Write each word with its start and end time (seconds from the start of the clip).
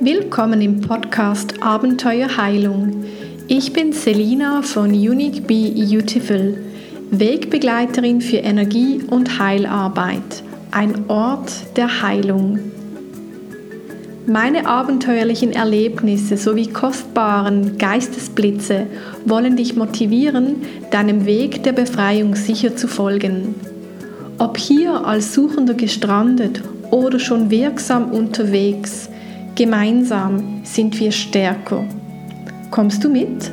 Willkommen 0.00 0.60
im 0.60 0.80
Podcast 0.80 1.60
Abenteuer 1.60 2.36
Heilung. 2.36 3.04
Ich 3.48 3.72
bin 3.72 3.92
Selina 3.92 4.62
von 4.62 4.90
Unique 4.90 5.44
Be 5.44 5.72
Beautiful, 5.74 6.56
Wegbegleiterin 7.10 8.20
für 8.20 8.36
Energie- 8.36 9.02
und 9.10 9.40
Heilarbeit, 9.40 10.44
ein 10.70 11.10
Ort 11.10 11.50
der 11.76 12.00
Heilung. 12.00 12.60
Meine 14.28 14.68
abenteuerlichen 14.68 15.52
Erlebnisse 15.52 16.36
sowie 16.36 16.68
kostbaren 16.68 17.76
Geistesblitze 17.76 18.86
wollen 19.24 19.56
dich 19.56 19.74
motivieren, 19.74 20.62
deinem 20.92 21.26
Weg 21.26 21.64
der 21.64 21.72
Befreiung 21.72 22.36
sicher 22.36 22.76
zu 22.76 22.86
folgen. 22.86 23.56
Ob 24.38 24.58
hier 24.58 25.04
als 25.04 25.34
Suchender 25.34 25.74
gestrandet 25.74 26.62
oder 26.92 27.18
schon 27.18 27.50
wirksam 27.50 28.12
unterwegs, 28.12 29.08
gemeinsam 29.58 30.64
sind 30.64 30.98
wir 31.00 31.10
stärker. 31.10 31.84
Kommst 32.70 33.02
du 33.02 33.08
mit? 33.08 33.50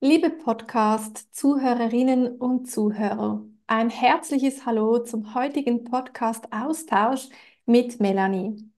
Liebe 0.00 0.30
Podcast-Zuhörerinnen 0.30 2.38
und 2.38 2.70
Zuhörer, 2.70 3.44
ein 3.66 3.90
herzliches 3.90 4.64
Hallo 4.64 5.00
zum 5.00 5.34
heutigen 5.34 5.84
Podcast-Austausch 5.84 7.28
mit 7.66 8.00
Melanie. 8.00 8.70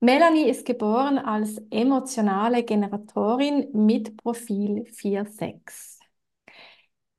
Melanie 0.00 0.48
ist 0.48 0.66
geboren 0.66 1.18
als 1.18 1.58
emotionale 1.70 2.62
Generatorin 2.62 3.68
mit 3.72 4.16
Profil 4.18 4.84
4.6. 4.92 5.98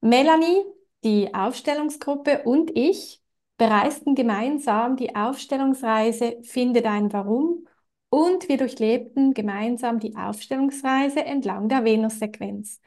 Melanie, 0.02 0.64
die 1.04 1.34
Aufstellungsgruppe 1.34 2.44
und 2.44 2.72
ich 2.76 3.22
bereisten 3.58 4.14
gemeinsam 4.14 4.96
die 4.96 5.16
Aufstellungsreise 5.16 6.38
Finde 6.44 6.82
dein 6.82 7.12
Warum 7.12 7.68
und 8.10 8.48
wir 8.48 8.58
durchlebten 8.58 9.34
gemeinsam 9.34 10.00
die 10.00 10.16
Aufstellungsreise 10.16 11.26
entlang 11.26 11.70
der 11.70 11.84
Venus-Sequenz 11.84 12.80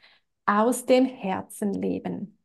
aus 0.45 0.85
dem 0.85 1.05
Herzenleben. 1.05 2.37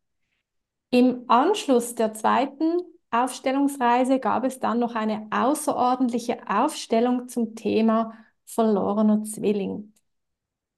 Im 0.91 1.25
Anschluss 1.29 1.95
der 1.95 2.13
zweiten 2.15 2.81
Aufstellungsreise 3.25 4.19
gab 4.21 4.45
es 4.45 4.59
dann 4.61 4.79
noch 4.79 4.95
eine 4.95 5.27
außerordentliche 5.31 6.39
Aufstellung 6.49 7.29
zum 7.29 7.55
Thema 7.55 8.15
verlorener 8.45 9.23
Zwilling, 9.25 9.93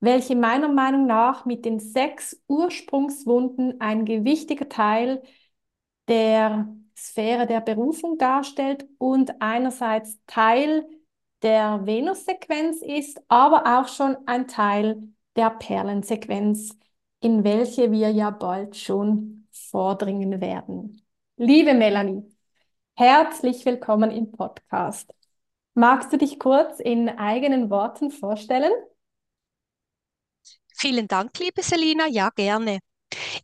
welche 0.00 0.36
meiner 0.36 0.68
Meinung 0.68 1.06
nach 1.06 1.44
mit 1.44 1.64
den 1.64 1.80
sechs 1.80 2.42
Ursprungswunden 2.48 3.80
ein 3.80 4.04
gewichtiger 4.04 4.68
Teil 4.68 5.22
der 6.08 6.68
Sphäre 6.96 7.46
der 7.46 7.60
Berufung 7.60 8.18
darstellt 8.18 8.86
und 8.98 9.40
einerseits 9.40 10.18
Teil 10.26 10.86
der 11.42 11.86
Venus-Sequenz 11.86 12.82
ist, 12.82 13.20
aber 13.28 13.78
auch 13.78 13.88
schon 13.88 14.16
ein 14.26 14.48
Teil 14.48 15.12
der 15.36 15.50
Perlensequenz 15.50 16.76
in 17.20 17.44
welche 17.44 17.90
wir 17.92 18.10
ja 18.10 18.30
bald 18.30 18.76
schon 18.76 19.48
vordringen 19.52 20.40
werden. 20.40 21.02
Liebe 21.40 21.72
Melanie, 21.72 22.24
herzlich 22.94 23.64
willkommen 23.64 24.10
im 24.10 24.32
Podcast. 24.32 25.08
Magst 25.74 26.12
du 26.12 26.18
dich 26.18 26.40
kurz 26.40 26.80
in 26.80 27.08
eigenen 27.08 27.70
Worten 27.70 28.10
vorstellen? 28.10 28.72
Vielen 30.76 31.06
Dank, 31.06 31.38
liebe 31.38 31.62
Selina. 31.62 32.08
Ja, 32.08 32.30
gerne. 32.30 32.80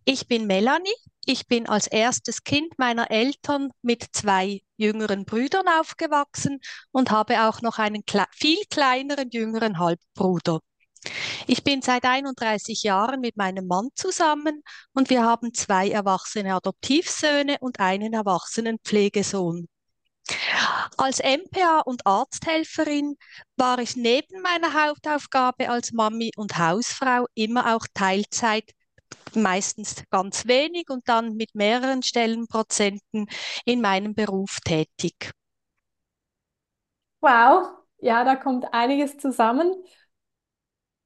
Ich 0.04 0.27
bin 0.27 0.49
Melanie. 0.49 0.93
Ich 1.25 1.47
bin 1.47 1.69
als 1.69 1.87
erstes 1.87 2.43
Kind 2.43 2.77
meiner 2.78 3.12
Eltern 3.12 3.71
mit 3.83 4.04
zwei 4.12 4.60
jüngeren 4.77 5.25
Brüdern 5.25 5.69
aufgewachsen 5.69 6.59
und 6.91 7.12
habe 7.12 7.49
auch 7.49 7.62
noch 7.62 7.78
einen 7.78 8.03
viel 8.33 8.59
kleineren 8.71 9.31
jüngeren 9.31 9.78
Halbbruder. 9.78 10.59
Ich 11.47 11.65
bin 11.65 11.82
seit 11.82 12.04
31 12.04 12.82
Jahren 12.82 13.20
mit 13.20 13.37
meinem 13.37 13.66
Mann 13.66 13.88
zusammen 13.94 14.62
und 14.92 15.10
wir 15.10 15.25
haben 15.25 15.53
zwei 15.54 15.91
erwachsene 15.91 16.54
Adoptivsöhne 16.54 17.56
und 17.60 17.81
einen 17.81 18.12
erwachsenen 18.12 18.78
Pflegesohn. 18.84 19.69
Als 20.97 21.20
MPA 21.20 21.81
und 21.81 22.06
Arzthelferin 22.06 23.16
war 23.56 23.78
ich 23.78 23.97
neben 23.97 24.41
meiner 24.41 24.72
Hauptaufgabe 24.72 25.69
als 25.69 25.92
Mami 25.92 26.31
und 26.37 26.56
Hausfrau 26.56 27.26
immer 27.34 27.75
auch 27.75 27.86
Teilzeit, 27.92 28.71
meistens 29.34 30.03
ganz 30.10 30.47
wenig 30.47 30.88
und 30.88 31.09
dann 31.09 31.34
mit 31.34 31.54
mehreren 31.54 32.03
Stellenprozenten 32.03 33.26
in 33.65 33.81
meinem 33.81 34.15
Beruf 34.15 34.60
tätig. 34.65 35.32
Wow, 37.21 37.69
ja, 37.98 38.25
da 38.25 38.36
kommt 38.36 38.72
einiges 38.72 39.19
zusammen. 39.19 39.72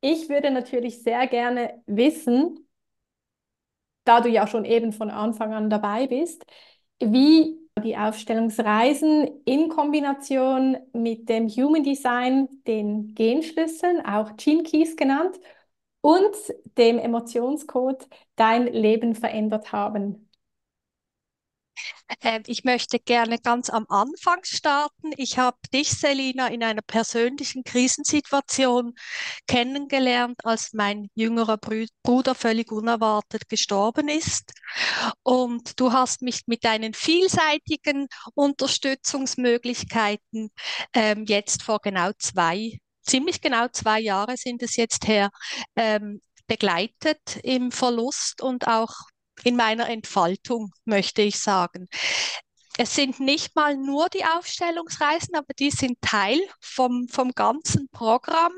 Ich 0.00 0.28
würde 0.28 0.50
natürlich 0.50 1.02
sehr 1.02 1.26
gerne 1.26 1.82
wissen, 1.86 2.68
da 4.04 4.20
du 4.20 4.28
ja 4.28 4.46
schon 4.46 4.64
eben 4.64 4.92
von 4.92 5.10
Anfang 5.10 5.52
an 5.52 5.70
dabei 5.70 6.06
bist, 6.06 6.44
wie 7.00 7.58
die 7.82 7.96
Aufstellungsreisen 7.96 9.42
in 9.44 9.68
Kombination 9.68 10.78
mit 10.92 11.28
dem 11.28 11.48
Human 11.48 11.82
Design, 11.82 12.48
den 12.66 13.14
Genschlüsseln, 13.14 14.04
auch 14.04 14.36
Gene 14.36 14.62
Keys 14.62 14.96
genannt, 14.96 15.38
und 16.00 16.34
dem 16.78 16.98
Emotionscode 16.98 18.08
dein 18.36 18.66
Leben 18.66 19.14
verändert 19.14 19.72
haben. 19.72 20.27
Äh, 22.20 22.40
ich 22.46 22.64
möchte 22.64 22.98
gerne 22.98 23.38
ganz 23.38 23.70
am 23.70 23.86
Anfang 23.88 24.40
starten. 24.42 25.12
Ich 25.16 25.38
habe 25.38 25.56
dich, 25.72 25.90
Selina, 25.90 26.48
in 26.48 26.62
einer 26.62 26.82
persönlichen 26.82 27.64
Krisensituation 27.64 28.94
kennengelernt, 29.46 30.38
als 30.44 30.72
mein 30.72 31.08
jüngerer 31.14 31.58
Bruder 32.02 32.34
völlig 32.34 32.72
unerwartet 32.72 33.48
gestorben 33.48 34.08
ist. 34.08 34.52
Und 35.22 35.78
du 35.80 35.92
hast 35.92 36.22
mich 36.22 36.42
mit 36.46 36.64
deinen 36.64 36.94
vielseitigen 36.94 38.08
Unterstützungsmöglichkeiten 38.34 40.50
ähm, 40.94 41.24
jetzt 41.26 41.62
vor 41.62 41.80
genau 41.80 42.10
zwei, 42.18 42.78
ziemlich 43.02 43.40
genau 43.40 43.68
zwei 43.68 44.00
Jahre 44.00 44.36
sind 44.36 44.62
es 44.62 44.76
jetzt 44.76 45.08
her, 45.08 45.30
ähm, 45.76 46.20
begleitet 46.46 47.38
im 47.42 47.70
Verlust 47.70 48.42
und 48.42 48.66
auch 48.66 48.90
in 49.44 49.56
meiner 49.56 49.88
Entfaltung, 49.88 50.72
möchte 50.84 51.22
ich 51.22 51.38
sagen. 51.38 51.88
Es 52.76 52.94
sind 52.94 53.18
nicht 53.18 53.56
mal 53.56 53.76
nur 53.76 54.08
die 54.08 54.24
Aufstellungsreisen, 54.24 55.34
aber 55.34 55.52
die 55.58 55.70
sind 55.70 56.00
Teil 56.00 56.40
vom, 56.60 57.08
vom 57.08 57.32
ganzen 57.32 57.88
Programm. 57.88 58.52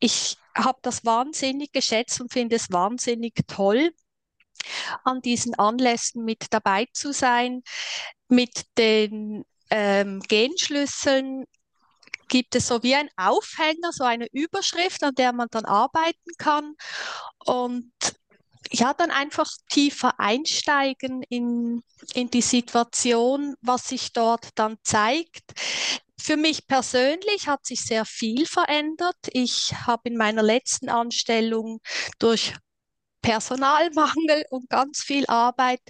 Ich 0.00 0.36
habe 0.56 0.78
das 0.82 1.04
wahnsinnig 1.04 1.72
geschätzt 1.72 2.20
und 2.20 2.32
finde 2.32 2.56
es 2.56 2.70
wahnsinnig 2.72 3.34
toll, 3.46 3.92
an 5.04 5.20
diesen 5.20 5.54
Anlässen 5.54 6.24
mit 6.24 6.46
dabei 6.50 6.86
zu 6.92 7.12
sein. 7.12 7.62
Mit 8.28 8.64
den 8.76 9.44
ähm, 9.70 10.20
Genschlüsseln 10.20 11.44
gibt 12.28 12.54
es 12.54 12.66
so 12.66 12.82
wie 12.82 12.94
ein 12.94 13.08
Aufhänger, 13.16 13.92
so 13.92 14.04
eine 14.04 14.26
Überschrift, 14.32 15.02
an 15.02 15.14
der 15.14 15.32
man 15.32 15.48
dann 15.50 15.64
arbeiten 15.64 16.32
kann. 16.38 16.74
Und 17.44 17.92
ja, 18.70 18.94
dann 18.94 19.10
einfach 19.10 19.50
tiefer 19.68 20.18
einsteigen 20.18 21.22
in, 21.28 21.82
in 22.14 22.30
die 22.30 22.42
Situation, 22.42 23.54
was 23.60 23.88
sich 23.88 24.12
dort 24.12 24.50
dann 24.56 24.76
zeigt. 24.82 25.42
Für 26.20 26.36
mich 26.36 26.66
persönlich 26.66 27.46
hat 27.46 27.64
sich 27.64 27.80
sehr 27.80 28.04
viel 28.04 28.46
verändert. 28.46 29.16
Ich 29.32 29.72
habe 29.86 30.08
in 30.10 30.16
meiner 30.16 30.42
letzten 30.42 30.88
Anstellung 30.88 31.80
durch 32.18 32.54
Personalmangel 33.22 34.44
und 34.50 34.68
ganz 34.68 35.02
viel 35.02 35.26
Arbeit 35.26 35.80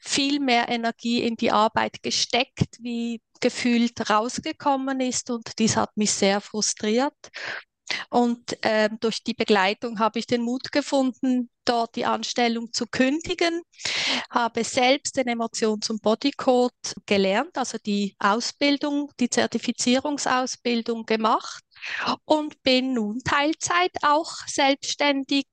viel 0.00 0.40
mehr 0.40 0.68
Energie 0.68 1.22
in 1.22 1.36
die 1.36 1.50
Arbeit 1.50 2.02
gesteckt, 2.02 2.78
wie 2.80 3.20
gefühlt 3.40 4.10
rausgekommen 4.10 5.00
ist 5.00 5.30
und 5.30 5.58
dies 5.58 5.76
hat 5.76 5.96
mich 5.96 6.12
sehr 6.12 6.40
frustriert. 6.40 7.14
Und 8.10 8.62
äh, 8.64 8.88
durch 9.00 9.22
die 9.22 9.34
Begleitung 9.34 9.98
habe 9.98 10.18
ich 10.18 10.26
den 10.26 10.42
Mut 10.42 10.72
gefunden, 10.72 11.50
dort 11.64 11.96
die 11.96 12.06
Anstellung 12.06 12.72
zu 12.72 12.86
kündigen, 12.86 13.62
habe 14.30 14.64
selbst 14.64 15.16
den 15.16 15.28
Emotions- 15.28 15.90
und 15.90 16.02
Bodycode 16.02 16.72
gelernt, 17.06 17.56
also 17.58 17.78
die 17.78 18.16
Ausbildung, 18.18 19.12
die 19.20 19.28
Zertifizierungsausbildung 19.28 21.04
gemacht 21.04 21.62
und 22.24 22.62
bin 22.62 22.94
nun 22.94 23.20
Teilzeit 23.22 23.92
auch 24.02 24.32
selbstständig 24.46 25.46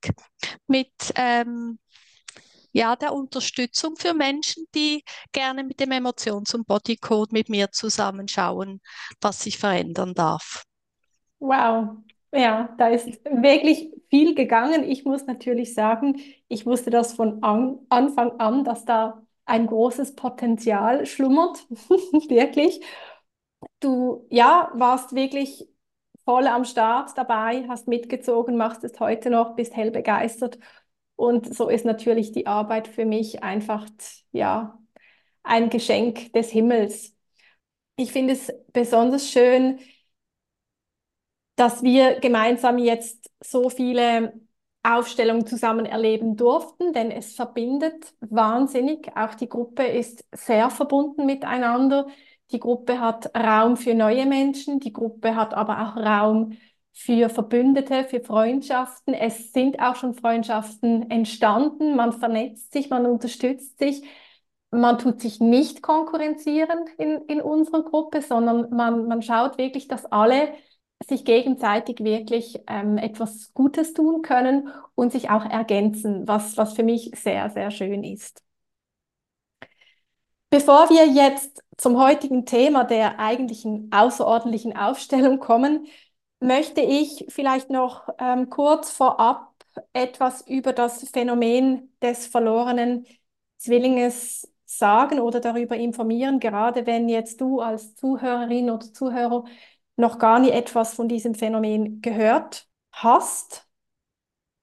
mit 0.67 0.91
ähm, 1.15 1.79
ja, 2.71 2.97
der 2.97 3.13
Unterstützung 3.13 3.95
für 3.95 4.13
Menschen, 4.13 4.65
die 4.75 5.01
gerne 5.31 5.63
mit 5.63 5.79
dem 5.79 5.91
Emotions- 5.91 6.53
und 6.53 6.67
Bodycode 6.67 7.31
mit 7.31 7.47
mir 7.47 7.71
zusammenschauen, 7.71 8.81
was 9.21 9.43
sich 9.43 9.57
verändern 9.57 10.13
darf. 10.13 10.63
Wow, 11.39 12.03
Ja, 12.35 12.75
da 12.77 12.87
ist 12.89 13.07
wirklich 13.25 13.91
viel 14.09 14.35
gegangen. 14.35 14.83
Ich 14.83 15.05
muss 15.05 15.25
natürlich 15.25 15.73
sagen, 15.73 16.19
ich 16.49 16.65
wusste 16.65 16.89
das 16.89 17.13
von 17.13 17.41
an, 17.43 17.79
Anfang 17.89 18.39
an, 18.39 18.63
dass 18.65 18.83
da 18.85 19.25
ein 19.45 19.67
großes 19.67 20.15
Potenzial 20.15 21.05
schlummert, 21.05 21.65
wirklich. 22.29 22.81
Du, 23.79 24.25
ja, 24.29 24.71
warst 24.75 25.15
wirklich 25.15 25.67
voll 26.25 26.47
am 26.47 26.65
Start 26.65 27.17
dabei, 27.17 27.65
hast 27.67 27.87
mitgezogen, 27.87 28.57
machst 28.57 28.83
es 28.83 28.99
heute 28.99 29.29
noch, 29.29 29.55
bist 29.55 29.75
hell 29.75 29.91
begeistert. 29.91 30.59
Und 31.15 31.53
so 31.55 31.69
ist 31.69 31.85
natürlich 31.85 32.31
die 32.33 32.47
Arbeit 32.47 32.87
für 32.87 33.05
mich 33.05 33.43
einfach, 33.43 33.87
ja, 34.31 34.79
ein 35.43 35.69
Geschenk 35.69 36.33
des 36.33 36.51
Himmels. 36.51 37.15
Ich 37.97 38.11
finde 38.11 38.33
es 38.33 38.51
besonders 38.73 39.29
schön, 39.31 39.79
dass 41.55 41.83
wir 41.83 42.19
gemeinsam 42.19 42.77
jetzt 42.77 43.29
so 43.43 43.69
viele 43.69 44.33
Aufstellungen 44.83 45.47
zusammen 45.47 45.85
erleben 45.85 46.35
durften, 46.35 46.93
denn 46.93 47.09
es 47.11 47.33
verbindet 47.33 48.13
wahnsinnig. 48.19 49.15
Auch 49.15 49.33
die 49.35 49.49
Gruppe 49.49 49.83
ist 49.83 50.25
sehr 50.31 50.69
verbunden 50.69 51.25
miteinander. 51.25 52.07
Die 52.51 52.59
Gruppe 52.59 52.99
hat 52.99 53.35
Raum 53.35 53.77
für 53.77 53.95
neue 53.95 54.25
Menschen, 54.27 54.79
die 54.79 54.93
Gruppe 54.93 55.35
hat 55.35 55.53
aber 55.55 55.81
auch 55.81 55.95
Raum 55.97 56.57
für 56.93 57.29
Verbündete, 57.29 58.05
für 58.05 58.21
Freundschaften. 58.21 59.13
Es 59.13 59.51
sind 59.51 59.79
auch 59.79 59.95
schon 59.95 60.13
Freundschaften 60.13 61.09
entstanden. 61.09 61.95
Man 61.95 62.13
vernetzt 62.13 62.71
sich, 62.71 62.89
man 62.89 63.05
unterstützt 63.05 63.79
sich. 63.79 64.03
Man 64.71 64.97
tut 64.99 65.21
sich 65.21 65.39
nicht 65.39 65.81
konkurrenzieren 65.81 66.85
in, 66.97 67.21
in 67.27 67.41
unserer 67.41 67.83
Gruppe, 67.83 68.21
sondern 68.21 68.69
man, 68.69 69.07
man 69.07 69.21
schaut 69.21 69.57
wirklich, 69.57 69.87
dass 69.87 70.05
alle 70.05 70.53
sich 71.07 71.25
gegenseitig 71.25 71.99
wirklich 71.99 72.59
ähm, 72.67 72.97
etwas 72.97 73.53
Gutes 73.53 73.93
tun 73.93 74.21
können 74.21 74.69
und 74.95 75.11
sich 75.11 75.29
auch 75.29 75.45
ergänzen, 75.45 76.27
was, 76.27 76.57
was 76.57 76.73
für 76.73 76.83
mich 76.83 77.11
sehr, 77.15 77.49
sehr 77.49 77.71
schön 77.71 78.03
ist. 78.03 78.43
Bevor 80.49 80.89
wir 80.89 81.07
jetzt 81.07 81.63
zum 81.77 81.97
heutigen 81.99 82.45
Thema 82.45 82.83
der 82.85 83.19
eigentlichen 83.19 83.91
außerordentlichen 83.91 84.75
Aufstellung 84.77 85.39
kommen, 85.39 85.87
möchte 86.39 86.81
ich 86.81 87.25
vielleicht 87.29 87.69
noch 87.69 88.07
ähm, 88.19 88.49
kurz 88.49 88.91
vorab 88.91 89.53
etwas 89.93 90.41
über 90.47 90.71
das 90.73 91.09
Phänomen 91.09 91.93
des 92.01 92.27
verlorenen 92.27 93.05
Zwillinges 93.57 94.47
sagen 94.65 95.19
oder 95.19 95.39
darüber 95.39 95.75
informieren, 95.75 96.39
gerade 96.39 96.85
wenn 96.85 97.09
jetzt 97.09 97.41
du 97.41 97.59
als 97.61 97.95
Zuhörerin 97.95 98.69
oder 98.69 98.91
Zuhörer 98.93 99.45
noch 99.97 100.19
gar 100.19 100.39
nie 100.39 100.51
etwas 100.51 100.93
von 100.93 101.07
diesem 101.07 101.35
Phänomen 101.35 102.01
gehört 102.01 102.67
hast. 102.91 103.67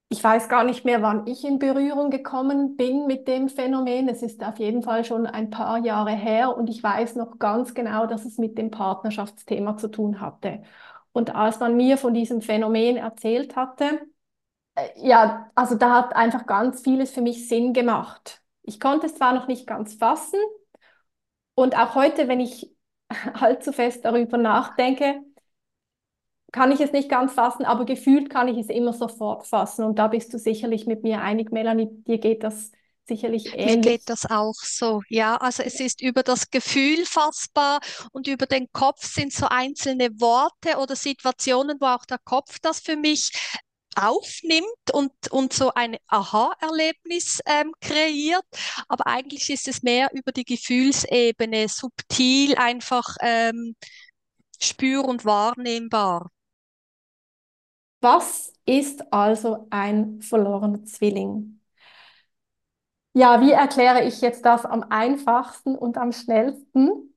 Ich 0.08 0.22
weiß 0.22 0.50
gar 0.50 0.62
nicht 0.64 0.84
mehr, 0.84 1.00
wann 1.00 1.26
ich 1.26 1.42
in 1.44 1.58
Berührung 1.58 2.10
gekommen 2.10 2.76
bin 2.76 3.06
mit 3.06 3.26
dem 3.28 3.48
Phänomen. 3.48 4.08
Es 4.10 4.22
ist 4.22 4.44
auf 4.44 4.58
jeden 4.58 4.82
Fall 4.82 5.04
schon 5.06 5.26
ein 5.26 5.48
paar 5.48 5.78
Jahre 5.78 6.10
her 6.10 6.54
und 6.56 6.68
ich 6.68 6.82
weiß 6.82 7.16
noch 7.16 7.38
ganz 7.38 7.72
genau, 7.72 8.06
dass 8.06 8.26
es 8.26 8.36
mit 8.36 8.58
dem 8.58 8.70
Partnerschaftsthema 8.70 9.78
zu 9.78 9.88
tun 9.88 10.20
hatte. 10.20 10.62
Und 11.12 11.34
als 11.34 11.60
man 11.60 11.76
mir 11.76 11.96
von 11.96 12.12
diesem 12.12 12.42
Phänomen 12.42 12.98
erzählt 12.98 13.56
hatte, 13.56 14.00
äh, 14.74 14.88
ja, 14.96 15.50
also 15.54 15.76
da 15.76 15.94
hat 15.96 16.16
einfach 16.16 16.46
ganz 16.46 16.82
vieles 16.82 17.10
für 17.12 17.22
mich 17.22 17.48
Sinn 17.48 17.72
gemacht. 17.72 18.42
Ich 18.62 18.80
konnte 18.80 19.06
es 19.06 19.14
zwar 19.16 19.32
noch 19.34 19.48
nicht 19.48 19.66
ganz 19.66 19.94
fassen 19.94 20.38
und 21.54 21.76
auch 21.78 21.94
heute, 21.94 22.28
wenn 22.28 22.40
ich 22.40 22.71
allzu 23.34 23.72
fest 23.72 24.04
darüber 24.04 24.38
nachdenke, 24.38 25.22
kann 26.52 26.70
ich 26.70 26.80
es 26.80 26.92
nicht 26.92 27.08
ganz 27.08 27.32
fassen, 27.32 27.64
aber 27.64 27.84
gefühlt 27.86 28.28
kann 28.28 28.46
ich 28.46 28.58
es 28.58 28.68
immer 28.68 28.92
sofort 28.92 29.46
fassen. 29.46 29.84
Und 29.84 29.98
da 29.98 30.08
bist 30.08 30.32
du 30.34 30.38
sicherlich 30.38 30.86
mit 30.86 31.02
mir 31.02 31.22
einig, 31.22 31.50
Melanie, 31.50 31.88
dir 32.06 32.18
geht 32.18 32.44
das 32.44 32.70
sicherlich 33.08 33.46
ähnlich. 33.54 33.76
Mir 33.76 33.80
geht 33.80 34.02
das 34.06 34.26
auch 34.30 34.54
so. 34.54 35.02
Ja, 35.08 35.36
also 35.36 35.62
es 35.62 35.80
ist 35.80 36.02
über 36.02 36.22
das 36.22 36.50
Gefühl 36.50 37.04
fassbar 37.06 37.80
und 38.12 38.28
über 38.28 38.46
den 38.46 38.70
Kopf 38.72 39.04
sind 39.04 39.32
so 39.32 39.46
einzelne 39.48 40.10
Worte 40.20 40.76
oder 40.78 40.94
Situationen, 40.94 41.78
wo 41.80 41.86
auch 41.86 42.04
der 42.04 42.18
Kopf 42.18 42.58
das 42.60 42.80
für 42.80 42.96
mich 42.96 43.32
aufnimmt 43.96 44.66
und, 44.92 45.12
und 45.30 45.52
so 45.52 45.72
ein 45.74 45.96
Aha-Erlebnis 46.08 47.40
ähm, 47.46 47.72
kreiert. 47.80 48.44
Aber 48.88 49.06
eigentlich 49.06 49.50
ist 49.50 49.68
es 49.68 49.82
mehr 49.82 50.10
über 50.12 50.32
die 50.32 50.44
Gefühlsebene, 50.44 51.68
subtil 51.68 52.56
einfach 52.56 53.16
ähm, 53.20 53.76
spür- 54.62 55.04
und 55.06 55.24
wahrnehmbar. 55.24 56.30
Was 58.02 58.52
ist 58.66 59.12
also 59.12 59.66
ein 59.70 60.20
verlorener 60.20 60.84
Zwilling? 60.84 61.60
Ja, 63.14 63.40
wie 63.42 63.50
erkläre 63.52 64.04
ich 64.04 64.20
jetzt 64.22 64.44
das 64.44 64.64
am 64.64 64.84
einfachsten 64.90 65.76
und 65.76 65.98
am 65.98 66.12
schnellsten? 66.12 67.11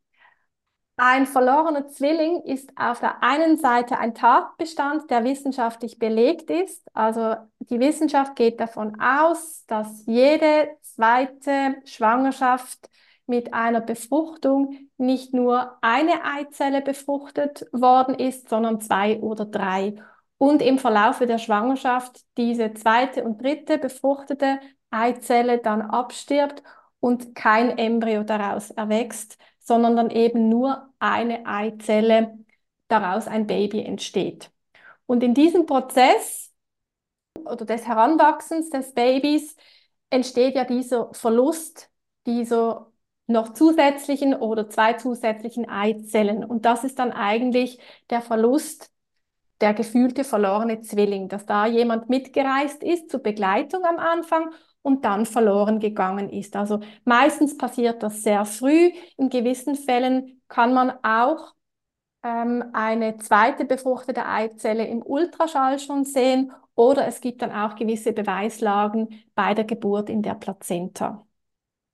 Ein 0.98 1.26
verlorener 1.26 1.90
Zwilling 1.90 2.42
ist 2.44 2.72
auf 2.78 3.02
der 3.02 3.22
einen 3.22 3.58
Seite 3.58 3.98
ein 4.00 4.16
Tatbestand, 4.16 5.12
der 5.12 5.26
wissenschaftlich 5.26 6.00
belegt 6.00 6.50
ist. 6.50 6.88
Also 6.94 7.36
die 7.60 7.82
Wissenschaft 7.82 8.36
geht 8.38 8.62
davon 8.62 8.98
aus, 9.02 9.66
dass 9.68 10.06
jede 10.06 10.70
zweite 10.82 11.76
Schwangerschaft 11.84 12.90
mit 13.28 13.54
einer 13.54 13.82
Befruchtung 13.82 14.90
nicht 14.98 15.34
nur 15.34 15.78
eine 15.82 16.24
Eizelle 16.24 16.82
befruchtet 16.82 17.66
worden 17.74 18.16
ist, 18.16 18.48
sondern 18.48 18.80
zwei 18.80 19.20
oder 19.20 19.46
drei. 19.46 19.96
Und 20.38 20.62
im 20.62 20.80
Verlaufe 20.80 21.26
der 21.28 21.40
Schwangerschaft 21.40 22.22
diese 22.38 22.74
zweite 22.74 23.24
und 23.26 23.42
dritte 23.42 23.78
befruchtete 23.80 24.60
Eizelle 24.92 25.58
dann 25.58 25.82
abstirbt 25.82 26.64
und 27.06 27.36
kein 27.36 27.78
Embryo 27.78 28.24
daraus 28.24 28.72
erwächst, 28.72 29.38
sondern 29.60 29.96
dann 29.96 30.10
eben 30.10 30.50
nur 30.50 30.92
eine 30.98 31.46
Eizelle 31.46 32.36
daraus 32.88 33.28
ein 33.28 33.46
Baby 33.46 33.84
entsteht. 33.84 34.52
Und 35.06 35.22
in 35.22 35.36
diesem 35.36 35.68
Prozess 35.68 36.52
oder 37.44 37.64
des 37.64 37.86
Heranwachsens 37.86 38.72
des 38.72 38.96
Babys 38.96 39.56
entsteht 40.10 40.56
ja 40.56 40.64
dieser 40.64 41.14
Verlust 41.14 41.92
dieser 42.26 42.92
noch 43.28 43.54
zusätzlichen 43.54 44.34
oder 44.34 44.68
zwei 44.68 44.94
zusätzlichen 44.94 45.70
Eizellen. 45.70 46.44
Und 46.44 46.66
das 46.66 46.84
ist 46.84 46.98
dann 46.98 47.12
eigentlich 47.12 47.78
der 48.10 48.24
Verlust, 48.24 48.92
der 49.62 49.76
gefühlte 49.76 50.24
verlorene 50.24 50.82
Zwilling, 50.82 51.30
dass 51.30 51.46
da 51.46 51.68
jemand 51.68 52.10
mitgereist 52.10 52.82
ist 52.82 53.12
zur 53.12 53.20
Begleitung 53.20 53.86
am 53.86 54.00
Anfang 54.00 54.50
und 54.86 55.04
dann 55.04 55.26
verloren 55.26 55.80
gegangen 55.80 56.30
ist. 56.30 56.56
Also 56.56 56.80
meistens 57.06 57.58
passiert 57.58 58.04
das 58.04 58.22
sehr 58.22 58.46
früh. 58.46 58.92
In 59.18 59.30
gewissen 59.30 59.76
Fällen 59.76 60.42
kann 60.48 60.74
man 60.76 60.92
auch 61.04 61.56
ähm, 62.24 62.64
eine 62.74 63.18
zweite 63.18 63.66
befruchtete 63.66 64.26
Eizelle 64.28 64.86
im 64.88 65.02
Ultraschall 65.02 65.80
schon 65.80 66.06
sehen 66.06 66.52
oder 66.76 67.08
es 67.08 67.20
gibt 67.20 67.42
dann 67.42 67.52
auch 67.52 67.76
gewisse 67.76 68.14
Beweislagen 68.14 69.24
bei 69.34 69.56
der 69.56 69.66
Geburt 69.66 70.10
in 70.10 70.22
der 70.22 70.36
Plazenta. 70.36 71.26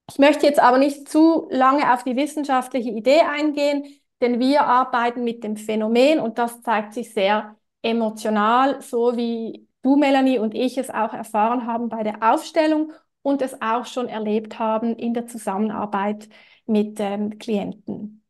Ich 0.10 0.19
möchte 0.19 0.45
jetzt 0.45 0.60
aber 0.60 0.77
nicht 0.77 1.07
zu 1.07 1.48
lange 1.50 1.93
auf 1.93 2.03
die 2.03 2.17
wissenschaftliche 2.17 2.89
Idee 2.89 3.21
eingehen, 3.21 3.86
denn 4.19 4.39
wir 4.39 4.63
arbeiten 4.63 5.24
mit 5.24 5.45
dem 5.45 5.55
Phänomen 5.55 6.19
und 6.19 6.38
das 6.38 6.62
zeigt 6.62 6.93
sich 6.93 7.13
sehr 7.13 7.55
emotional, 7.81 8.81
so 8.81 9.15
wie 9.15 9.67
du, 9.81 9.95
Melanie, 9.95 10.39
und 10.39 10.53
ich 10.55 10.77
es 10.77 10.89
auch 10.89 11.13
erfahren 11.13 11.65
haben 11.67 11.89
bei 11.89 12.03
der 12.03 12.21
Aufstellung 12.33 12.93
und 13.21 13.41
es 13.41 13.61
auch 13.61 13.85
schon 13.85 14.07
erlebt 14.07 14.59
haben 14.59 14.95
in 14.95 15.13
der 15.13 15.27
Zusammenarbeit 15.27 16.29
mit 16.65 17.00
ähm, 17.00 17.38
Klienten. 17.39 18.23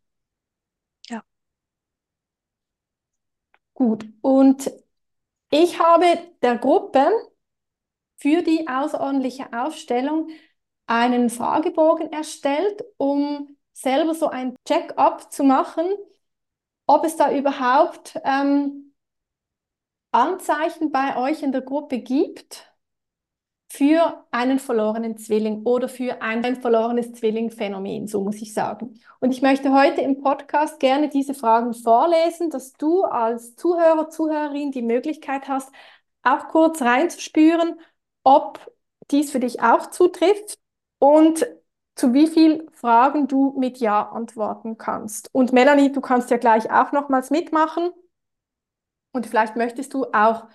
Ja. 1.10 1.24
Gut, 3.74 4.06
und 4.22 4.72
ich 5.52 5.80
habe 5.80 6.06
der 6.42 6.58
Gruppe 6.58 7.08
für 8.18 8.42
die 8.44 8.68
außerordentliche 8.68 9.52
Aufstellung 9.54 10.30
einen 10.86 11.30
Fragebogen 11.30 12.12
erstellt, 12.12 12.84
um 12.98 13.58
selber 13.74 14.14
so 14.14 14.28
ein 14.30 14.56
Check-up 14.68 15.32
zu 15.32 15.44
machen, 15.44 15.86
ob 16.88 17.06
es 17.06 17.16
da 17.16 17.32
überhaupt 17.32 18.20
ähm, 18.24 18.91
Anzeichen 20.12 20.92
bei 20.92 21.16
euch 21.18 21.42
in 21.42 21.52
der 21.52 21.62
Gruppe 21.62 22.00
gibt 22.00 22.72
für 23.72 24.26
einen 24.32 24.60
verlorenen 24.60 25.18
Zwilling 25.18 25.64
oder 25.64 25.88
für 25.88 26.22
ein, 26.22 26.44
verlorenes 26.62 27.14
Zwillingphänomen, 27.14 28.08
so 28.08 28.22
muss 28.22 28.42
ich 28.42 28.54
sagen. 28.54 29.00
Und 29.22 29.32
ich 29.32 29.42
möchte 29.42 29.72
heute 29.72 30.02
im 30.02 30.22
Podcast 30.22 30.82
gerne 30.82 31.08
diese 31.08 31.34
Fragen 31.34 31.74
vorlesen, 31.74 32.50
dass 32.50 32.74
du 32.74 33.04
als 33.04 33.56
Zuhörer, 33.56 34.10
Zuhörerin 34.10 34.72
die 34.72 34.82
Möglichkeit 34.82 35.48
hast, 35.48 35.72
auch 36.24 36.50
kurz 36.50 36.82
reinzuspüren, 36.82 37.80
ob 38.24 38.60
dies 39.10 39.32
für 39.32 39.40
dich 39.40 39.62
auch 39.62 39.90
zutrifft 39.90 40.60
und 41.00 41.48
zu 41.96 42.14
wie 42.14 42.28
vielen 42.28 42.70
Fragen 42.72 43.28
du 43.30 43.54
mit 43.58 43.78
Ja 43.78 44.10
antworten 44.10 44.78
kannst. 44.78 45.30
Und 45.34 45.54
Melanie, 45.54 45.94
du 45.94 46.02
kannst 46.02 46.30
ja 46.30 46.38
gleich 46.38 46.70
auch 46.70 46.92
nochmals 46.92 47.30
mitmachen 47.30 47.92
Und 49.12 49.28
vielleicht 49.28 49.56
möchtest 49.56 49.94
du 49.94 50.06
auch 50.14 50.48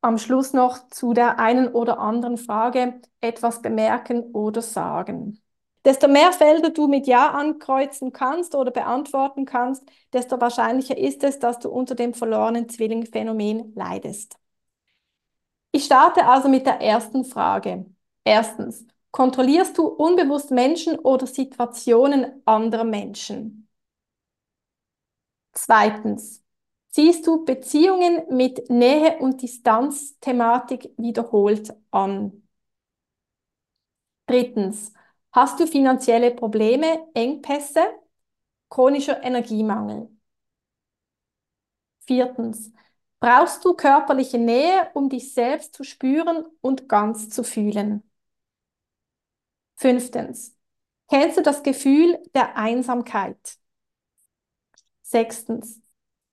am 0.00 0.18
Schluss 0.18 0.52
noch 0.52 0.88
zu 0.88 1.14
der 1.14 1.38
einen 1.38 1.68
oder 1.68 1.98
anderen 1.98 2.36
Frage 2.36 3.00
etwas 3.20 3.62
bemerken 3.62 4.22
oder 4.32 4.60
sagen. 4.62 5.40
Desto 5.84 6.08
mehr 6.08 6.32
Felder 6.32 6.70
du 6.70 6.88
mit 6.88 7.06
Ja 7.06 7.30
ankreuzen 7.30 8.12
kannst 8.12 8.54
oder 8.54 8.70
beantworten 8.70 9.44
kannst, 9.44 9.82
desto 10.12 10.40
wahrscheinlicher 10.40 10.96
ist 10.96 11.24
es, 11.24 11.38
dass 11.38 11.58
du 11.58 11.68
unter 11.70 11.94
dem 11.94 12.14
verlorenen 12.14 12.68
Zwillingphänomen 12.68 13.72
leidest. 13.74 14.36
Ich 15.72 15.84
starte 15.84 16.26
also 16.26 16.48
mit 16.48 16.66
der 16.66 16.80
ersten 16.80 17.24
Frage. 17.24 17.84
Erstens, 18.24 18.86
kontrollierst 19.10 19.76
du 19.76 19.86
unbewusst 19.86 20.50
Menschen 20.50 20.98
oder 20.98 21.26
Situationen 21.26 22.42
anderer 22.46 22.84
Menschen? 22.84 23.68
Zweitens, 25.52 26.43
siehst 26.94 27.26
du 27.26 27.44
Beziehungen 27.44 28.22
mit 28.30 28.70
Nähe- 28.70 29.18
und 29.18 29.42
Distanzthematik 29.42 30.90
wiederholt 30.96 31.74
an? 31.90 32.44
Drittens, 34.26 34.92
hast 35.32 35.58
du 35.60 35.66
finanzielle 35.66 36.30
Probleme, 36.34 37.06
Engpässe, 37.14 37.80
chronischer 38.70 39.22
Energiemangel? 39.24 40.10
Viertens, 42.06 42.72
brauchst 43.20 43.64
du 43.64 43.74
körperliche 43.74 44.38
Nähe, 44.38 44.90
um 44.94 45.08
dich 45.08 45.32
selbst 45.34 45.74
zu 45.74 45.82
spüren 45.84 46.44
und 46.60 46.88
ganz 46.88 47.30
zu 47.30 47.42
fühlen? 47.44 48.02
Fünftens, 49.76 50.56
kennst 51.08 51.36
du 51.38 51.42
das 51.42 51.62
Gefühl 51.62 52.18
der 52.34 52.56
Einsamkeit? 52.56 53.58
Sechstens, 55.02 55.80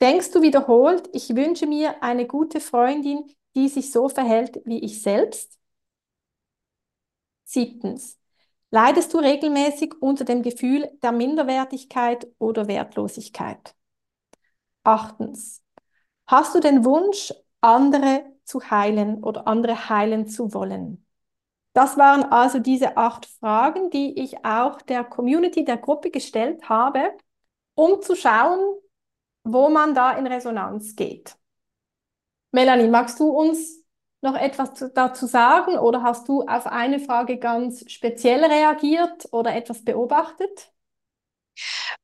Denkst 0.02 0.32
du 0.32 0.42
wiederholt, 0.42 1.10
ich 1.14 1.36
wünsche 1.36 1.68
mir 1.68 2.02
eine 2.02 2.26
gute 2.26 2.60
Freundin, 2.60 3.32
die 3.56 3.70
sich 3.70 3.92
so 3.92 4.10
verhält 4.10 4.60
wie 4.66 4.80
ich 4.80 5.02
selbst? 5.04 5.60
Siebtens. 7.44 8.18
Leidest 8.72 9.14
du 9.14 9.20
regelmäßig 9.20 10.02
unter 10.02 10.26
dem 10.26 10.42
Gefühl 10.42 10.90
der 11.04 11.12
Minderwertigkeit 11.12 12.28
oder 12.40 12.68
Wertlosigkeit? 12.68 13.76
Achtens. 14.84 15.62
Hast 16.26 16.56
du 16.56 16.60
den 16.60 16.84
Wunsch, 16.84 17.32
andere 17.60 18.24
zu 18.44 18.72
heilen 18.72 19.24
oder 19.24 19.48
andere 19.48 19.90
heilen 19.90 20.28
zu 20.28 20.54
wollen? 20.54 21.06
Das 21.74 21.98
waren 21.98 22.24
also 22.24 22.58
diese 22.58 22.98
acht 22.98 23.28
Fragen, 23.28 23.92
die 23.92 24.20
ich 24.20 24.44
auch 24.44 24.82
der 24.82 25.04
Community, 25.04 25.64
der 25.64 25.78
Gruppe 25.78 26.10
gestellt 26.10 26.68
habe, 26.70 27.14
um 27.76 28.02
zu 28.02 28.16
schauen, 28.16 28.60
wo 29.44 29.70
man 29.70 29.94
da 29.94 30.14
in 30.14 30.28
Resonanz 30.28 30.96
geht. 30.96 31.36
Melanie, 32.52 32.88
magst 32.88 33.20
du 33.20 33.30
uns 33.30 33.84
noch 34.22 34.36
etwas 34.36 34.92
dazu 34.94 35.26
sagen 35.26 35.78
oder 35.78 36.04
hast 36.04 36.28
du 36.28 36.44
auf 36.44 36.68
eine 36.68 37.00
Frage 37.00 37.38
ganz 37.38 37.90
speziell 37.92 38.44
reagiert 38.46 39.28
oder 39.32 39.56
etwas 39.56 39.84
beobachtet? 39.84 40.72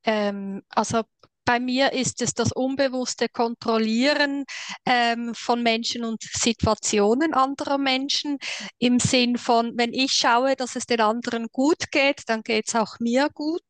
Ähm, 0.04 0.64
also 0.70 1.04
bei 1.48 1.62
mir 1.62 1.94
ist 1.94 2.22
es 2.22 2.34
das 2.34 2.52
unbewusste 2.52 3.30
Kontrollieren 3.30 4.44
ähm, 4.86 5.34
von 5.34 5.64
Menschen 5.64 6.04
und 6.04 6.22
Situationen 6.22 7.34
anderer 7.34 7.78
Menschen 7.78 8.38
im 8.80 9.00
Sinn 9.00 9.38
von, 9.38 9.72
wenn 9.78 9.94
ich 9.94 10.12
schaue, 10.12 10.58
dass 10.58 10.76
es 10.76 10.86
den 10.86 11.00
anderen 11.00 11.48
gut 11.48 11.90
geht, 11.90 12.24
dann 12.28 12.42
geht 12.44 12.68
es 12.68 12.76
auch 12.76 13.00
mir 13.00 13.30
gut. 13.34 13.64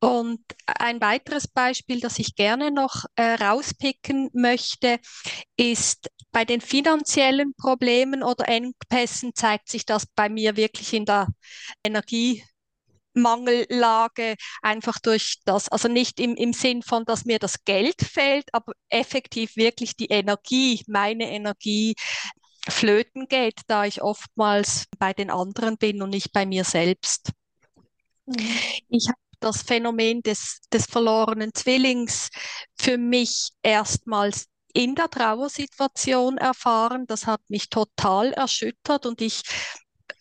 Und 0.00 0.40
ein 0.66 0.98
weiteres 1.02 1.46
Beispiel, 1.46 2.00
das 2.00 2.18
ich 2.18 2.36
gerne 2.36 2.70
noch 2.70 3.04
äh, 3.16 3.34
rauspicken 3.34 4.30
möchte, 4.32 4.98
ist 5.58 6.08
bei 6.32 6.46
den 6.46 6.62
finanziellen 6.62 7.52
Problemen 7.54 8.22
oder 8.22 8.48
Engpässen 8.48 9.34
zeigt 9.34 9.68
sich 9.68 9.84
das 9.84 10.06
bei 10.06 10.30
mir 10.30 10.56
wirklich 10.56 10.94
in 10.94 11.04
der 11.04 11.28
Energie 11.84 12.42
Mangellage 13.14 14.36
einfach 14.62 14.98
durch 14.98 15.40
das, 15.44 15.68
also 15.68 15.88
nicht 15.88 16.20
im, 16.20 16.34
im 16.36 16.52
Sinn 16.52 16.82
von, 16.82 17.04
dass 17.04 17.24
mir 17.24 17.38
das 17.38 17.64
Geld 17.64 18.02
fehlt, 18.02 18.52
aber 18.52 18.72
effektiv 18.88 19.56
wirklich 19.56 19.96
die 19.96 20.06
Energie, 20.06 20.82
meine 20.86 21.30
Energie 21.30 21.94
flöten 22.68 23.28
geht, 23.28 23.60
da 23.66 23.84
ich 23.84 24.02
oftmals 24.02 24.86
bei 24.98 25.12
den 25.12 25.30
anderen 25.30 25.76
bin 25.76 26.02
und 26.02 26.10
nicht 26.10 26.32
bei 26.32 26.46
mir 26.46 26.64
selbst. 26.64 27.30
Mhm. 28.26 28.58
Ich 28.88 29.08
habe 29.08 29.18
das 29.40 29.62
Phänomen 29.62 30.22
des, 30.22 30.60
des 30.72 30.86
verlorenen 30.86 31.52
Zwillings 31.52 32.30
für 32.78 32.96
mich 32.96 33.50
erstmals 33.62 34.46
in 34.72 34.94
der 34.94 35.08
Trauersituation 35.10 36.38
erfahren. 36.38 37.06
Das 37.06 37.26
hat 37.26 37.40
mich 37.48 37.68
total 37.68 38.32
erschüttert 38.32 39.06
und 39.06 39.20
ich 39.20 39.42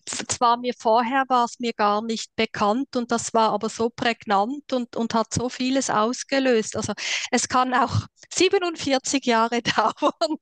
zwar 0.05 0.57
mir 0.57 0.73
vorher 0.77 1.23
war 1.27 1.45
es 1.45 1.59
mir 1.59 1.73
gar 1.73 2.01
nicht 2.03 2.35
bekannt 2.35 2.95
und 2.95 3.11
das 3.11 3.33
war 3.33 3.51
aber 3.51 3.69
so 3.69 3.89
prägnant 3.89 4.73
und, 4.73 4.95
und 4.95 5.13
hat 5.13 5.33
so 5.33 5.49
vieles 5.49 5.89
ausgelöst. 5.89 6.75
Also 6.75 6.93
es 7.31 7.47
kann 7.47 7.73
auch 7.73 8.07
47 8.33 9.25
Jahre 9.25 9.61
dauern 9.75 10.37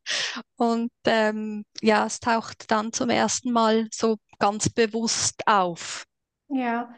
und 0.57 0.91
ähm, 1.05 1.65
ja, 1.81 2.05
es 2.05 2.19
taucht 2.19 2.71
dann 2.71 2.93
zum 2.93 3.09
ersten 3.09 3.51
Mal 3.51 3.87
so 3.93 4.17
ganz 4.39 4.69
bewusst 4.69 5.41
auf. 5.47 6.05
Ja, 6.49 6.93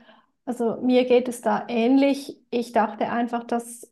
also 0.45 0.77
mir 0.81 1.05
geht 1.05 1.27
es 1.27 1.41
da 1.41 1.65
ähnlich. 1.67 2.37
Ich 2.49 2.71
dachte 2.71 3.09
einfach, 3.09 3.43
dass 3.43 3.91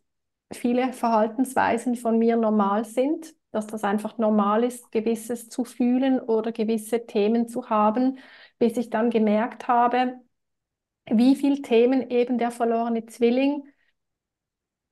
viele 0.52 0.94
Verhaltensweisen 0.94 1.96
von 1.96 2.18
mir 2.18 2.36
normal 2.36 2.86
sind, 2.86 3.34
dass 3.52 3.68
das 3.68 3.84
einfach 3.84 4.18
normal 4.18 4.64
ist, 4.64 4.92
gewisses 4.92 5.50
zu 5.50 5.66
fühlen 5.66 6.20
oder 6.20 6.52
gewisse 6.52 7.06
Themen 7.06 7.48
zu 7.48 7.70
haben 7.70 8.18
bis 8.62 8.78
ich 8.78 8.90
dann 8.92 9.10
gemerkt 9.10 9.68
habe, 9.68 10.22
wie 11.10 11.36
viele 11.36 11.62
Themen 11.62 12.10
eben 12.12 12.38
der 12.38 12.52
verlorene 12.52 13.06
Zwilling 13.08 13.64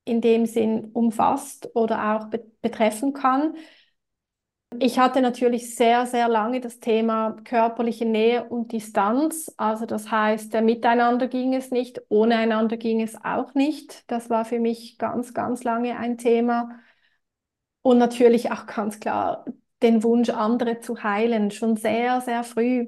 in 0.06 0.22
dem 0.22 0.46
Sinn 0.46 0.86
umfasst 0.94 1.70
oder 1.76 2.16
auch 2.16 2.30
be 2.30 2.44
betreffen 2.62 3.14
kann. 3.14 3.56
Ich 4.80 5.00
hatte 5.00 5.22
natürlich 5.22 5.76
sehr, 5.76 6.06
sehr 6.06 6.28
lange 6.28 6.62
das 6.62 6.80
Thema 6.80 7.38
körperliche 7.44 8.06
Nähe 8.06 8.44
und 8.50 8.72
Distanz. 8.72 9.52
Also 9.58 9.86
das 9.86 10.12
heißt, 10.12 10.54
miteinander 10.62 11.28
ging 11.28 11.54
es 11.56 11.72
nicht, 11.72 12.02
ohne 12.10 12.36
einander 12.38 12.78
ging 12.78 13.02
es 13.02 13.16
auch 13.24 13.54
nicht. 13.56 14.10
Das 14.12 14.30
war 14.30 14.46
für 14.46 14.60
mich 14.60 14.98
ganz, 14.98 15.34
ganz 15.34 15.64
lange 15.64 15.98
ein 15.98 16.18
Thema. 16.18 16.80
Und 17.82 17.98
natürlich 17.98 18.52
auch 18.52 18.66
ganz 18.66 19.00
klar 19.00 19.46
den 19.82 20.04
Wunsch, 20.04 20.30
andere 20.30 20.80
zu 20.82 21.02
heilen, 21.04 21.52
schon 21.52 21.78
sehr, 21.78 22.22
sehr 22.22 22.44
früh. 22.44 22.88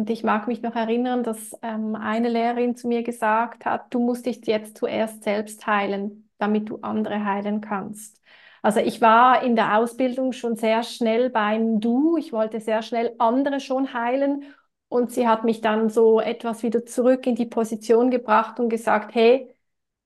Und 0.00 0.08
ich 0.08 0.24
mag 0.24 0.48
mich 0.48 0.62
noch 0.62 0.76
erinnern, 0.76 1.22
dass 1.24 1.54
ähm, 1.60 1.94
eine 1.94 2.30
Lehrerin 2.30 2.74
zu 2.74 2.88
mir 2.88 3.02
gesagt 3.02 3.66
hat, 3.66 3.92
du 3.92 4.00
musst 4.00 4.24
dich 4.24 4.40
jetzt 4.46 4.78
zuerst 4.78 5.22
selbst 5.24 5.66
heilen, 5.66 6.30
damit 6.38 6.70
du 6.70 6.78
andere 6.80 7.22
heilen 7.22 7.60
kannst. 7.60 8.18
Also 8.62 8.80
ich 8.80 9.02
war 9.02 9.42
in 9.42 9.56
der 9.56 9.76
Ausbildung 9.76 10.32
schon 10.32 10.56
sehr 10.56 10.84
schnell 10.84 11.28
beim 11.28 11.80
Du. 11.80 12.16
Ich 12.16 12.32
wollte 12.32 12.60
sehr 12.60 12.80
schnell 12.80 13.14
andere 13.18 13.60
schon 13.60 13.92
heilen. 13.92 14.44
Und 14.88 15.12
sie 15.12 15.28
hat 15.28 15.44
mich 15.44 15.60
dann 15.60 15.90
so 15.90 16.18
etwas 16.18 16.62
wieder 16.62 16.86
zurück 16.86 17.26
in 17.26 17.34
die 17.34 17.44
Position 17.46 18.10
gebracht 18.10 18.58
und 18.58 18.70
gesagt, 18.70 19.14
hey, 19.14 19.54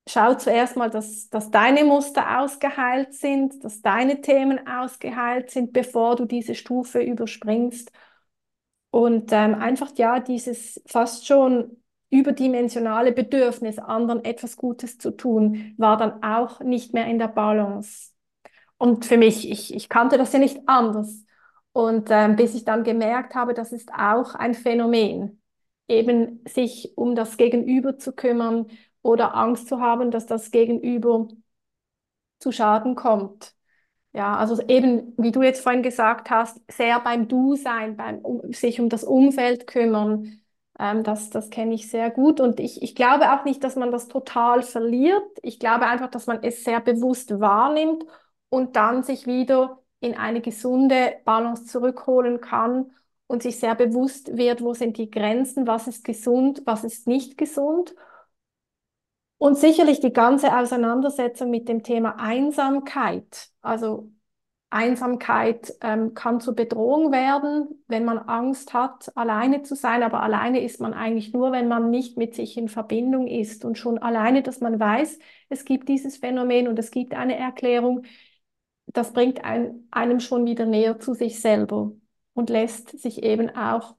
schau 0.09 0.35
zuerst 0.35 0.77
mal, 0.77 0.91
dass, 0.91 1.29
dass 1.31 1.53
deine 1.53 1.85
Muster 1.85 2.41
ausgeheilt 2.41 3.15
sind, 3.15 3.63
dass 3.65 3.81
deine 3.81 4.21
Themen 4.23 4.67
ausgeheilt 4.67 5.51
sind, 5.53 5.73
bevor 5.73 6.17
du 6.17 6.25
diese 6.25 6.57
Stufe 6.57 7.01
überspringst. 7.01 7.93
Und 8.95 9.33
ähm, 9.33 9.57
einfach 9.57 9.91
ja, 9.97 10.21
dieses 10.21 10.81
fast 10.87 11.27
schon 11.27 11.83
überdimensionale 12.11 13.11
Bedürfnis, 13.11 13.81
anderen 13.81 14.25
etwas 14.25 14.57
Gutes 14.57 14.99
zu 14.99 15.11
tun, 15.11 15.75
war 15.79 15.97
dann 15.97 16.23
auch 16.23 16.61
nicht 16.61 16.95
mehr 16.95 17.07
in 17.09 17.19
der 17.19 17.27
Balance. 17.27 18.13
Und 18.79 19.05
für 19.05 19.17
mich, 19.17 19.51
ich, 19.51 19.75
ich 19.75 19.89
kannte 19.89 20.17
das 20.17 20.33
ja 20.33 20.39
nicht 20.39 20.69
anders. 20.69 21.25
Und 21.73 22.09
ähm, 22.13 22.37
bis 22.37 22.55
ich 22.55 22.65
dann 22.65 22.85
gemerkt 22.85 23.35
habe, 23.35 23.53
das 23.53 23.73
ist 23.73 23.93
auch 23.93 24.37
ein 24.37 24.55
Phänomen, 24.55 25.43
eben 25.89 26.45
sich 26.47 26.97
um 26.97 27.17
das 27.17 27.37
Gegenüber 27.37 27.99
zu 27.99 28.13
kümmern 28.13 28.67
oder 29.03 29.35
Angst 29.35 29.67
zu 29.69 29.81
haben, 29.81 30.13
dass 30.13 30.27
das 30.27 30.53
Gegenüber 30.53 31.27
zu 32.39 32.53
Schaden 32.53 32.95
kommt. 32.95 33.54
Ja, 34.15 34.37
also 34.37 34.61
eben, 34.69 35.13
wie 35.19 35.33
du 35.33 35.43
jetzt 35.43 35.61
vorhin 35.63 35.83
gesagt 35.83 36.31
hast, 36.31 36.61
sehr 36.71 37.01
beim 37.01 37.27
Du 37.27 37.57
sein, 37.57 37.97
beim 37.97 38.19
um, 38.21 38.53
sich 38.53 38.81
um 38.81 38.89
das 38.89 39.03
Umfeld 39.03 39.67
kümmern. 39.67 40.41
Ähm, 40.79 41.03
das 41.03 41.31
das 41.31 41.51
kenne 41.51 41.75
ich 41.75 41.91
sehr 41.91 42.11
gut. 42.11 42.39
Und 42.41 42.61
ich, 42.61 42.81
ich 42.83 42.95
glaube 42.95 43.33
auch 43.33 43.45
nicht, 43.45 43.65
dass 43.65 43.75
man 43.77 43.91
das 43.91 44.07
total 44.09 44.63
verliert. 44.63 45.23
Ich 45.43 45.59
glaube 45.59 45.87
einfach, 45.87 46.11
dass 46.11 46.27
man 46.29 46.43
es 46.45 46.63
sehr 46.65 46.81
bewusst 46.81 47.41
wahrnimmt 47.41 48.05
und 48.51 48.77
dann 48.77 49.03
sich 49.03 49.27
wieder 49.27 49.83
in 50.01 50.15
eine 50.17 50.41
gesunde 50.41 51.17
Balance 51.25 51.65
zurückholen 51.67 52.41
kann 52.41 52.93
und 53.27 53.43
sich 53.43 53.59
sehr 53.59 53.75
bewusst 53.75 54.37
wird, 54.37 54.61
wo 54.63 54.75
sind 54.75 54.97
die 54.97 55.11
Grenzen, 55.11 55.67
was 55.67 55.89
ist 55.89 56.05
gesund, 56.05 56.63
was 56.67 56.85
ist 56.85 57.09
nicht 57.09 57.37
gesund. 57.37 57.95
Und 59.45 59.59
sicherlich 59.59 60.01
die 60.01 60.15
ganze 60.15 60.57
Auseinandersetzung 60.57 61.51
mit 61.51 61.69
dem 61.69 61.83
Thema 61.83 62.19
Einsamkeit, 62.19 63.51
also 63.61 64.11
Einsamkeit 64.71 65.75
ähm, 65.83 66.15
kann 66.15 66.41
zur 66.41 66.55
Bedrohung 66.55 67.13
werden, 67.13 67.85
wenn 67.87 68.07
man 68.07 68.17
Angst 68.17 68.73
hat, 68.73 69.15
alleine 69.15 69.63
zu 69.63 69.75
sein. 69.75 70.03
Aber 70.03 70.23
alleine 70.23 70.63
ist 70.65 70.81
man 70.81 70.95
eigentlich 70.95 71.35
nur, 71.35 71.53
wenn 71.53 71.69
man 71.69 71.91
nicht 71.91 72.17
mit 72.17 72.35
sich 72.35 72.57
in 72.57 72.71
Verbindung 72.71 73.27
ist. 73.27 73.67
Und 73.67 73.77
schon 73.77 73.99
alleine, 73.99 74.43
dass 74.43 74.63
man 74.63 74.81
weiß, 74.81 75.19
es 75.51 75.67
gibt 75.67 75.91
dieses 75.91 76.17
Phänomen 76.17 76.67
und 76.67 76.79
es 76.79 76.91
gibt 76.91 77.13
eine 77.13 77.37
Erklärung, 77.37 78.07
das 78.87 79.13
bringt 79.13 79.45
ein, 79.45 79.87
einem 79.91 80.21
schon 80.21 80.47
wieder 80.47 80.65
näher 80.65 81.01
zu 81.01 81.13
sich 81.13 81.43
selber 81.43 81.93
und 82.33 82.49
lässt 82.49 82.99
sich 82.99 83.23
eben 83.23 83.55
auch 83.55 83.95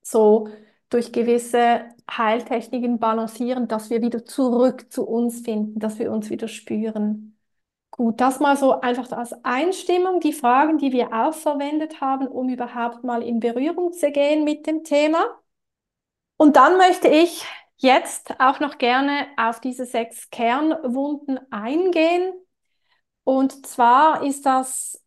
so 0.00 0.48
durch 0.90 1.12
gewisse 1.12 1.84
Heiltechniken 2.10 2.98
balancieren, 2.98 3.68
dass 3.68 3.90
wir 3.90 4.02
wieder 4.02 4.24
zurück 4.24 4.92
zu 4.92 5.06
uns 5.06 5.40
finden, 5.40 5.78
dass 5.80 5.98
wir 5.98 6.12
uns 6.12 6.30
wieder 6.30 6.48
spüren. 6.48 7.36
Gut, 7.90 8.20
das 8.20 8.40
mal 8.40 8.56
so 8.56 8.80
einfach 8.80 9.10
als 9.12 9.32
Einstimmung, 9.44 10.20
die 10.20 10.32
Fragen, 10.32 10.78
die 10.78 10.92
wir 10.92 11.12
auch 11.12 11.34
verwendet 11.34 12.00
haben, 12.00 12.28
um 12.28 12.48
überhaupt 12.48 13.04
mal 13.04 13.22
in 13.22 13.40
Berührung 13.40 13.92
zu 13.92 14.12
gehen 14.12 14.44
mit 14.44 14.66
dem 14.66 14.84
Thema. 14.84 15.24
Und 16.36 16.56
dann 16.56 16.76
möchte 16.76 17.08
ich 17.08 17.44
jetzt 17.76 18.38
auch 18.40 18.60
noch 18.60 18.78
gerne 18.78 19.26
auf 19.36 19.60
diese 19.60 19.86
sechs 19.86 20.30
Kernwunden 20.30 21.40
eingehen. 21.50 22.34
Und 23.24 23.66
zwar 23.66 24.22
ist 24.22 24.46
das 24.46 25.02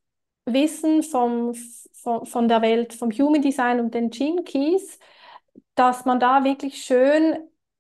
Wissen 0.46 1.04
vom, 1.04 1.54
von, 1.94 2.26
von 2.26 2.48
der 2.48 2.62
Welt, 2.62 2.94
vom 2.94 3.12
Human 3.12 3.42
Design 3.42 3.80
und 3.80 3.94
den 3.94 4.10
Gene 4.10 4.44
Keys, 4.44 5.00
dass 5.80 6.04
man 6.04 6.20
da 6.20 6.44
wirklich 6.44 6.84
schön 6.84 7.38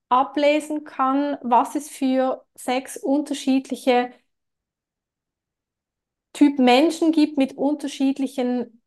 ablesen 0.07 0.85
kann, 0.85 1.37
was 1.41 1.75
es 1.75 1.89
für 1.89 2.45
sechs 2.55 2.95
unterschiedliche 2.95 4.11
Typ 6.31 6.59
Menschen 6.59 7.11
gibt 7.11 7.37
mit 7.37 7.57
unterschiedlichen 7.57 8.81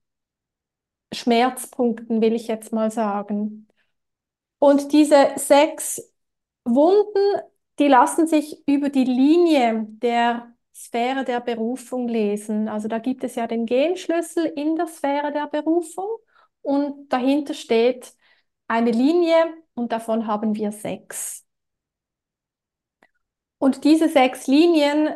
Schmerzpunkten, 1.13 2.23
will 2.23 2.33
ich 2.33 2.49
jetzt 2.49 2.73
mal 2.73 2.91
sagen. 2.91 3.69
Und 4.59 4.93
diese 4.93 5.33
sechs 5.37 6.11
Wunden, 6.65 7.43
die 7.79 7.89
lassen 7.89 8.27
sich 8.27 8.67
über 8.67 8.89
die 8.89 9.05
Linie 9.05 9.87
der 9.89 10.55
Sphäre 10.75 11.25
der 11.25 11.41
Berufung 11.41 12.09
lesen. 12.09 12.67
Also 12.67 12.89
da 12.89 12.99
gibt 12.99 13.25
es 13.25 13.35
ja 13.35 13.47
den 13.47 13.67
Genschlüssel 13.67 14.47
in 14.47 14.77
der 14.77 14.87
Sphäre 14.87 15.33
der 15.33 15.49
Berufung 15.49 16.09
und 16.63 17.13
dahinter 17.13 17.53
steht 17.53 18.15
eine 18.73 18.91
Linie 18.91 19.55
und 19.75 19.93
davon 19.93 20.27
haben 20.27 20.55
wir 20.55 20.73
sechs. 20.73 21.47
Und 23.59 23.85
diese 23.85 24.09
sechs 24.09 24.47
Linien 24.47 25.15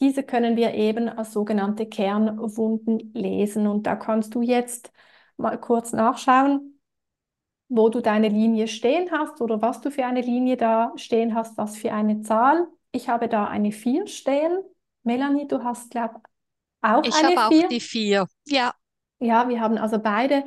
diese 0.00 0.22
können 0.22 0.56
wir 0.56 0.74
eben 0.74 1.08
als 1.08 1.32
sogenannte 1.32 1.86
Kernwunden 1.86 3.12
lesen. 3.14 3.66
Und 3.66 3.86
da 3.86 3.96
kannst 3.96 4.34
du 4.34 4.40
jetzt 4.40 4.92
mal 5.36 5.58
kurz 5.60 5.92
nachschauen, 5.92 6.80
wo 7.68 7.88
du 7.88 8.00
deine 8.00 8.28
Linie 8.28 8.66
stehen 8.66 9.10
hast 9.12 9.40
oder 9.40 9.60
was 9.62 9.80
du 9.80 9.90
für 9.90 10.06
eine 10.06 10.22
Linie 10.22 10.56
da 10.56 10.92
stehen 10.96 11.34
hast, 11.34 11.58
was 11.58 11.76
für 11.76 11.92
eine 11.92 12.22
Zahl. 12.22 12.66
Ich 12.92 13.08
habe 13.08 13.28
da 13.28 13.46
eine 13.46 13.72
4 13.72 14.06
stehen. 14.06 14.58
Melanie, 15.02 15.46
du 15.46 15.62
hast, 15.62 15.90
glaube 15.90 16.16
ich, 16.16 16.88
auch 16.88 17.04
ich 17.04 17.14
eine 17.14 17.28
4. 17.28 17.30
Ich 17.30 17.38
habe 17.38 17.64
auch 17.64 17.68
die 17.68 17.80
4, 17.80 18.26
ja. 18.46 18.74
Ja, 19.18 19.48
wir 19.50 19.60
haben 19.60 19.76
also 19.76 19.98
beide 19.98 20.44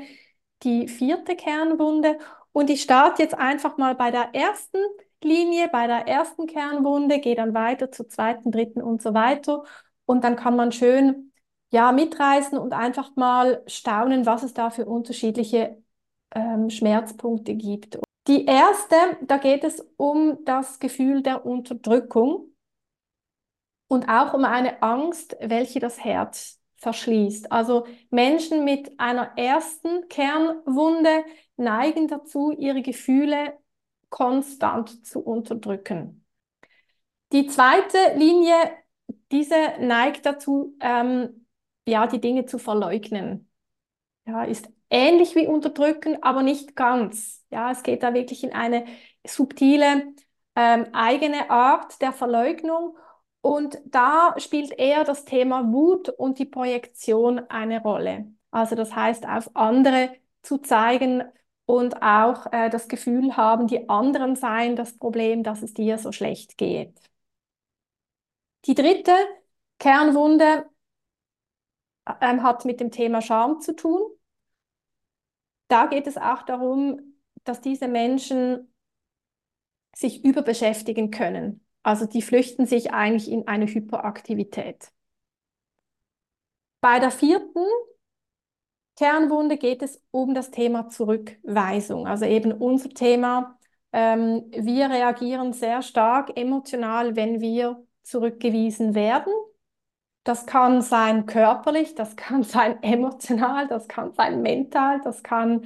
die 0.63 0.87
vierte 0.87 1.35
Kernwunde. 1.35 2.17
Und 2.51 2.69
ich 2.69 2.81
starte 2.81 3.23
jetzt 3.23 3.35
einfach 3.35 3.77
mal 3.77 3.95
bei 3.95 4.11
der 4.11 4.33
ersten 4.33 4.77
Linie 5.23 5.69
bei 5.69 5.87
der 5.87 6.07
ersten 6.07 6.47
Kernwunde, 6.47 7.19
gehe 7.19 7.35
dann 7.35 7.53
weiter 7.53 7.91
zur 7.91 8.07
zweiten, 8.09 8.51
dritten 8.51 8.81
und 8.81 9.01
so 9.01 9.13
weiter. 9.13 9.63
Und 10.05 10.23
dann 10.23 10.35
kann 10.35 10.55
man 10.55 10.71
schön 10.71 11.31
ja, 11.71 11.91
mitreißen 11.91 12.57
und 12.57 12.73
einfach 12.73 13.15
mal 13.15 13.63
staunen, 13.67 14.25
was 14.25 14.43
es 14.43 14.53
da 14.53 14.69
für 14.69 14.85
unterschiedliche 14.85 15.81
ähm, 16.35 16.69
Schmerzpunkte 16.69 17.55
gibt. 17.55 17.99
Die 18.27 18.45
erste, 18.45 18.95
da 19.21 19.37
geht 19.37 19.63
es 19.63 19.81
um 19.97 20.43
das 20.45 20.79
Gefühl 20.79 21.23
der 21.23 21.45
Unterdrückung 21.45 22.53
und 23.87 24.07
auch 24.07 24.33
um 24.33 24.45
eine 24.45 24.81
Angst, 24.81 25.35
welche 25.41 25.79
das 25.79 26.03
Herz 26.03 26.59
verschließt. 26.83 27.51
Also 27.51 27.87
Menschen 28.11 28.63
mit 28.63 28.99
einer 28.99 29.37
ersten 29.37 30.07
Kernwunde 30.09 31.25
neigen 31.57 32.07
dazu, 32.07 32.51
ihre 32.51 32.81
Gefühle 32.81 33.57
konstant 34.09 35.05
zu 35.05 35.21
unterdrücken. 35.21 36.25
Die 37.31 37.47
zweite 37.47 37.97
Linie, 38.15 38.53
diese 39.31 39.55
neigt 39.79 40.25
dazu, 40.25 40.77
ähm, 40.79 41.47
ja, 41.87 42.05
die 42.05 42.21
Dinge 42.21 42.45
zu 42.45 42.59
verleugnen. 42.59 43.49
Ja, 44.25 44.43
ist 44.43 44.69
ähnlich 44.89 45.35
wie 45.35 45.47
unterdrücken, 45.47 46.21
aber 46.21 46.43
nicht 46.43 46.75
ganz. 46.75 47.43
Ja, 47.49 47.71
es 47.71 47.83
geht 47.83 48.03
da 48.03 48.13
wirklich 48.13 48.43
in 48.43 48.53
eine 48.53 48.85
subtile 49.25 50.13
ähm, 50.55 50.87
eigene 50.93 51.49
Art 51.49 52.01
der 52.01 52.13
Verleugnung. 52.13 52.95
Und 53.43 53.77
da 53.85 54.35
spielt 54.39 54.71
eher 54.79 55.03
das 55.03 55.25
Thema 55.25 55.71
Wut 55.71 56.09
und 56.09 56.39
die 56.39 56.45
Projektion 56.45 57.39
eine 57.49 57.81
Rolle. 57.83 58.33
Also 58.51 58.75
das 58.75 58.95
heißt, 58.95 59.27
auf 59.27 59.55
andere 59.55 60.15
zu 60.41 60.57
zeigen, 60.59 61.23
und 61.65 62.01
auch 62.01 62.51
äh, 62.51 62.69
das 62.69 62.87
Gefühl 62.87 63.37
haben, 63.37 63.67
die 63.67 63.89
anderen 63.89 64.35
seien 64.35 64.75
das 64.75 64.97
Problem, 64.97 65.43
dass 65.43 65.61
es 65.61 65.73
dir 65.73 65.97
so 65.97 66.11
schlecht 66.11 66.57
geht. 66.57 66.99
Die 68.65 68.75
dritte 68.75 69.13
Kernwunde 69.79 70.69
äh, 72.05 72.37
hat 72.39 72.65
mit 72.65 72.79
dem 72.79 72.91
Thema 72.91 73.21
Scham 73.21 73.61
zu 73.61 73.75
tun. 73.75 74.01
Da 75.67 75.87
geht 75.87 76.07
es 76.07 76.17
auch 76.17 76.43
darum, 76.43 77.15
dass 77.43 77.61
diese 77.61 77.87
Menschen 77.87 78.73
sich 79.95 80.23
überbeschäftigen 80.23 81.11
können. 81.11 81.65
Also 81.83 82.05
die 82.05 82.21
flüchten 82.21 82.65
sich 82.65 82.93
eigentlich 82.93 83.29
in 83.29 83.47
eine 83.47 83.67
Hyperaktivität. 83.67 84.91
Bei 86.81 86.99
der 86.99 87.11
vierten 87.11 87.65
Kernwunde 88.97 89.57
geht 89.57 89.81
es 89.81 90.01
um 90.11 90.33
das 90.33 90.51
Thema 90.51 90.87
Zurückweisung. 90.89 92.07
Also 92.07 92.25
eben 92.25 92.51
unser 92.51 92.89
Thema. 92.89 93.57
Ähm, 93.91 94.43
wir 94.51 94.89
reagieren 94.89 95.53
sehr 95.53 95.81
stark 95.81 96.37
emotional, 96.37 97.15
wenn 97.15 97.41
wir 97.41 97.83
zurückgewiesen 98.03 98.93
werden. 98.95 99.33
Das 100.23 100.45
kann 100.45 100.81
sein 100.81 101.25
körperlich, 101.25 101.95
das 101.95 102.15
kann 102.15 102.43
sein 102.45 102.81
emotional, 102.83 103.67
das 103.67 103.87
kann 103.87 104.13
sein 104.13 104.41
mental, 104.41 105.01
das 105.03 105.23
kann 105.23 105.65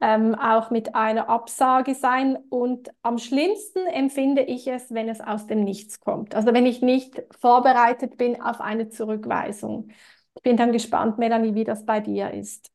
ähm, 0.00 0.34
auch 0.34 0.70
mit 0.70 0.94
einer 0.94 1.28
Absage 1.28 1.94
sein. 1.94 2.36
Und 2.50 2.90
am 3.02 3.18
schlimmsten 3.18 3.86
empfinde 3.86 4.42
ich 4.42 4.66
es, 4.68 4.92
wenn 4.92 5.08
es 5.08 5.20
aus 5.20 5.46
dem 5.46 5.64
Nichts 5.64 6.00
kommt. 6.00 6.34
Also 6.34 6.52
wenn 6.52 6.66
ich 6.66 6.82
nicht 6.82 7.22
vorbereitet 7.40 8.16
bin 8.16 8.40
auf 8.40 8.60
eine 8.60 8.88
Zurückweisung. 8.88 9.90
Ich 10.34 10.42
bin 10.42 10.56
dann 10.56 10.72
gespannt, 10.72 11.18
Melanie, 11.18 11.54
wie 11.54 11.64
das 11.64 11.84
bei 11.84 12.00
dir 12.00 12.30
ist. 12.32 12.70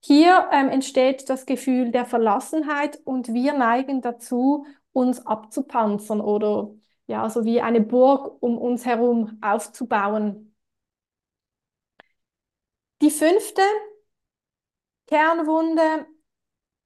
Hier 0.00 0.48
ähm, 0.52 0.68
entsteht 0.68 1.28
das 1.28 1.46
Gefühl 1.46 1.90
der 1.90 2.06
Verlassenheit 2.06 2.98
und 3.04 3.32
wir 3.32 3.52
neigen 3.54 4.00
dazu, 4.02 4.66
uns 4.92 5.26
abzupanzern 5.26 6.20
oder 6.20 6.70
ja, 7.06 7.28
so 7.28 7.44
wie 7.44 7.60
eine 7.60 7.80
Burg 7.80 8.42
um 8.42 8.56
uns 8.58 8.86
herum 8.86 9.38
aufzubauen. 9.42 10.54
Die 13.02 13.10
fünfte 13.10 13.62
Kernwunde, 15.06 16.06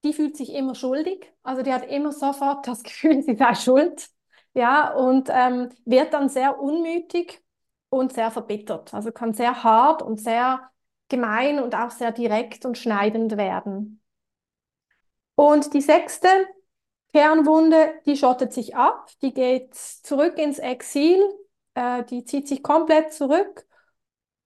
die 0.03 0.13
fühlt 0.13 0.37
sich 0.37 0.53
immer 0.53 0.75
schuldig. 0.75 1.31
Also 1.43 1.61
die 1.61 1.73
hat 1.73 1.85
immer 1.89 2.11
sofort 2.11 2.67
das 2.67 2.83
Gefühl, 2.83 3.21
sie 3.23 3.35
sei 3.35 3.55
schuld. 3.55 4.09
Ja, 4.53 4.93
und 4.93 5.29
ähm, 5.31 5.69
wird 5.85 6.13
dann 6.13 6.29
sehr 6.29 6.59
unmütig 6.59 7.41
und 7.89 8.13
sehr 8.13 8.31
verbittert. 8.31 8.93
Also 8.93 9.11
kann 9.11 9.33
sehr 9.33 9.63
hart 9.63 10.01
und 10.01 10.19
sehr 10.19 10.69
gemein 11.07 11.59
und 11.61 11.75
auch 11.75 11.91
sehr 11.91 12.11
direkt 12.11 12.65
und 12.65 12.77
schneidend 12.77 13.37
werden. 13.37 14.01
Und 15.35 15.73
die 15.73 15.81
sechste 15.81 16.27
Kernwunde, 17.13 17.93
die 18.05 18.17
schottet 18.17 18.53
sich 18.53 18.75
ab, 18.75 19.09
die 19.21 19.33
geht 19.33 19.73
zurück 19.75 20.37
ins 20.37 20.59
Exil, 20.59 21.21
äh, 21.73 22.03
die 22.05 22.23
zieht 22.25 22.47
sich 22.47 22.61
komplett 22.61 23.13
zurück, 23.13 23.65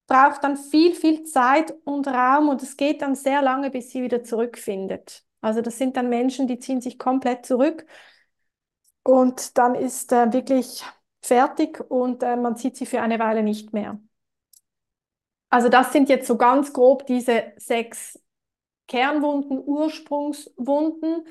braucht 0.08 0.44
dann 0.44 0.58
viel, 0.58 0.96
viel 0.96 1.24
Zeit 1.24 1.74
und 1.86 2.08
Raum 2.08 2.50
und 2.50 2.64
es 2.64 2.78
geht 2.78 3.02
dann 3.02 3.16
sehr 3.16 3.42
lange, 3.42 3.72
bis 3.72 3.92
sie 3.92 4.04
wieder 4.04 4.24
zurückfindet. 4.24 5.26
Also 5.44 5.62
das 5.62 5.78
sind 5.78 5.98
dann 5.98 6.10
Menschen, 6.10 6.48
die 6.48 6.60
ziehen 6.60 6.82
sich 6.82 6.98
komplett 6.98 7.46
zurück 7.46 7.86
und 9.04 9.58
dann 9.58 9.76
ist 9.76 10.12
äh, 10.12 10.32
wirklich 10.34 10.84
fertig 11.22 11.80
und 11.90 12.24
äh, 12.24 12.36
man 12.36 12.56
sieht 12.56 12.78
sie 12.78 12.86
für 12.86 13.02
eine 13.02 13.20
Weile 13.20 13.44
nicht 13.44 13.74
mehr. 13.74 14.00
Also 15.50 15.70
das 15.70 15.94
sind 15.94 16.10
jetzt 16.10 16.28
so 16.28 16.38
ganz 16.38 16.74
grob 16.74 17.06
diese 17.06 17.54
sechs 17.58 18.20
Kernwunden, 18.88 19.60
Ursprungswunden, 19.60 21.26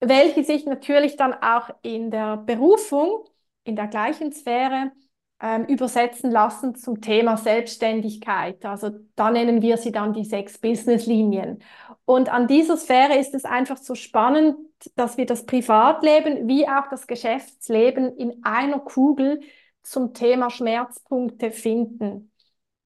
welche 0.00 0.44
sich 0.44 0.66
natürlich 0.66 1.16
dann 1.16 1.34
auch 1.34 1.70
in 1.82 2.10
der 2.10 2.36
Berufung, 2.38 3.24
in 3.64 3.76
der 3.76 3.88
gleichen 3.88 4.32
Sphäre, 4.32 4.92
ähm, 5.40 5.64
übersetzen 5.66 6.30
lassen 6.30 6.74
zum 6.74 7.00
Thema 7.00 7.36
Selbstständigkeit. 7.36 8.64
Also 8.64 8.90
da 9.16 9.30
nennen 9.30 9.62
wir 9.62 9.76
sie 9.76 9.92
dann 9.92 10.12
die 10.12 10.24
sechs 10.24 10.58
Business-Linien. 10.58 11.62
Und 12.04 12.32
an 12.32 12.46
dieser 12.46 12.76
Sphäre 12.76 13.18
ist 13.18 13.34
es 13.34 13.44
einfach 13.44 13.76
so 13.76 13.94
spannend, 13.94 14.56
dass 14.96 15.16
wir 15.16 15.26
das 15.26 15.46
Privatleben 15.46 16.48
wie 16.48 16.68
auch 16.68 16.88
das 16.90 17.06
Geschäftsleben 17.06 18.16
in 18.16 18.44
einer 18.44 18.78
Kugel 18.78 19.40
zum 19.82 20.14
Thema 20.14 20.50
Schmerzpunkte 20.50 21.50
finden. 21.50 22.32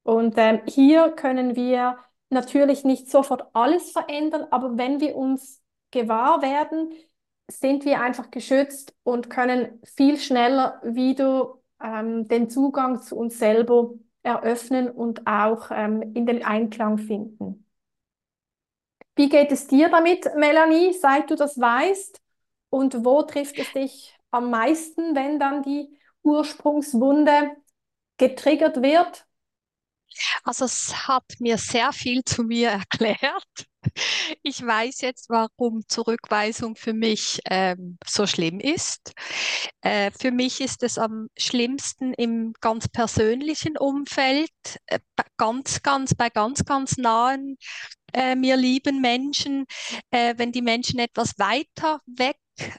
Und 0.03 0.35
ähm, 0.37 0.61
hier 0.65 1.11
können 1.11 1.55
wir 1.55 1.97
natürlich 2.29 2.83
nicht 2.83 3.09
sofort 3.09 3.43
alles 3.53 3.91
verändern, 3.91 4.47
aber 4.51 4.77
wenn 4.77 4.99
wir 4.99 5.15
uns 5.15 5.61
gewahr 5.91 6.41
werden, 6.41 6.91
sind 7.47 7.85
wir 7.85 8.01
einfach 8.01 8.31
geschützt 8.31 8.95
und 9.03 9.29
können 9.29 9.81
viel 9.83 10.17
schneller 10.17 10.79
wieder 10.83 11.58
ähm, 11.81 12.27
den 12.27 12.49
Zugang 12.49 13.01
zu 13.01 13.15
uns 13.17 13.39
selber 13.39 13.91
eröffnen 14.23 14.89
und 14.89 15.25
auch 15.27 15.71
ähm, 15.71 16.13
in 16.15 16.25
den 16.25 16.43
Einklang 16.43 16.97
finden. 16.97 17.65
Wie 19.15 19.29
geht 19.29 19.51
es 19.51 19.67
dir 19.67 19.89
damit, 19.89 20.25
Melanie, 20.35 20.93
seit 20.93 21.29
du 21.29 21.35
das 21.35 21.59
weißt? 21.59 22.21
Und 22.69 23.03
wo 23.03 23.23
trifft 23.23 23.59
es 23.59 23.71
dich 23.73 24.17
am 24.31 24.49
meisten, 24.49 25.15
wenn 25.15 25.39
dann 25.39 25.63
die 25.63 25.89
Ursprungswunde 26.23 27.51
getriggert 28.17 28.81
wird? 28.81 29.25
Also 30.43 30.65
es 30.65 31.07
hat 31.07 31.23
mir 31.39 31.57
sehr 31.57 31.91
viel 31.91 32.23
zu 32.23 32.43
mir 32.43 32.69
erklärt. 32.71 33.68
Ich 34.43 34.65
weiß 34.65 35.01
jetzt, 35.01 35.29
warum 35.29 35.87
Zurückweisung 35.87 36.75
für 36.75 36.93
mich 36.93 37.39
ähm, 37.49 37.97
so 38.05 38.27
schlimm 38.27 38.59
ist. 38.59 39.13
Äh, 39.81 40.11
für 40.11 40.31
mich 40.31 40.61
ist 40.61 40.83
es 40.83 40.97
am 40.97 41.29
schlimmsten 41.37 42.13
im 42.13 42.53
ganz 42.61 42.87
persönlichen 42.87 43.77
Umfeld, 43.77 44.51
äh, 44.87 44.99
ganz, 45.37 45.81
ganz, 45.81 46.15
bei 46.15 46.29
ganz, 46.29 46.65
ganz 46.65 46.97
nahen 46.97 47.57
äh, 48.13 48.35
mir 48.35 48.57
lieben 48.57 49.01
Menschen. 49.01 49.65
Äh, 50.11 50.35
wenn 50.37 50.51
die 50.51 50.61
Menschen 50.61 50.99
etwas 50.99 51.37
weiter 51.37 51.99
weg 52.05 52.37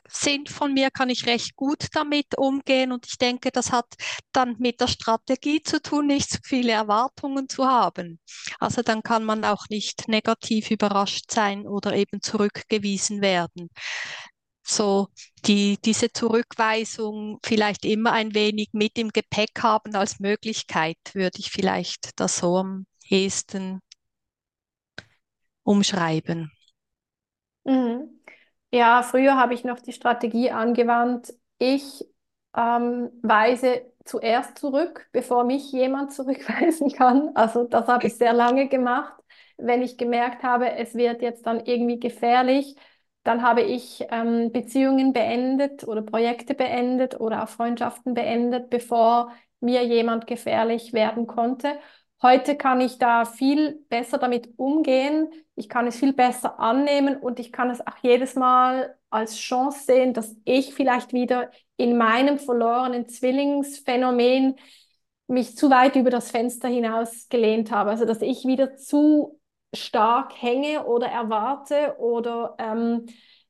sind 0.08 0.48
von 0.48 0.72
mir, 0.74 0.90
kann 0.90 1.10
ich 1.10 1.26
recht 1.26 1.56
gut 1.56 1.86
damit 1.92 2.36
umgehen. 2.38 2.92
Und 2.92 3.06
ich 3.06 3.18
denke, 3.18 3.50
das 3.50 3.72
hat 3.72 3.86
dann 4.32 4.56
mit 4.58 4.80
der 4.80 4.88
Strategie 4.88 5.62
zu 5.62 5.80
tun, 5.82 6.06
nicht 6.06 6.30
zu 6.30 6.38
viele 6.44 6.72
Erwartungen 6.72 7.48
zu 7.48 7.66
haben. 7.66 8.20
Also 8.58 8.82
dann 8.82 9.02
kann 9.02 9.24
man 9.24 9.44
auch 9.44 9.66
nicht 9.70 10.08
negativ 10.08 10.70
überrascht 10.70 11.30
sein 11.30 11.66
oder 11.66 11.94
eben 11.94 12.22
zurückgewiesen 12.22 13.20
werden. 13.20 13.70
So 14.62 15.08
die, 15.46 15.78
diese 15.84 16.12
Zurückweisung 16.12 17.38
vielleicht 17.44 17.84
immer 17.84 18.12
ein 18.12 18.34
wenig 18.34 18.68
mit 18.72 18.98
im 18.98 19.08
Gepäck 19.08 19.62
haben 19.62 19.94
als 19.96 20.20
Möglichkeit, 20.20 20.98
würde 21.12 21.38
ich 21.40 21.50
vielleicht 21.50 22.20
das 22.20 22.36
so 22.36 22.58
am 22.58 22.86
ehesten 23.08 23.80
umschreiben. 25.64 26.52
Mhm. 27.64 28.19
Ja, 28.72 29.02
früher 29.02 29.36
habe 29.36 29.54
ich 29.54 29.64
noch 29.64 29.80
die 29.80 29.92
Strategie 29.92 30.50
angewandt, 30.50 31.34
ich 31.58 32.04
ähm, 32.56 33.10
weise 33.22 33.82
zuerst 34.04 34.58
zurück, 34.58 35.08
bevor 35.12 35.44
mich 35.44 35.72
jemand 35.72 36.12
zurückweisen 36.14 36.90
kann. 36.92 37.30
Also 37.34 37.64
das 37.64 37.88
habe 37.88 38.06
ich 38.06 38.16
sehr 38.16 38.32
lange 38.32 38.68
gemacht. 38.68 39.14
Wenn 39.56 39.82
ich 39.82 39.98
gemerkt 39.98 40.42
habe, 40.42 40.70
es 40.72 40.94
wird 40.94 41.20
jetzt 41.22 41.46
dann 41.46 41.60
irgendwie 41.66 41.98
gefährlich, 41.98 42.76
dann 43.24 43.42
habe 43.42 43.60
ich 43.62 44.04
ähm, 44.10 44.50
Beziehungen 44.52 45.12
beendet 45.12 45.84
oder 45.86 46.02
Projekte 46.02 46.54
beendet 46.54 47.20
oder 47.20 47.42
auch 47.42 47.48
Freundschaften 47.48 48.14
beendet, 48.14 48.70
bevor 48.70 49.32
mir 49.60 49.84
jemand 49.84 50.26
gefährlich 50.26 50.92
werden 50.92 51.26
konnte. 51.26 51.78
Heute 52.22 52.56
kann 52.56 52.80
ich 52.80 52.98
da 52.98 53.24
viel 53.24 53.84
besser 53.88 54.18
damit 54.18 54.52
umgehen. 54.58 55.30
Ich 55.60 55.68
kann 55.68 55.86
es 55.86 55.98
viel 55.98 56.14
besser 56.14 56.58
annehmen 56.58 57.18
und 57.18 57.38
ich 57.38 57.52
kann 57.52 57.68
es 57.68 57.86
auch 57.86 57.98
jedes 58.00 58.34
Mal 58.34 58.96
als 59.10 59.36
Chance 59.36 59.84
sehen, 59.84 60.14
dass 60.14 60.34
ich 60.46 60.72
vielleicht 60.72 61.12
wieder 61.12 61.50
in 61.76 61.98
meinem 61.98 62.38
verlorenen 62.38 63.06
Zwillingsphänomen 63.10 64.56
mich 65.26 65.58
zu 65.58 65.68
weit 65.68 65.96
über 65.96 66.08
das 66.08 66.30
Fenster 66.30 66.66
hinaus 66.66 67.28
gelehnt 67.28 67.70
habe. 67.70 67.90
Also 67.90 68.06
dass 68.06 68.22
ich 68.22 68.46
wieder 68.46 68.76
zu 68.76 69.38
stark 69.74 70.32
hänge 70.40 70.86
oder 70.86 71.08
erwarte 71.08 71.96
oder 71.98 72.56
ähm, 72.58 73.04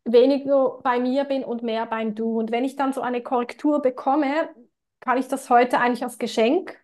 weniger 0.05 0.81
bei 0.83 0.99
mir 0.99 1.23
bin 1.23 1.45
und 1.45 1.63
mehr 1.63 1.87
beim 1.87 2.17
Du. 2.17 2.41
Und 2.41 2.51
wenn 2.51 2.65
ich 2.65 2.75
dann 2.75 2.93
so 2.93 3.03
eine 3.03 3.23
Korrektur 3.23 3.81
bekomme, 3.83 4.51
kann 4.99 5.17
ich 5.17 5.29
das 5.29 5.49
heute 5.49 5.79
eigentlich 5.79 6.03
als 6.03 6.19
Geschenk 6.19 6.77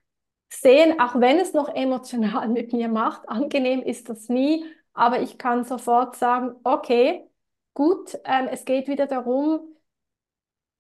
sehen, 0.51 1.01
auch 1.01 1.19
wenn 1.19 1.41
es 1.41 1.53
noch 1.53 1.69
emotional 1.69 2.47
mit 2.57 2.73
mir 2.73 2.87
macht. 2.87 3.29
Angenehm 3.29 3.83
ist 3.83 4.09
das 4.09 4.29
nie, 4.29 4.65
aber 4.97 5.21
ich 5.21 5.39
kann 5.39 5.65
sofort 5.65 6.17
sagen, 6.17 6.57
okay, 6.65 7.29
gut, 7.75 8.19
ähm, 8.25 8.49
es 8.51 8.65
geht 8.65 8.89
wieder 8.89 9.07
darum, 9.07 9.61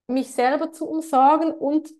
mich 0.08 0.32
selber 0.32 0.72
zu 0.72 0.88
umsorgen 0.88 1.52
und 1.52 1.90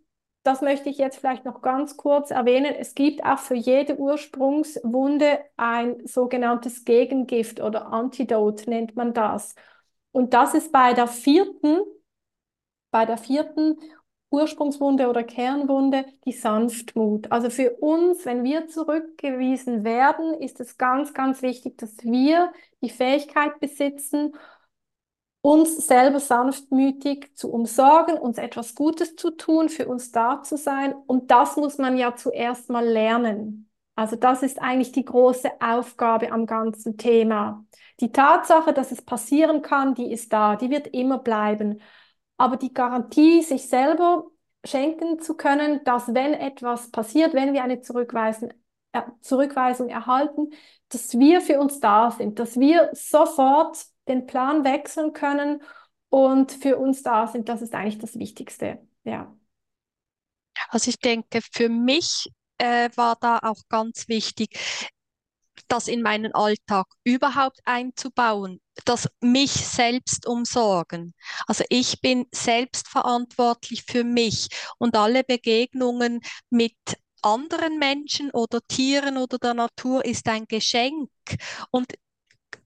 das 0.43 0.63
möchte 0.63 0.89
ich 0.89 0.99
jetzt 0.99 1.19
vielleicht 1.19 1.45
noch 1.45 1.61
ganz 1.61 1.97
kurz 1.97 2.31
erwähnen. 2.31 2.75
Es 2.79 2.95
gibt 2.95 3.25
auch 3.25 3.39
für 3.39 3.57
jede 3.57 3.99
Ursprungswunde 3.99 5.41
ein 5.57 6.07
sogenanntes 6.07 6.85
Gegengift 6.85 7.61
oder 7.61 7.87
Antidote 7.89 8.71
nennt 8.71 8.95
man 8.97 9.13
das. 9.13 9.57
Und 10.13 10.35
das 10.35 10.55
ist 10.55 10.71
bei 10.73 10.95
der 10.95 11.09
vierten, 11.09 11.81
bei 12.93 13.05
der 13.07 13.19
vierten 13.19 13.77
Ursprungswunde 14.31 15.09
oder 15.09 15.23
Kernwunde 15.25 16.05
die 16.25 16.33
Sanftmut. 16.33 17.31
Also 17.31 17.51
für 17.51 17.77
uns, 17.77 18.25
wenn 18.25 18.45
wir 18.45 18.69
zurückgewiesen 18.69 19.85
werden, 19.85 20.35
ist 20.35 20.61
es 20.61 20.79
ganz, 20.79 21.15
ganz 21.15 21.43
wichtig, 21.43 21.79
dass 21.79 21.97
wir 22.03 22.53
die 22.83 22.91
Fähigkeit 22.91 23.61
besitzen, 23.61 24.33
uns 25.41 25.87
selber 25.87 26.19
sanftmütig 26.19 27.37
zu 27.37 27.53
umsorgen, 27.53 28.19
uns 28.19 28.37
etwas 28.37 28.75
Gutes 28.75 29.15
zu 29.15 29.31
tun, 29.31 29.69
für 29.69 29.87
uns 29.87 30.11
da 30.11 30.43
zu 30.43 30.57
sein. 30.57 30.93
Und 31.07 31.31
das 31.31 31.57
muss 31.57 31.79
man 31.79 31.97
ja 31.97 32.17
zuerst 32.17 32.69
mal 32.69 32.85
lernen. 32.85 33.71
Also 33.95 34.17
das 34.17 34.43
ist 34.43 34.61
eigentlich 34.61 34.93
die 34.93 35.05
große 35.05 35.49
Aufgabe 35.61 36.33
am 36.33 36.47
ganzen 36.47 36.99
Thema. 36.99 37.65
Die 38.01 38.13
Tatsache, 38.13 38.75
dass 38.75 38.93
es 38.93 39.03
passieren 39.03 39.63
kann, 39.63 39.95
die 39.95 40.13
ist 40.13 40.33
da, 40.33 40.57
die 40.57 40.69
wird 40.69 40.89
immer 40.89 41.19
bleiben. 41.19 41.81
Aber 42.37 42.57
die 42.57 42.73
Garantie, 42.73 43.43
sich 43.43 43.69
selber 43.69 44.27
schenken 44.65 45.21
zu 45.21 45.37
können, 45.37 45.83
dass 45.85 46.13
wenn 46.15 46.35
etwas 46.35 46.91
passiert, 46.91 47.35
wenn 47.35 47.55
wir 47.55 47.63
eine 47.63 47.81
Zurückweisung, 47.81 48.51
äh, 48.93 49.03
Zurückweisung 49.21 49.89
erhalten, 49.89 50.51
dass 50.89 51.19
wir 51.19 51.41
für 51.41 51.61
uns 51.61 51.81
da 51.81 52.11
sind, 52.11 52.39
dass 52.39 52.59
wir 52.59 52.91
sofort 52.93 53.79
den 54.09 54.27
Plan 54.27 54.65
wechseln 54.65 55.13
können 55.13 55.63
und 56.09 56.53
für 56.53 56.79
uns 56.79 57.03
da 57.03 57.27
sind, 57.27 57.49
das 57.49 57.63
ist 57.63 57.75
eigentlich 57.75 57.99
das 57.99 58.19
Wichtigste. 58.19 58.79
Ja. 59.05 59.35
Also 60.69 60.91
ich 60.91 60.99
denke, 60.99 61.41
für 61.53 61.69
mich 61.69 62.31
äh, 62.59 62.91
war 62.97 63.17
da 63.21 63.39
auch 63.43 63.63
ganz 63.69 64.09
wichtig, 64.09 64.59
das 65.69 65.89
in 65.89 66.03
meinen 66.03 66.35
Alltag 66.35 66.87
überhaupt 67.05 67.61
einzubauen, 67.65 68.61
das 68.85 69.09
mich 69.21 69.51
selbst 69.51 70.27
umsorgen. 70.27 71.15
Also 71.47 71.65
ich 71.69 72.01
bin 72.01 72.27
selbst 72.33 72.89
verantwortlich 72.89 73.85
für 73.87 74.05
mich 74.05 74.49
und 74.79 74.97
alle 74.97 75.25
Begegnungen 75.25 76.21
mit 76.51 76.77
anderen 77.23 77.79
Menschen 77.79 78.31
oder 78.31 78.61
Tieren 78.69 79.17
oder 79.17 79.39
der 79.39 79.55
Natur 79.55 80.05
ist 80.05 80.29
ein 80.29 80.47
Geschenk 80.47 81.11
und 81.71 81.95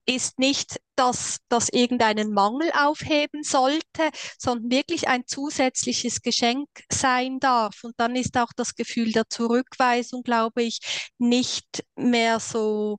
ist 0.07 0.39
nicht, 0.39 0.81
dass 0.97 1.39
das 1.49 1.69
irgendeinen 1.69 2.33
Mangel 2.33 2.71
aufheben 2.77 3.43
sollte, 3.43 4.11
sondern 4.39 4.71
wirklich 4.71 5.09
ein 5.09 5.27
zusätzliches 5.27 6.23
Geschenk 6.23 6.69
sein 6.91 7.39
darf. 7.39 7.85
Und 7.85 7.95
dann 7.99 8.17
ist 8.17 8.37
auch 8.37 8.53
das 8.57 8.75
Gefühl 8.75 9.13
der 9.13 9.29
Zurückweisung, 9.29 10.23
glaube 10.23 10.63
ich, 10.63 10.81
nicht 11.19 11.85
mehr 11.97 12.41
so 12.41 12.99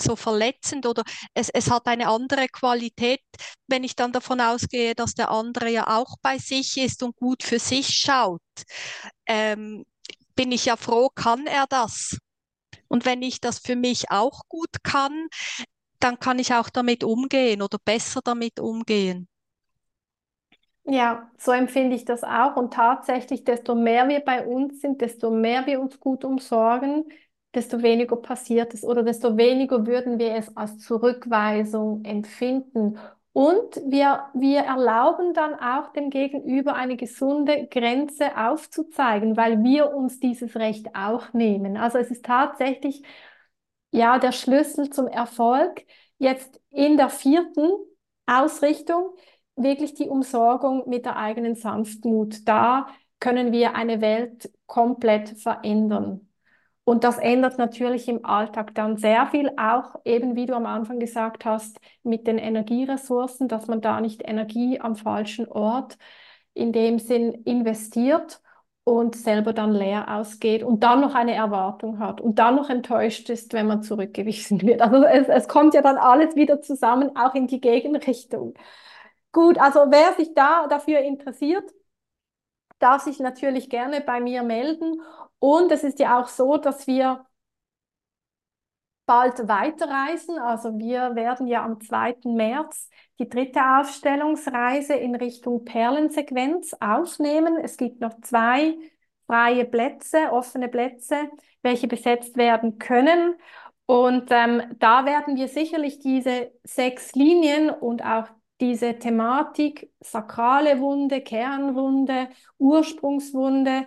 so 0.00 0.16
verletzend 0.16 0.86
oder 0.86 1.02
es, 1.34 1.48
es 1.50 1.70
hat 1.70 1.86
eine 1.86 2.08
andere 2.08 2.48
Qualität, 2.48 3.20
wenn 3.66 3.84
ich 3.84 3.96
dann 3.96 4.12
davon 4.12 4.40
ausgehe, 4.40 4.94
dass 4.94 5.14
der 5.14 5.30
andere 5.30 5.70
ja 5.70 5.86
auch 5.88 6.16
bei 6.22 6.38
sich 6.38 6.76
ist 6.78 7.02
und 7.02 7.16
gut 7.16 7.42
für 7.42 7.58
sich 7.58 7.88
schaut. 7.88 8.40
Ähm, 9.26 9.84
bin 10.34 10.52
ich 10.52 10.66
ja 10.66 10.76
froh, 10.76 11.10
kann 11.14 11.46
er 11.46 11.66
das. 11.68 12.16
Und 12.88 13.04
wenn 13.04 13.22
ich 13.22 13.40
das 13.40 13.58
für 13.58 13.76
mich 13.76 14.10
auch 14.10 14.42
gut 14.48 14.82
kann, 14.82 15.28
dann 16.00 16.18
kann 16.20 16.38
ich 16.38 16.54
auch 16.54 16.70
damit 16.70 17.04
umgehen 17.04 17.62
oder 17.62 17.78
besser 17.84 18.20
damit 18.22 18.60
umgehen. 18.60 19.28
Ja, 20.84 21.30
so 21.36 21.52
empfinde 21.52 21.94
ich 21.96 22.04
das 22.06 22.24
auch. 22.24 22.56
Und 22.56 22.72
tatsächlich, 22.72 23.44
desto 23.44 23.74
mehr 23.74 24.08
wir 24.08 24.20
bei 24.20 24.46
uns 24.46 24.80
sind, 24.80 25.02
desto 25.02 25.30
mehr 25.30 25.66
wir 25.66 25.80
uns 25.80 26.00
gut 26.00 26.24
umsorgen, 26.24 27.04
desto 27.54 27.82
weniger 27.82 28.16
passiert 28.16 28.74
es 28.74 28.84
oder 28.84 29.02
desto 29.02 29.36
weniger 29.36 29.86
würden 29.86 30.18
wir 30.18 30.34
es 30.34 30.54
als 30.56 30.78
Zurückweisung 30.78 32.04
empfinden. 32.04 32.98
Und 33.32 33.76
wir, 33.86 34.24
wir 34.34 34.60
erlauben 34.60 35.32
dann 35.32 35.54
auch 35.54 35.92
dem 35.92 36.10
Gegenüber 36.10 36.74
eine 36.74 36.96
gesunde 36.96 37.68
Grenze 37.68 38.36
aufzuzeigen, 38.36 39.36
weil 39.36 39.62
wir 39.62 39.94
uns 39.94 40.18
dieses 40.18 40.56
Recht 40.56 40.94
auch 40.94 41.32
nehmen. 41.32 41.76
Also 41.76 41.98
es 41.98 42.10
ist 42.10 42.24
tatsächlich 42.24 43.02
ja 43.92 44.18
der 44.18 44.32
Schlüssel 44.32 44.90
zum 44.90 45.06
Erfolg. 45.06 45.84
Jetzt 46.18 46.60
in 46.70 46.96
der 46.96 47.10
vierten 47.10 47.70
Ausrichtung 48.26 49.10
wirklich 49.56 49.94
die 49.94 50.08
Umsorgung 50.08 50.88
mit 50.88 51.04
der 51.04 51.16
eigenen 51.16 51.54
Sanftmut. 51.54 52.46
Da 52.48 52.88
können 53.20 53.52
wir 53.52 53.74
eine 53.74 54.00
Welt 54.00 54.50
komplett 54.66 55.30
verändern. 55.40 56.27
Und 56.88 57.04
das 57.04 57.18
ändert 57.18 57.58
natürlich 57.58 58.08
im 58.08 58.24
Alltag 58.24 58.74
dann 58.74 58.96
sehr 58.96 59.26
viel, 59.26 59.50
auch 59.58 59.96
eben 60.06 60.36
wie 60.36 60.46
du 60.46 60.54
am 60.54 60.64
Anfang 60.64 60.98
gesagt 60.98 61.44
hast, 61.44 61.78
mit 62.02 62.26
den 62.26 62.38
Energieressourcen, 62.38 63.46
dass 63.46 63.66
man 63.66 63.82
da 63.82 64.00
nicht 64.00 64.22
Energie 64.26 64.80
am 64.80 64.96
falschen 64.96 65.46
Ort 65.48 65.98
in 66.54 66.72
dem 66.72 66.98
Sinn 66.98 67.34
investiert 67.44 68.40
und 68.84 69.16
selber 69.16 69.52
dann 69.52 69.72
leer 69.72 70.16
ausgeht 70.16 70.62
und 70.62 70.82
dann 70.82 71.02
noch 71.02 71.14
eine 71.14 71.34
Erwartung 71.34 71.98
hat 71.98 72.22
und 72.22 72.38
dann 72.38 72.56
noch 72.56 72.70
enttäuscht 72.70 73.28
ist, 73.28 73.52
wenn 73.52 73.66
man 73.66 73.82
zurückgewiesen 73.82 74.62
wird. 74.62 74.80
Also 74.80 75.04
es, 75.04 75.28
es 75.28 75.46
kommt 75.46 75.74
ja 75.74 75.82
dann 75.82 75.98
alles 75.98 76.36
wieder 76.36 76.62
zusammen, 76.62 77.14
auch 77.18 77.34
in 77.34 77.48
die 77.48 77.60
Gegenrichtung. 77.60 78.54
Gut, 79.32 79.58
also 79.58 79.80
wer 79.90 80.14
sich 80.14 80.32
da 80.32 80.66
dafür 80.68 81.00
interessiert, 81.00 81.70
darf 82.78 83.02
sich 83.02 83.18
natürlich 83.20 83.70
gerne 83.70 84.00
bei 84.00 84.20
mir 84.20 84.42
melden. 84.42 85.02
Und 85.40 85.70
es 85.72 85.84
ist 85.84 85.98
ja 85.98 86.20
auch 86.20 86.28
so, 86.28 86.56
dass 86.56 86.86
wir 86.86 87.24
bald 89.06 89.48
weiterreisen. 89.48 90.38
Also 90.38 90.78
wir 90.78 91.14
werden 91.16 91.46
ja 91.46 91.64
am 91.64 91.80
2. 91.80 92.34
März 92.34 92.90
die 93.18 93.28
dritte 93.28 93.60
Aufstellungsreise 93.60 94.94
in 94.94 95.14
Richtung 95.14 95.64
Perlensequenz 95.64 96.74
aufnehmen. 96.78 97.56
Es 97.56 97.76
gibt 97.76 98.00
noch 98.00 98.20
zwei 98.20 98.76
freie 99.26 99.64
Plätze, 99.64 100.30
offene 100.32 100.68
Plätze, 100.68 101.30
welche 101.62 101.88
besetzt 101.88 102.36
werden 102.36 102.78
können. 102.78 103.34
Und 103.86 104.28
ähm, 104.30 104.62
da 104.78 105.06
werden 105.06 105.36
wir 105.36 105.48
sicherlich 105.48 105.98
diese 105.98 106.52
sechs 106.64 107.14
Linien 107.14 107.70
und 107.70 108.04
auch 108.04 108.26
diese 108.60 108.98
Thematik 108.98 109.90
sakrale 110.00 110.80
Wunde, 110.80 111.22
Kernwunde, 111.22 112.28
Ursprungswunde, 112.58 113.86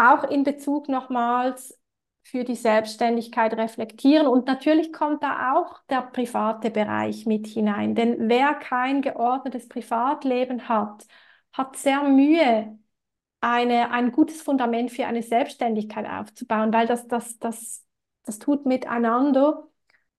auch 0.00 0.24
in 0.24 0.44
Bezug 0.44 0.88
nochmals 0.88 1.78
für 2.22 2.44
die 2.44 2.54
Selbstständigkeit 2.54 3.54
reflektieren. 3.54 4.26
Und 4.26 4.46
natürlich 4.46 4.92
kommt 4.92 5.22
da 5.22 5.54
auch 5.54 5.80
der 5.88 6.02
private 6.02 6.70
Bereich 6.70 7.26
mit 7.26 7.46
hinein. 7.46 7.94
Denn 7.94 8.28
wer 8.28 8.54
kein 8.54 9.02
geordnetes 9.02 9.68
Privatleben 9.68 10.68
hat, 10.68 11.06
hat 11.52 11.76
sehr 11.76 12.02
Mühe, 12.04 12.78
eine, 13.40 13.90
ein 13.90 14.12
gutes 14.12 14.42
Fundament 14.42 14.90
für 14.90 15.06
eine 15.06 15.22
Selbstständigkeit 15.22 16.06
aufzubauen, 16.06 16.72
weil 16.72 16.86
das, 16.86 17.08
das, 17.08 17.38
das, 17.38 17.86
das 18.24 18.38
tut 18.38 18.66
miteinander 18.66 19.66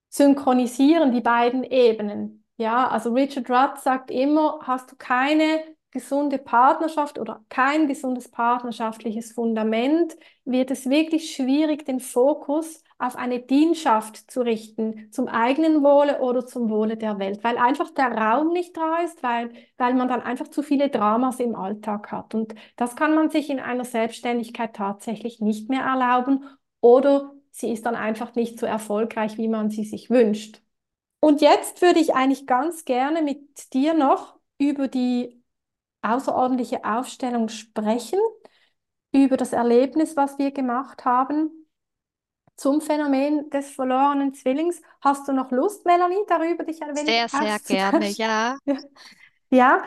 synchronisieren, 0.10 1.12
die 1.12 1.22
beiden 1.22 1.64
Ebenen. 1.64 2.46
Ja, 2.58 2.88
also 2.90 3.14
Richard 3.14 3.50
Rudd 3.50 3.80
sagt 3.80 4.12
immer, 4.12 4.60
hast 4.64 4.92
du 4.92 4.96
keine 4.96 5.64
gesunde 5.92 6.38
Partnerschaft 6.38 7.20
oder 7.20 7.44
kein 7.50 7.88
gesundes 7.88 8.30
partnerschaftliches 8.30 9.34
Fundament, 9.34 10.16
wird 10.46 10.72
es 10.72 10.90
wirklich 10.90 11.36
schwierig, 11.36 11.86
den 11.86 12.00
Fokus 12.00 12.84
auf 12.98 13.16
eine 13.16 13.40
Dientschaft 13.40 14.32
zu 14.32 14.42
richten, 14.42 15.12
zum 15.12 15.28
eigenen 15.28 15.84
Wohle 15.84 16.22
oder 16.22 16.46
zum 16.46 16.70
Wohle 16.70 16.98
der 16.98 17.20
Welt, 17.20 17.44
weil 17.44 17.58
einfach 17.58 17.90
der 17.92 18.12
Raum 18.12 18.54
nicht 18.54 18.78
da 18.78 19.00
ist, 19.00 19.24
weil, 19.24 19.52
weil 19.78 19.94
man 19.96 20.08
dann 20.08 20.22
einfach 20.22 20.48
zu 20.50 20.62
viele 20.64 20.90
Dramas 20.90 21.40
im 21.40 21.56
Alltag 21.56 22.12
hat. 22.12 22.36
Und 22.36 22.54
das 22.78 22.96
kann 22.96 23.16
man 23.16 23.30
sich 23.30 23.50
in 23.50 23.60
einer 23.60 23.86
Selbstständigkeit 23.86 24.76
tatsächlich 24.76 25.40
nicht 25.42 25.70
mehr 25.70 25.82
erlauben 25.82 26.46
oder 26.80 27.34
sie 27.52 27.72
ist 27.72 27.86
dann 27.86 27.96
einfach 27.96 28.36
nicht 28.36 28.60
so 28.60 28.66
erfolgreich, 28.66 29.38
wie 29.38 29.48
man 29.48 29.70
sie 29.70 29.84
sich 29.84 30.10
wünscht. 30.10 30.62
Und 31.20 31.42
jetzt 31.42 31.82
würde 31.82 32.00
ich 32.00 32.16
eigentlich 32.16 32.48
ganz 32.48 32.86
gerne 32.86 33.22
mit 33.22 33.74
dir 33.74 33.94
noch 33.94 34.40
über 34.58 34.88
die 34.88 35.41
außerordentliche 36.02 36.84
Aufstellung 36.84 37.50
sprechen, 37.50 38.20
über 39.12 39.38
das 39.38 39.54
Erlebnis, 39.54 40.16
was 40.16 40.38
wir 40.38 40.52
gemacht 40.52 41.06
haben 41.06 41.50
zum 42.56 42.80
Phänomen 42.80 43.50
des 43.50 43.72
verlorenen 43.72 44.34
Zwillings. 44.34 44.82
Hast 45.02 45.28
du 45.28 45.34
noch 45.34 45.52
Lust, 45.52 45.86
Melanie, 45.86 46.24
darüber 46.28 46.64
dich 46.64 46.82
ein 46.82 46.96
wenig 46.96 47.06
Sehr, 47.06 47.28
sehr 47.28 47.60
gerne, 47.60 48.08
ja. 48.10 48.58
ja. 48.66 48.78
Ja, 49.54 49.84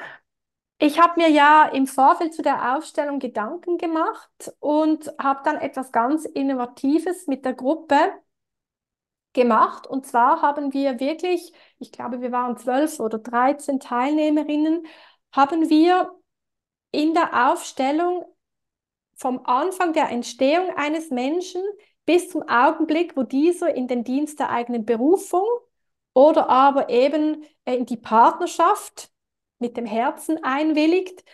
ich 0.78 1.00
habe 1.00 1.18
mir 1.18 1.30
ja 1.30 1.64
im 1.72 1.86
Vorfeld 1.86 2.34
zu 2.34 2.42
der 2.42 2.76
Aufstellung 2.76 3.18
Gedanken 3.18 3.78
gemacht 3.78 4.52
und 4.60 5.10
habe 5.18 5.40
dann 5.42 5.56
etwas 5.56 5.90
ganz 5.90 6.26
Innovatives 6.26 7.26
mit 7.28 7.46
der 7.46 7.54
Gruppe 7.54 7.96
gemacht. 9.32 9.86
Und 9.86 10.06
zwar 10.06 10.42
haben 10.42 10.74
wir 10.74 11.00
wirklich, 11.00 11.52
ich 11.78 11.92
glaube, 11.92 12.20
wir 12.20 12.32
waren 12.32 12.58
zwölf 12.58 13.00
oder 13.00 13.18
dreizehn 13.18 13.80
Teilnehmerinnen, 13.80 14.86
haben 15.34 15.68
wir 15.68 16.14
in 16.92 17.12
der 17.12 17.50
Aufstellung 17.50 18.24
vom 19.16 19.44
Anfang 19.44 19.92
der 19.92 20.10
Entstehung 20.10 20.70
eines 20.76 21.10
Menschen 21.10 21.62
bis 22.06 22.30
zum 22.30 22.42
Augenblick, 22.48 23.16
wo 23.16 23.22
dieser 23.22 23.74
in 23.74 23.88
den 23.88 24.04
Dienst 24.04 24.38
der 24.38 24.50
eigenen 24.50 24.84
Berufung 24.84 25.46
oder 26.12 26.48
aber 26.48 26.88
eben 26.88 27.44
in 27.64 27.86
die 27.86 27.96
Partnerschaft 27.96 29.10
mit 29.58 29.76
dem 29.76 29.86
Herzen 29.86 30.42
einwilligt, 30.44 31.24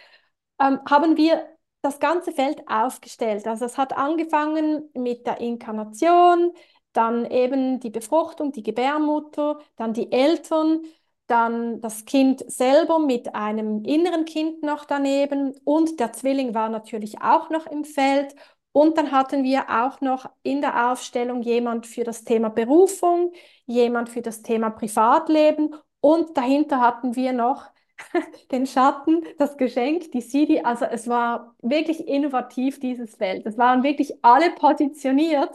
ähm, 0.60 0.80
haben 0.88 1.16
wir 1.16 1.46
das 1.82 1.98
ganze 1.98 2.32
Feld 2.32 2.62
aufgestellt. 2.68 3.46
Also 3.46 3.64
es 3.64 3.78
hat 3.78 3.96
angefangen 3.96 4.88
mit 4.94 5.26
der 5.26 5.40
Inkarnation, 5.40 6.52
dann 6.92 7.24
eben 7.24 7.80
die 7.80 7.90
Befruchtung, 7.90 8.52
die 8.52 8.62
Gebärmutter, 8.62 9.60
dann 9.76 9.92
die 9.92 10.10
Eltern, 10.12 10.82
dann 11.30 11.80
das 11.80 12.04
Kind 12.04 12.44
selber 12.50 12.98
mit 12.98 13.34
einem 13.34 13.84
inneren 13.84 14.24
Kind 14.24 14.62
noch 14.62 14.84
daneben 14.84 15.54
und 15.64 16.00
der 16.00 16.12
Zwilling 16.12 16.54
war 16.54 16.68
natürlich 16.68 17.22
auch 17.22 17.50
noch 17.50 17.66
im 17.66 17.84
Feld. 17.84 18.34
Und 18.72 18.98
dann 18.98 19.10
hatten 19.10 19.42
wir 19.42 19.68
auch 19.68 20.00
noch 20.00 20.30
in 20.42 20.60
der 20.60 20.90
Aufstellung 20.90 21.42
jemand 21.42 21.86
für 21.86 22.04
das 22.04 22.24
Thema 22.24 22.50
Berufung, 22.50 23.32
jemand 23.66 24.08
für 24.08 24.22
das 24.22 24.42
Thema 24.42 24.70
Privatleben 24.70 25.74
und 26.00 26.36
dahinter 26.36 26.80
hatten 26.80 27.16
wir 27.16 27.32
noch 27.32 27.64
den 28.52 28.66
Schatten, 28.66 29.24
das 29.38 29.56
Geschenk, 29.56 30.12
die 30.12 30.20
Sidi. 30.20 30.60
Also 30.60 30.84
es 30.86 31.08
war 31.08 31.54
wirklich 31.60 32.06
innovativ, 32.08 32.80
dieses 32.80 33.16
Feld. 33.16 33.46
Es 33.46 33.58
waren 33.58 33.82
wirklich 33.82 34.24
alle 34.24 34.50
positioniert 34.52 35.50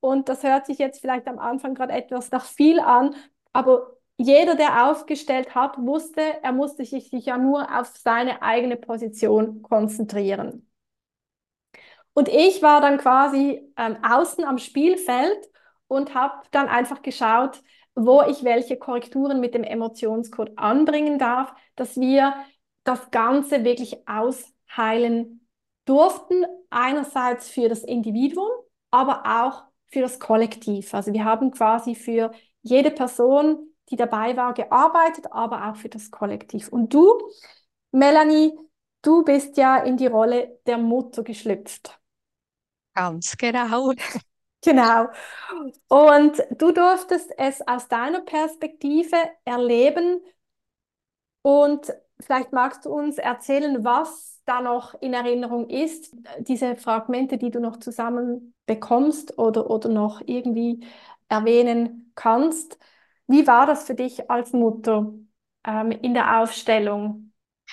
und 0.00 0.28
das 0.28 0.42
hört 0.42 0.66
sich 0.66 0.78
jetzt 0.78 1.00
vielleicht 1.00 1.26
am 1.26 1.38
Anfang 1.38 1.74
gerade 1.74 1.92
etwas 1.92 2.30
nach 2.30 2.44
viel 2.44 2.80
an, 2.80 3.14
aber 3.52 3.95
jeder, 4.18 4.54
der 4.54 4.90
aufgestellt 4.90 5.54
hat, 5.54 5.76
wusste, 5.78 6.22
er 6.42 6.52
musste 6.52 6.84
sich, 6.84 7.10
sich 7.10 7.26
ja 7.26 7.36
nur 7.36 7.78
auf 7.78 7.88
seine 7.96 8.42
eigene 8.42 8.76
Position 8.76 9.62
konzentrieren. 9.62 10.68
Und 12.14 12.28
ich 12.28 12.62
war 12.62 12.80
dann 12.80 12.96
quasi 12.96 13.72
ähm, 13.76 13.98
außen 14.02 14.44
am 14.44 14.56
Spielfeld 14.56 15.50
und 15.86 16.14
habe 16.14 16.46
dann 16.50 16.66
einfach 16.68 17.02
geschaut, 17.02 17.62
wo 17.94 18.22
ich 18.22 18.42
welche 18.42 18.78
Korrekturen 18.78 19.40
mit 19.40 19.54
dem 19.54 19.64
Emotionscode 19.64 20.52
anbringen 20.56 21.18
darf, 21.18 21.52
dass 21.74 21.96
wir 22.00 22.34
das 22.84 23.10
Ganze 23.10 23.64
wirklich 23.64 24.08
ausheilen 24.08 25.46
durften. 25.84 26.44
Einerseits 26.70 27.48
für 27.48 27.68
das 27.68 27.84
Individuum, 27.84 28.48
aber 28.90 29.44
auch 29.44 29.64
für 29.88 30.00
das 30.00 30.18
Kollektiv. 30.18 30.94
Also 30.94 31.12
wir 31.12 31.24
haben 31.24 31.50
quasi 31.50 31.94
für 31.94 32.32
jede 32.62 32.90
Person, 32.90 33.65
die 33.90 33.96
dabei 33.96 34.36
war, 34.36 34.54
gearbeitet, 34.54 35.26
aber 35.32 35.68
auch 35.70 35.76
für 35.76 35.88
das 35.88 36.10
Kollektiv. 36.10 36.68
Und 36.68 36.92
du, 36.94 37.18
Melanie, 37.92 38.52
du 39.02 39.24
bist 39.24 39.56
ja 39.56 39.78
in 39.78 39.96
die 39.96 40.06
Rolle 40.06 40.58
der 40.66 40.78
Mutter 40.78 41.22
geschlüpft. 41.22 41.98
Ganz 42.94 43.36
genau. 43.36 43.92
Genau. 44.62 45.08
Und 45.88 46.42
du 46.58 46.72
durftest 46.72 47.32
es 47.38 47.62
aus 47.66 47.88
deiner 47.88 48.20
Perspektive 48.22 49.16
erleben 49.44 50.20
und 51.42 51.92
vielleicht 52.20 52.52
magst 52.52 52.84
du 52.84 52.90
uns 52.90 53.18
erzählen, 53.18 53.84
was 53.84 54.40
da 54.44 54.60
noch 54.60 54.94
in 55.00 55.12
Erinnerung 55.14 55.68
ist, 55.68 56.14
diese 56.38 56.76
Fragmente, 56.76 57.38
die 57.38 57.50
du 57.50 57.60
noch 57.60 57.78
zusammen 57.78 58.54
bekommst 58.66 59.38
oder, 59.38 59.70
oder 59.70 59.88
noch 59.88 60.20
irgendwie 60.24 60.86
erwähnen 61.28 62.12
kannst. 62.14 62.78
Wie 63.26 63.46
war 63.46 63.66
das 63.66 63.84
für 63.84 63.94
dich 63.94 64.30
als 64.30 64.52
Mutter 64.52 65.12
ähm, 65.64 65.90
in 65.90 66.14
der 66.14 66.40
Aufstellung? 66.40 67.32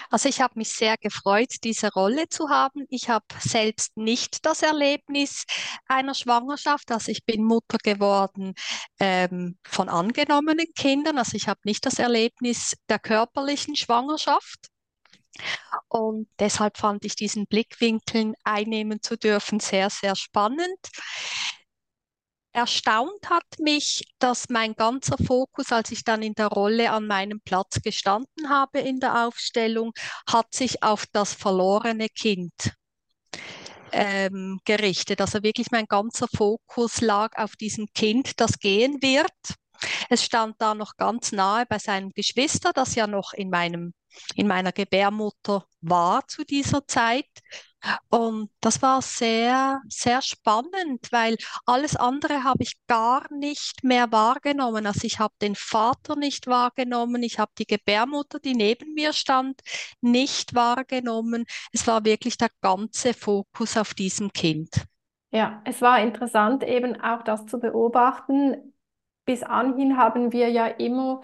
Also 0.10 0.28
ich 0.28 0.42
habe 0.42 0.54
mich 0.58 0.70
sehr 0.70 0.98
gefreut, 0.98 1.54
diese 1.64 1.92
Rolle 1.94 2.28
zu 2.28 2.50
haben. 2.50 2.86
Ich 2.90 3.10
habe 3.10 3.26
selbst 3.40 3.96
nicht 3.96 4.46
das 4.46 4.64
Erlebnis 4.64 5.46
einer 5.88 6.16
Schwangerschaft. 6.16 6.92
Also 6.92 7.12
ich 7.12 7.26
bin 7.26 7.44
Mutter 7.44 7.78
geworden 7.78 8.54
ähm, 9.00 9.58
von 9.64 9.90
angenommenen 9.90 10.66
Kindern. 10.76 11.18
Also 11.18 11.38
ich 11.38 11.48
habe 11.48 11.60
nicht 11.64 11.86
das 11.86 12.00
Erlebnis 12.00 12.76
der 12.90 13.00
körperlichen 13.00 13.76
Schwangerschaft. 13.76 14.68
Und 15.88 16.28
deshalb 16.40 16.78
fand 16.78 17.06
ich 17.06 17.16
diesen 17.16 17.48
Blickwinkel 17.48 18.34
einnehmen 18.44 19.02
zu 19.02 19.18
dürfen 19.18 19.60
sehr, 19.60 19.90
sehr 19.90 20.16
spannend. 20.16 20.78
Erstaunt 22.54 23.30
hat 23.30 23.44
mich, 23.60 24.04
dass 24.20 24.50
mein 24.50 24.76
ganzer 24.76 25.18
Fokus, 25.18 25.72
als 25.72 25.92
ich 25.92 26.04
dann 26.04 26.22
in 26.22 26.36
der 26.36 26.48
Rolle 26.48 26.92
an 26.92 27.08
meinem 27.08 27.42
Platz 27.42 27.82
gestanden 27.82 28.50
habe 28.50 28.80
in 28.80 29.00
der 29.00 29.26
Aufstellung, 29.26 29.92
hat 30.30 30.54
sich 30.54 30.84
auf 30.84 31.06
das 31.12 31.34
verlorene 31.34 32.10
Kind 32.10 32.54
ähm, 33.92 34.60
gerichtet. 34.66 35.20
Also 35.20 35.42
wirklich 35.42 35.72
mein 35.72 35.88
ganzer 35.88 36.28
Fokus 36.28 37.02
lag 37.02 37.36
auf 37.38 37.56
diesem 37.56 37.88
Kind, 37.94 38.40
das 38.40 38.60
gehen 38.60 39.02
wird. 39.02 39.32
Es 40.10 40.24
stand 40.24 40.56
da 40.60 40.76
noch 40.76 40.96
ganz 40.96 41.32
nahe 41.32 41.66
bei 41.66 41.80
seinem 41.80 42.12
Geschwister, 42.12 42.72
das 42.72 42.96
ja 42.96 43.08
noch 43.08 43.34
in 43.34 43.50
meinem 43.50 43.94
in 44.36 44.48
meiner 44.48 44.72
Gebärmutter 44.72 45.66
war 45.82 46.28
zu 46.28 46.44
dieser 46.44 46.86
Zeit. 46.86 47.26
Und 48.10 48.50
das 48.62 48.82
war 48.82 49.02
sehr, 49.02 49.82
sehr 49.90 50.22
spannend, 50.22 51.12
weil 51.12 51.36
alles 51.66 51.96
andere 51.96 52.44
habe 52.44 52.64
ich 52.64 52.76
gar 52.88 53.32
nicht 53.34 53.84
mehr 53.84 54.12
wahrgenommen. 54.12 54.86
Also 54.86 55.06
ich 55.06 55.20
habe 55.20 55.34
den 55.42 55.56
Vater 55.56 56.16
nicht 56.16 56.48
wahrgenommen, 56.48 57.24
ich 57.24 57.40
habe 57.40 57.52
die 57.58 57.66
Gebärmutter, 57.66 58.40
die 58.40 58.54
neben 58.56 58.94
mir 58.94 59.14
stand, 59.14 59.62
nicht 60.02 60.56
wahrgenommen. 60.56 61.46
Es 61.72 61.88
war 61.88 62.06
wirklich 62.06 62.38
der 62.38 62.50
ganze 62.62 63.14
Fokus 63.14 63.78
auf 63.78 63.94
diesem 63.94 64.32
Kind. 64.32 64.70
Ja, 65.32 65.62
es 65.66 65.82
war 65.82 66.00
interessant 66.00 66.64
eben 66.64 67.00
auch 67.02 67.24
das 67.24 67.46
zu 67.48 67.60
beobachten. 67.60 68.74
Bis 69.26 69.42
anhin 69.44 69.98
haben 69.98 70.32
wir 70.32 70.50
ja 70.50 70.68
immer 70.68 71.22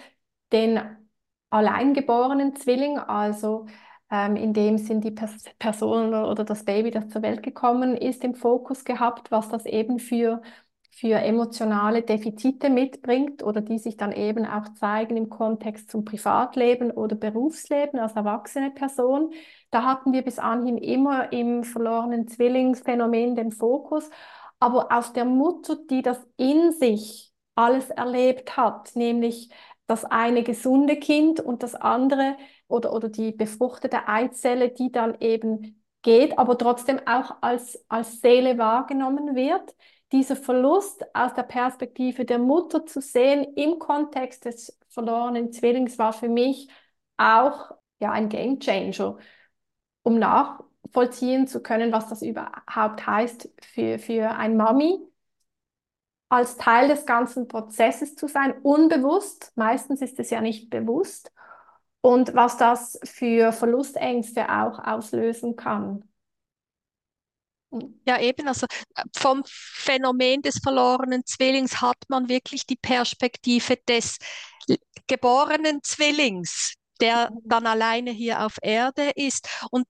den 0.52 0.80
alleingeborenen 1.52 2.56
Zwilling, 2.56 2.98
also 2.98 3.68
ähm, 4.12 4.36
in 4.36 4.54
dem 4.54 4.78
Sinn 4.78 5.02
die 5.02 5.12
Pers 5.12 5.44
Person 5.60 6.14
oder 6.14 6.44
das 6.44 6.66
Baby, 6.66 6.92
das 6.92 7.10
zur 7.10 7.22
Welt 7.22 7.44
gekommen 7.44 7.96
ist, 7.98 8.24
im 8.24 8.36
Fokus 8.36 8.84
gehabt, 8.86 9.32
was 9.32 9.50
das 9.50 9.66
eben 9.66 10.00
für, 10.00 10.42
für 10.92 11.16
emotionale 11.20 12.02
Defizite 12.02 12.70
mitbringt 12.70 13.44
oder 13.44 13.62
die 13.62 13.78
sich 13.78 13.98
dann 13.98 14.12
eben 14.12 14.46
auch 14.46 14.74
zeigen 14.76 15.16
im 15.18 15.30
Kontext 15.30 15.90
zum 15.92 16.06
Privatleben 16.06 16.92
oder 16.92 17.16
Berufsleben 17.16 18.00
als 18.00 18.14
erwachsene 18.16 18.72
Person. 18.72 19.32
Da 19.72 19.84
hatten 19.84 20.14
wir 20.14 20.24
bis 20.24 20.40
anhin 20.40 20.78
immer 20.78 21.32
im 21.32 21.64
verlorenen 21.64 22.28
Zwillingsphänomen 22.28 23.36
den 23.36 23.52
Fokus, 23.52 24.10
aber 24.60 24.92
aus 24.92 25.14
der 25.14 25.26
Mutter, 25.26 25.78
die 25.90 26.02
das 26.02 26.20
in 26.38 26.72
sich 26.72 27.32
alles 27.56 27.90
erlebt 27.90 28.58
hat, 28.58 28.96
nämlich 28.96 29.50
das 29.88 30.06
eine 30.06 30.44
gesunde 30.44 30.98
Kind 30.98 31.40
und 31.40 31.64
das 31.64 31.76
andere 31.76 32.36
oder, 32.70 32.94
oder 32.94 33.10
die 33.10 33.34
befruchtete 33.34 34.08
Eizelle, 34.08 34.70
die 34.70 34.92
dann 34.92 35.20
eben 35.20 35.84
geht, 36.02 36.38
aber 36.38 36.58
trotzdem 36.58 37.00
auch 37.06 37.36
als, 37.42 37.84
als 37.90 38.22
Seele 38.22 38.58
wahrgenommen 38.58 39.36
wird. 39.36 39.76
Dieser 40.14 40.36
Verlust 40.36 41.04
aus 41.14 41.34
der 41.34 41.44
Perspektive 41.44 42.26
der 42.26 42.40
Mutter 42.40 42.86
zu 42.86 43.02
sehen 43.02 43.44
im 43.56 43.80
Kontext 43.80 44.46
des 44.46 44.80
verlorenen 44.88 45.52
Zwillings 45.52 46.00
war 46.00 46.14
für 46.14 46.30
mich 46.30 46.70
auch 47.18 47.72
ja, 48.00 48.12
ein 48.12 48.30
Game 48.30 48.60
Changer, 48.60 49.18
um 50.04 50.18
nachvollziehen 50.20 51.48
zu 51.48 51.62
können, 51.62 51.92
was 51.92 52.08
das 52.08 52.22
überhaupt 52.22 53.06
heißt 53.06 53.50
für, 53.62 54.00
für 54.00 54.32
ein 54.32 54.56
Mami, 54.58 55.00
als 56.30 56.58
Teil 56.58 56.88
des 56.88 57.06
ganzen 57.06 57.48
Prozesses 57.48 58.16
zu 58.16 58.28
sein, 58.28 58.54
unbewusst. 58.62 59.52
Meistens 59.56 60.02
ist 60.02 60.20
es 60.20 60.30
ja 60.30 60.42
nicht 60.42 60.70
bewusst. 60.70 61.32
Und 62.02 62.34
was 62.34 62.58
das 62.58 63.00
für 63.04 63.52
Verlustängste 63.52 64.50
auch 64.50 64.80
auslösen 64.80 65.56
kann. 65.56 66.04
Ja, 68.06 68.20
eben, 68.20 68.48
also 68.48 68.66
äh, 68.96 69.04
vom 69.16 69.44
Phänomen 69.46 70.42
des 70.42 70.58
verlorenen 70.64 71.26
Zwillings 71.26 71.82
hat 71.82 71.98
man 72.08 72.28
wirklich 72.28 72.66
die 72.66 72.78
Perspektive 72.78 73.78
des 73.88 74.18
geborenen 75.08 75.84
Zwillings, 75.84 76.74
der 77.00 77.30
mhm. 77.30 77.42
dann 77.44 77.68
alleine 77.68 78.12
hier 78.12 78.46
auf 78.46 78.58
Erde 78.62 79.12
ist. 79.16 79.48
Und 79.70 79.86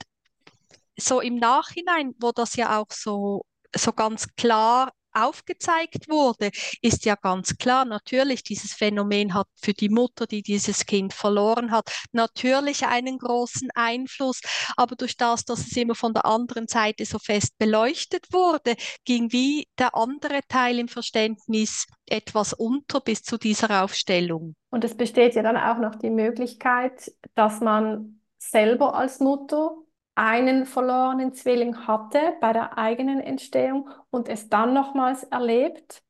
so 0.98 1.22
im 1.22 1.36
Nachhinein, 1.36 2.16
wo 2.20 2.32
das 2.32 2.56
ja 2.56 2.80
auch 2.80 2.92
so, 2.92 3.46
so 3.74 3.94
ganz 3.94 4.28
klar 4.36 4.92
aufgezeigt 5.24 6.10
wurde, 6.10 6.52
ist 6.82 7.06
ja 7.06 7.16
ganz 7.16 7.58
klar, 7.58 7.86
natürlich, 7.86 8.44
dieses 8.44 8.74
Phänomen 8.74 9.34
hat 9.34 9.48
für 9.56 9.74
die 9.74 9.90
Mutter, 9.90 10.28
die 10.28 10.42
dieses 10.42 10.86
Kind 10.86 11.14
verloren 11.14 11.72
hat, 11.72 11.90
natürlich 12.12 12.86
einen 12.86 13.18
großen 13.18 13.70
Einfluss. 13.76 14.42
Aber 14.78 14.96
durch 14.96 15.18
das, 15.18 15.46
dass 15.46 15.60
es 15.60 15.78
immer 15.78 15.96
von 15.96 16.14
der 16.14 16.26
anderen 16.26 16.68
Seite 16.68 17.06
so 17.06 17.20
fest 17.20 17.58
beleuchtet 17.58 18.32
wurde, 18.32 18.76
ging 19.06 19.32
wie 19.32 19.68
der 19.78 19.96
andere 19.96 20.42
Teil 20.48 20.80
im 20.80 20.88
Verständnis 20.88 21.86
etwas 22.06 22.54
unter 22.54 23.02
bis 23.02 23.22
zu 23.24 23.38
dieser 23.38 23.84
Aufstellung. 23.84 24.56
Und 24.72 24.84
es 24.84 24.96
besteht 24.96 25.36
ja 25.36 25.44
dann 25.44 25.58
auch 25.58 25.80
noch 25.80 25.96
die 25.96 26.10
Möglichkeit, 26.10 27.12
dass 27.36 27.60
man 27.60 28.22
selber 28.38 28.96
als 28.96 29.20
Mutter 29.20 29.76
einen 30.20 30.66
verlorenen 30.66 31.34
Zwilling 31.34 31.88
hatte 31.88 32.34
bei 32.42 32.52
der 32.52 32.78
eigenen 32.78 33.22
Entstehung 33.22 33.90
und 34.10 34.28
es 34.28 34.50
dann 34.50 34.74
nochmals 34.74 35.24
erlebt 35.24 36.04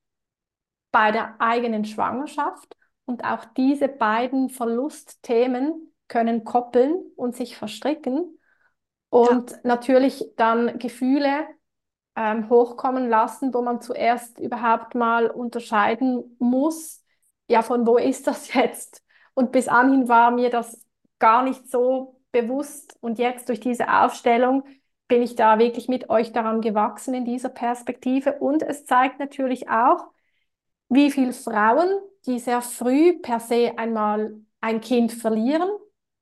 bei 0.91 1.11
der 1.11 1.39
eigenen 1.39 1.85
Schwangerschaft. 1.85 2.75
Und 3.05 3.23
auch 3.23 3.45
diese 3.55 3.87
beiden 3.87 4.49
Verlustthemen 4.49 5.93
können 6.07 6.43
koppeln 6.43 6.95
und 7.17 7.35
sich 7.35 7.55
verstricken 7.55 8.39
und 9.09 9.51
ja. 9.51 9.57
natürlich 9.61 10.25
dann 10.37 10.79
Gefühle 10.79 11.45
ähm, 12.15 12.49
hochkommen 12.49 13.09
lassen, 13.09 13.53
wo 13.53 13.61
man 13.61 13.79
zuerst 13.79 14.39
überhaupt 14.39 14.95
mal 14.95 15.29
unterscheiden 15.29 16.35
muss, 16.39 17.03
ja, 17.47 17.61
von 17.61 17.85
wo 17.85 17.97
ist 17.97 18.25
das 18.25 18.51
jetzt? 18.55 19.03
Und 19.35 19.51
bis 19.51 19.67
anhin 19.67 20.09
war 20.09 20.31
mir 20.31 20.49
das 20.49 20.83
gar 21.19 21.43
nicht 21.43 21.69
so 21.69 22.18
bewusst 22.31 22.97
und 23.01 23.19
jetzt 23.19 23.49
durch 23.49 23.59
diese 23.59 23.91
Aufstellung 23.91 24.63
bin 25.07 25.21
ich 25.23 25.35
da 25.35 25.57
wirklich 25.59 25.87
mit 25.87 26.09
euch 26.09 26.31
daran 26.31 26.61
gewachsen 26.61 27.13
in 27.15 27.25
dieser 27.25 27.49
Perspektive. 27.49 28.33
Und 28.39 28.61
es 28.61 28.85
zeigt 28.85 29.19
natürlich 29.19 29.69
auch, 29.69 30.05
wie 30.89 31.11
viele 31.11 31.33
Frauen, 31.33 31.89
die 32.25 32.39
sehr 32.39 32.61
früh 32.61 33.19
per 33.19 33.39
se 33.39 33.73
einmal 33.77 34.35
ein 34.61 34.81
Kind 34.81 35.11
verlieren 35.11 35.69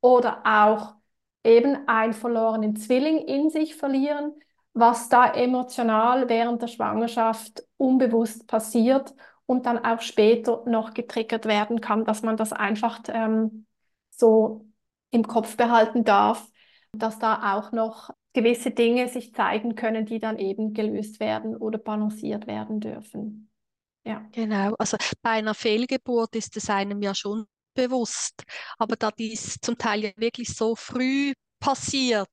oder 0.01 0.41
auch 0.45 0.95
eben 1.43 1.87
einen 1.87 2.13
verlorenen 2.13 2.75
Zwilling 2.75 3.19
in 3.19 3.49
sich 3.49 3.75
verlieren, 3.75 4.33
was 4.73 5.09
da 5.09 5.33
emotional 5.33 6.29
während 6.29 6.61
der 6.61 6.67
Schwangerschaft 6.67 7.63
unbewusst 7.77 8.47
passiert 8.47 9.13
und 9.45 9.65
dann 9.65 9.83
auch 9.83 10.01
später 10.01 10.63
noch 10.67 10.93
getriggert 10.93 11.45
werden 11.45 11.81
kann, 11.81 12.05
dass 12.05 12.21
man 12.21 12.37
das 12.37 12.53
einfach 12.53 12.99
ähm, 13.07 13.65
so 14.11 14.66
im 15.11 15.27
Kopf 15.27 15.57
behalten 15.57 16.03
darf, 16.03 16.47
dass 16.91 17.19
da 17.19 17.57
auch 17.57 17.71
noch 17.71 18.09
gewisse 18.33 18.71
Dinge 18.71 19.07
sich 19.07 19.33
zeigen 19.33 19.75
können, 19.75 20.05
die 20.05 20.19
dann 20.19 20.37
eben 20.37 20.73
gelöst 20.73 21.19
werden 21.19 21.55
oder 21.55 21.77
balanciert 21.79 22.47
werden 22.47 22.79
dürfen. 22.79 23.49
Ja. 24.03 24.25
Genau, 24.31 24.73
also 24.77 24.97
bei 25.21 25.31
einer 25.31 25.53
Fehlgeburt 25.53 26.35
ist 26.35 26.55
es 26.55 26.69
einem 26.69 27.01
ja 27.01 27.13
schon 27.13 27.45
bewusst, 27.73 28.43
aber 28.77 28.95
da 28.95 29.11
dies 29.11 29.57
zum 29.61 29.77
Teil 29.77 30.03
ja 30.05 30.11
wirklich 30.15 30.53
so 30.55 30.75
früh 30.75 31.33
passiert, 31.59 32.29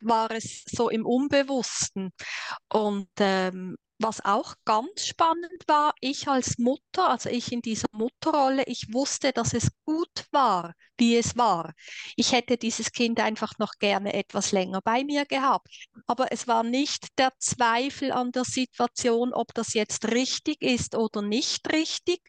war 0.00 0.30
es 0.30 0.64
so 0.66 0.88
im 0.90 1.06
Unbewussten. 1.06 2.10
Und 2.72 3.08
ähm, 3.18 3.76
was 4.02 4.24
auch 4.24 4.54
ganz 4.64 5.06
spannend 5.06 5.62
war, 5.66 5.94
ich 6.00 6.28
als 6.28 6.58
Mutter, 6.58 7.08
also 7.08 7.28
ich 7.28 7.52
in 7.52 7.62
dieser 7.62 7.88
Mutterrolle, 7.92 8.64
ich 8.66 8.92
wusste, 8.92 9.32
dass 9.32 9.54
es 9.54 9.68
gut 9.84 10.26
war, 10.30 10.74
wie 10.98 11.16
es 11.16 11.36
war. 11.36 11.72
Ich 12.16 12.32
hätte 12.32 12.56
dieses 12.56 12.92
Kind 12.92 13.20
einfach 13.20 13.58
noch 13.58 13.74
gerne 13.78 14.14
etwas 14.14 14.52
länger 14.52 14.80
bei 14.82 15.04
mir 15.04 15.24
gehabt. 15.26 15.68
Aber 16.06 16.32
es 16.32 16.46
war 16.46 16.62
nicht 16.62 17.18
der 17.18 17.32
Zweifel 17.38 18.12
an 18.12 18.32
der 18.32 18.44
Situation, 18.44 19.32
ob 19.32 19.54
das 19.54 19.74
jetzt 19.74 20.06
richtig 20.08 20.62
ist 20.62 20.94
oder 20.94 21.22
nicht 21.22 21.72
richtig. 21.72 22.20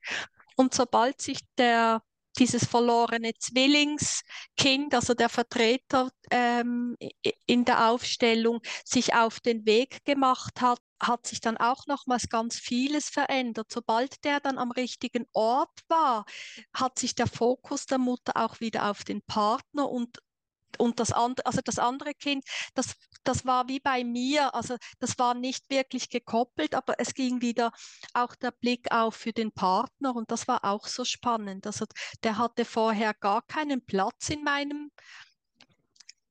Und 0.56 0.74
sobald 0.74 1.22
sich 1.22 1.40
der 1.58 2.02
dieses 2.40 2.66
verlorene 2.66 3.34
Zwillingskind, 3.38 4.94
also 4.94 5.14
der 5.14 5.30
Vertreter 5.30 6.10
ähm, 6.32 6.98
in 7.46 7.66
der 7.66 7.90
Aufstellung, 7.90 8.62
sich 8.84 9.14
auf 9.14 9.40
den 9.40 9.66
Weg 9.66 10.04
gemacht 10.06 10.62
hat, 10.62 10.80
hat 11.08 11.28
sich 11.28 11.42
dann 11.42 11.58
auch 11.58 11.86
nochmals 11.88 12.30
ganz 12.30 12.58
vieles 12.58 13.10
verändert. 13.10 13.72
Sobald 13.72 14.24
der 14.24 14.40
dann 14.40 14.58
am 14.58 14.72
richtigen 14.72 15.26
Ort 15.34 15.82
war, 15.88 16.26
hat 16.74 17.00
sich 17.00 17.16
der 17.16 17.28
Fokus 17.28 17.86
der 17.86 17.98
Mutter 17.98 18.34
auch 18.36 18.60
wieder 18.60 18.90
auf 18.90 19.04
den 19.04 19.22
Partner 19.22 19.90
und 19.90 20.20
und 20.78 21.00
das 21.00 21.12
andere, 21.12 21.46
also 21.46 21.62
das 21.64 21.80
andere 21.80 22.14
Kind, 22.14 22.44
das, 22.74 22.96
das 23.24 23.46
war 23.46 23.68
wie 23.68 23.80
bei 23.80 24.04
mir, 24.04 24.54
also 24.56 24.78
das 25.00 25.18
war 25.20 25.34
nicht 25.34 25.70
wirklich 25.70 26.10
gekoppelt, 26.10 26.76
aber 26.76 27.00
es 27.00 27.14
ging 27.14 27.42
wieder 27.42 27.72
auch 28.14 28.36
der 28.36 28.52
Blick 28.52 28.92
auf 28.92 29.16
für 29.16 29.34
den 29.34 29.52
Partner 29.52 30.16
und 30.16 30.32
das 30.32 30.48
war 30.48 30.66
auch 30.66 30.88
so 30.88 31.06
spannend. 31.06 31.66
Also 31.68 31.86
der 32.24 32.38
hatte 32.38 32.66
vorher 32.66 33.14
gar 33.14 33.42
keinen 33.44 33.86
Platz 33.86 34.30
in 34.30 34.44
meinem, 34.44 34.92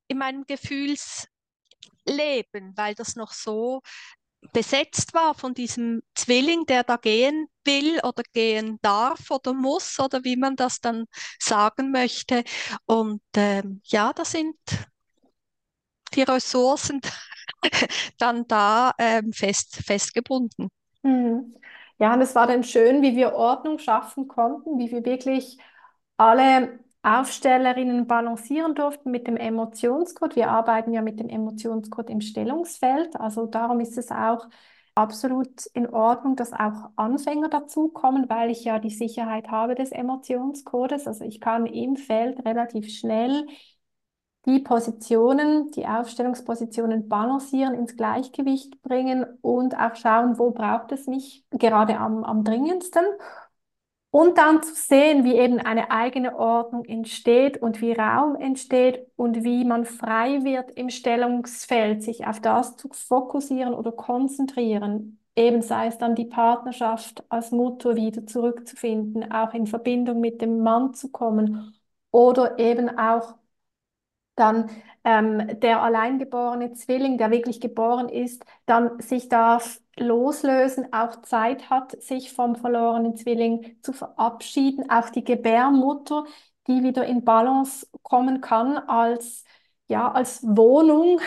in 0.08 0.18
meinem 0.18 0.44
Gefühlsleben, 0.46 1.28
weil 2.76 2.94
das 2.94 3.16
noch 3.16 3.32
so 3.32 3.82
besetzt 4.52 5.14
war 5.14 5.34
von 5.34 5.54
diesem 5.54 6.02
Zwilling, 6.14 6.66
der 6.66 6.84
da 6.84 6.96
gehen 6.96 7.48
will 7.64 8.00
oder 8.02 8.22
gehen 8.32 8.78
darf 8.82 9.30
oder 9.30 9.52
muss 9.52 9.98
oder 10.00 10.24
wie 10.24 10.36
man 10.36 10.56
das 10.56 10.80
dann 10.80 11.06
sagen 11.38 11.92
möchte. 11.92 12.44
Und 12.86 13.22
ähm, 13.36 13.80
ja, 13.84 14.12
da 14.12 14.24
sind 14.24 14.56
die 16.14 16.22
Ressourcen 16.22 17.00
dann 18.18 18.46
da 18.48 18.92
ähm, 18.98 19.32
fest, 19.32 19.76
festgebunden. 19.84 20.68
Mhm. 21.02 21.54
Ja, 21.98 22.14
und 22.14 22.20
es 22.20 22.34
war 22.34 22.46
dann 22.46 22.64
schön, 22.64 23.02
wie 23.02 23.16
wir 23.16 23.34
Ordnung 23.34 23.78
schaffen 23.78 24.26
konnten, 24.26 24.78
wie 24.78 24.90
wir 24.90 25.04
wirklich 25.04 25.58
alle 26.16 26.80
Aufstellerinnen 27.02 28.06
balancieren 28.06 28.74
durften 28.74 29.10
mit 29.10 29.26
dem 29.26 29.36
Emotionscode. 29.36 30.36
Wir 30.36 30.50
arbeiten 30.50 30.92
ja 30.92 31.02
mit 31.02 31.18
dem 31.18 31.28
Emotionscode 31.28 32.10
im 32.10 32.20
Stellungsfeld. 32.20 33.18
Also 33.18 33.46
darum 33.46 33.80
ist 33.80 33.98
es 33.98 34.10
auch 34.10 34.48
absolut 34.94 35.66
in 35.74 35.88
Ordnung, 35.88 36.36
dass 36.36 36.52
auch 36.52 36.90
Anfänger 36.96 37.48
dazukommen, 37.48 38.28
weil 38.28 38.50
ich 38.50 38.64
ja 38.64 38.78
die 38.78 38.90
Sicherheit 38.90 39.50
habe 39.50 39.74
des 39.74 39.90
Emotionscodes. 39.90 41.06
Also 41.08 41.24
ich 41.24 41.40
kann 41.40 41.66
im 41.66 41.96
Feld 41.96 42.44
relativ 42.44 42.88
schnell 42.90 43.46
die 44.46 44.58
Positionen, 44.58 45.70
die 45.70 45.86
Aufstellungspositionen 45.86 47.08
balancieren, 47.08 47.74
ins 47.74 47.96
Gleichgewicht 47.96 48.82
bringen 48.82 49.24
und 49.40 49.76
auch 49.76 49.94
schauen, 49.94 50.38
wo 50.38 50.50
braucht 50.50 50.90
es 50.92 51.06
mich 51.06 51.44
gerade 51.50 51.98
am, 51.98 52.24
am 52.24 52.42
dringendsten. 52.42 53.04
Und 54.12 54.38
dann 54.38 54.62
zu 54.62 54.74
sehen, 54.74 55.24
wie 55.24 55.36
eben 55.36 55.58
eine 55.58 55.90
eigene 55.90 56.38
Ordnung 56.38 56.84
entsteht 56.84 57.62
und 57.62 57.80
wie 57.80 57.92
Raum 57.94 58.36
entsteht 58.36 59.06
und 59.16 59.42
wie 59.44 59.64
man 59.64 59.86
frei 59.86 60.44
wird 60.44 60.70
im 60.72 60.90
Stellungsfeld, 60.90 62.02
sich 62.02 62.26
auf 62.26 62.40
das 62.40 62.76
zu 62.76 62.88
fokussieren 62.92 63.74
oder 63.74 63.92
konzentrieren. 63.92 65.18
Eben 65.36 65.62
sei 65.62 65.88
es 65.88 65.98
dann 65.98 66.14
die 66.14 66.26
Partnerschaft 66.26 67.24
als 67.30 67.52
Mutter 67.52 67.96
wieder 67.96 68.26
zurückzufinden, 68.26 69.32
auch 69.32 69.54
in 69.54 69.66
Verbindung 69.66 70.20
mit 70.20 70.42
dem 70.42 70.60
Mann 70.62 70.94
zu 70.94 71.10
kommen 71.10 71.74
oder 72.10 72.58
eben 72.58 72.90
auch 72.98 73.34
dann 74.34 74.70
ähm, 75.04 75.60
der 75.60 75.82
alleingeborene 75.82 76.72
Zwilling, 76.72 77.18
der 77.18 77.30
wirklich 77.30 77.60
geboren 77.60 78.08
ist, 78.08 78.44
dann 78.66 79.00
sich 79.00 79.28
darf 79.28 79.80
loslösen, 79.96 80.92
auch 80.92 81.22
Zeit 81.22 81.70
hat, 81.70 82.00
sich 82.02 82.32
vom 82.32 82.56
verlorenen 82.56 83.16
Zwilling 83.16 83.76
zu 83.82 83.92
verabschieden, 83.92 84.90
auch 84.90 85.10
die 85.10 85.24
Gebärmutter, 85.24 86.24
die 86.66 86.82
wieder 86.82 87.04
in 87.06 87.24
Balance 87.24 87.86
kommen 88.02 88.40
kann 88.40 88.78
als, 88.78 89.44
ja, 89.88 90.10
als 90.12 90.42
Wohnung 90.44 91.20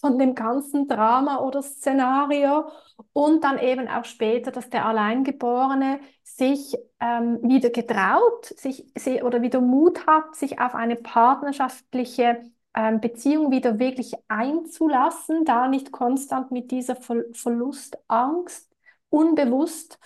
von 0.00 0.18
dem 0.18 0.34
ganzen 0.34 0.88
Drama 0.88 1.38
oder 1.40 1.62
Szenario 1.62 2.70
und 3.12 3.44
dann 3.44 3.58
eben 3.58 3.88
auch 3.88 4.04
später, 4.04 4.50
dass 4.50 4.70
der 4.70 4.86
Alleingeborene 4.86 6.00
sich 6.24 6.76
ähm, 7.00 7.38
wieder 7.42 7.70
getraut, 7.70 8.46
sich, 8.46 8.86
oder 9.22 9.42
wieder 9.42 9.60
Mut 9.60 10.06
hat, 10.06 10.34
sich 10.36 10.60
auf 10.60 10.74
eine 10.74 10.96
partnerschaftliche 10.96 12.42
ähm, 12.74 13.00
Beziehung 13.00 13.50
wieder 13.50 13.78
wirklich 13.78 14.14
einzulassen, 14.28 15.44
da 15.44 15.68
nicht 15.68 15.92
konstant 15.92 16.50
mit 16.50 16.70
dieser 16.70 16.96
Ver 16.96 17.24
Verlustangst 17.32 18.70
unbewusst 19.10 19.98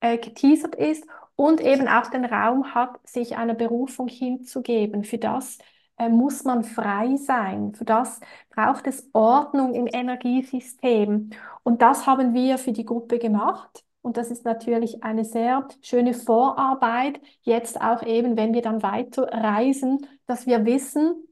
äh, 0.00 0.18
geteasert 0.18 0.74
ist 0.74 1.04
und 1.36 1.60
eben 1.60 1.88
auch 1.88 2.08
den 2.08 2.24
Raum 2.24 2.74
hat, 2.74 3.06
sich 3.08 3.36
einer 3.36 3.54
Berufung 3.54 4.08
hinzugeben. 4.08 5.04
Für 5.04 5.18
das 5.18 5.58
muss 5.98 6.44
man 6.44 6.64
frei 6.64 7.16
sein. 7.16 7.74
Für 7.74 7.84
das 7.84 8.20
braucht 8.50 8.86
es 8.86 9.08
Ordnung 9.12 9.74
im 9.74 9.86
Energiesystem. 9.86 11.30
Und 11.62 11.82
das 11.82 12.06
haben 12.06 12.34
wir 12.34 12.58
für 12.58 12.72
die 12.72 12.84
Gruppe 12.84 13.18
gemacht. 13.18 13.84
Und 14.02 14.16
das 14.16 14.30
ist 14.30 14.44
natürlich 14.44 15.04
eine 15.04 15.24
sehr 15.24 15.68
schöne 15.80 16.12
Vorarbeit, 16.12 17.20
jetzt 17.42 17.80
auch 17.80 18.02
eben, 18.02 18.36
wenn 18.36 18.52
wir 18.52 18.62
dann 18.62 18.82
weiter 18.82 19.28
reisen, 19.30 20.06
dass 20.26 20.46
wir 20.46 20.64
wissen, 20.64 21.28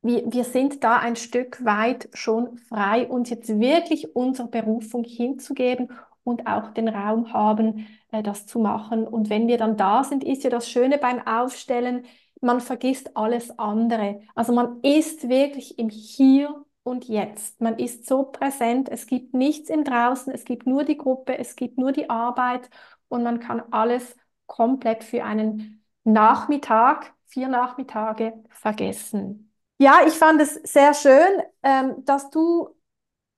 wir, 0.00 0.32
wir 0.32 0.44
sind 0.44 0.84
da 0.84 0.98
ein 0.98 1.16
Stück 1.16 1.64
weit 1.64 2.08
schon 2.12 2.58
frei, 2.58 3.08
uns 3.08 3.30
jetzt 3.30 3.48
wirklich 3.60 4.14
unserer 4.14 4.48
Berufung 4.48 5.04
hinzugeben 5.04 5.90
und 6.24 6.46
auch 6.46 6.70
den 6.72 6.88
Raum 6.88 7.32
haben, 7.32 7.86
äh, 8.12 8.22
das 8.22 8.46
zu 8.46 8.58
machen. 8.58 9.06
Und 9.06 9.30
wenn 9.30 9.48
wir 9.48 9.58
dann 9.58 9.76
da 9.76 10.04
sind, 10.04 10.24
ist 10.24 10.44
ja 10.44 10.50
das 10.50 10.68
Schöne 10.68 10.98
beim 10.98 11.24
Aufstellen, 11.26 12.04
man 12.42 12.60
vergisst 12.60 13.16
alles 13.16 13.58
andere. 13.58 14.20
Also 14.34 14.52
man 14.52 14.80
ist 14.82 15.28
wirklich 15.28 15.78
im 15.78 15.88
Hier 15.88 16.64
und 16.82 17.06
Jetzt. 17.06 17.60
Man 17.60 17.78
ist 17.78 18.06
so 18.06 18.24
präsent. 18.24 18.88
Es 18.88 19.06
gibt 19.06 19.34
nichts 19.34 19.70
im 19.70 19.84
Draußen, 19.84 20.32
es 20.32 20.44
gibt 20.44 20.66
nur 20.66 20.84
die 20.84 20.98
Gruppe, 20.98 21.38
es 21.38 21.56
gibt 21.56 21.78
nur 21.78 21.92
die 21.92 22.10
Arbeit 22.10 22.68
und 23.08 23.22
man 23.22 23.40
kann 23.40 23.62
alles 23.70 24.16
komplett 24.46 25.04
für 25.04 25.24
einen 25.24 25.84
Nachmittag, 26.04 27.14
vier 27.26 27.48
Nachmittage 27.48 28.34
vergessen. 28.50 29.52
Ja, 29.78 30.00
ich 30.06 30.14
fand 30.14 30.40
es 30.40 30.54
sehr 30.54 30.94
schön, 30.94 31.42
ähm, 31.62 32.04
dass 32.04 32.30
du 32.30 32.68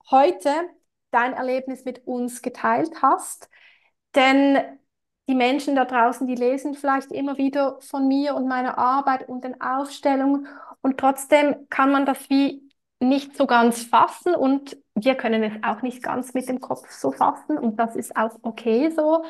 heute 0.09 0.49
dein 1.11 1.33
Erlebnis 1.33 1.85
mit 1.85 2.05
uns 2.07 2.41
geteilt 2.41 3.01
hast, 3.01 3.49
denn 4.15 4.57
die 5.27 5.35
Menschen 5.35 5.75
da 5.75 5.85
draußen, 5.85 6.27
die 6.27 6.35
lesen 6.35 6.75
vielleicht 6.75 7.11
immer 7.11 7.37
wieder 7.37 7.79
von 7.81 8.07
mir 8.07 8.35
und 8.35 8.47
meiner 8.47 8.77
Arbeit 8.77 9.27
und 9.27 9.43
den 9.43 9.59
Aufstellungen 9.61 10.47
und 10.81 10.99
trotzdem 10.99 11.67
kann 11.69 11.91
man 11.91 12.05
das 12.05 12.29
wie 12.29 12.69
nicht 12.99 13.35
so 13.35 13.47
ganz 13.47 13.83
fassen 13.83 14.35
und 14.35 14.77
wir 14.93 15.15
können 15.15 15.43
es 15.43 15.63
auch 15.63 15.81
nicht 15.81 16.03
ganz 16.03 16.33
mit 16.33 16.47
dem 16.47 16.61
Kopf 16.61 16.89
so 16.91 17.11
fassen 17.11 17.57
und 17.57 17.79
das 17.79 17.95
ist 17.95 18.15
auch 18.15 18.37
okay 18.43 18.91
so. 18.91 19.23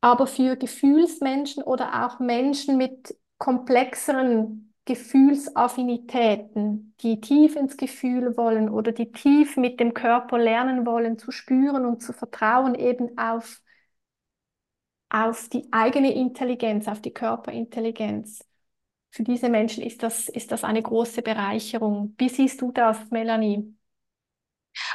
Aber 0.00 0.26
für 0.26 0.56
Gefühlsmenschen 0.56 1.62
oder 1.62 2.06
auch 2.06 2.20
Menschen 2.20 2.76
mit 2.76 3.16
komplexeren 3.38 4.72
Gefühlsaffinitäten, 4.84 6.94
die 7.02 7.20
tief 7.20 7.56
ins 7.56 7.76
Gefühl 7.76 8.36
wollen 8.36 8.70
oder 8.70 8.92
die 8.92 9.12
tief 9.12 9.56
mit 9.56 9.80
dem 9.80 9.92
Körper 9.94 10.38
lernen 10.38 10.86
wollen, 10.86 11.18
zu 11.18 11.30
spüren 11.30 11.84
und 11.84 12.02
zu 12.02 12.12
vertrauen 12.12 12.74
eben 12.74 13.18
auf, 13.18 13.60
auf 15.10 15.48
die 15.48 15.66
eigene 15.72 16.12
Intelligenz, 16.12 16.88
auf 16.88 17.00
die 17.00 17.12
Körperintelligenz. 17.12 18.44
Für 19.10 19.22
diese 19.22 19.48
Menschen 19.48 19.82
ist 19.82 20.02
das, 20.02 20.28
ist 20.28 20.52
das 20.52 20.64
eine 20.64 20.82
große 20.82 21.22
Bereicherung. 21.22 22.14
Wie 22.18 22.28
siehst 22.28 22.60
du 22.60 22.72
das, 22.72 23.10
Melanie? 23.10 23.74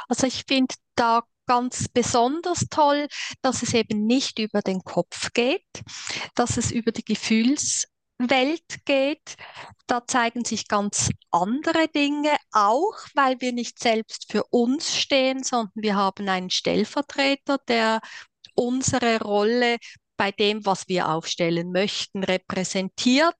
Also 0.08 0.26
ich 0.26 0.44
finde 0.46 0.74
da 0.94 1.22
ganz 1.46 1.88
besonders 1.88 2.66
toll, 2.70 3.06
dass 3.42 3.62
es 3.62 3.74
eben 3.74 4.06
nicht 4.06 4.38
über 4.38 4.62
den 4.62 4.80
Kopf 4.82 5.32
geht, 5.32 5.66
dass 6.34 6.56
es 6.56 6.70
über 6.70 6.92
die 6.92 7.04
Gefühls 7.04 7.88
Welt 8.18 8.84
geht, 8.84 9.36
da 9.86 10.06
zeigen 10.06 10.44
sich 10.44 10.68
ganz 10.68 11.10
andere 11.30 11.88
Dinge, 11.88 12.30
auch 12.52 12.94
weil 13.14 13.40
wir 13.40 13.52
nicht 13.52 13.78
selbst 13.80 14.30
für 14.30 14.44
uns 14.44 14.96
stehen, 14.96 15.42
sondern 15.42 15.72
wir 15.74 15.96
haben 15.96 16.28
einen 16.28 16.50
Stellvertreter, 16.50 17.58
der 17.68 18.00
unsere 18.54 19.20
Rolle 19.20 19.78
bei 20.16 20.32
dem, 20.32 20.64
was 20.66 20.88
wir 20.88 21.08
aufstellen 21.08 21.72
möchten, 21.72 22.24
repräsentiert. 22.24 23.34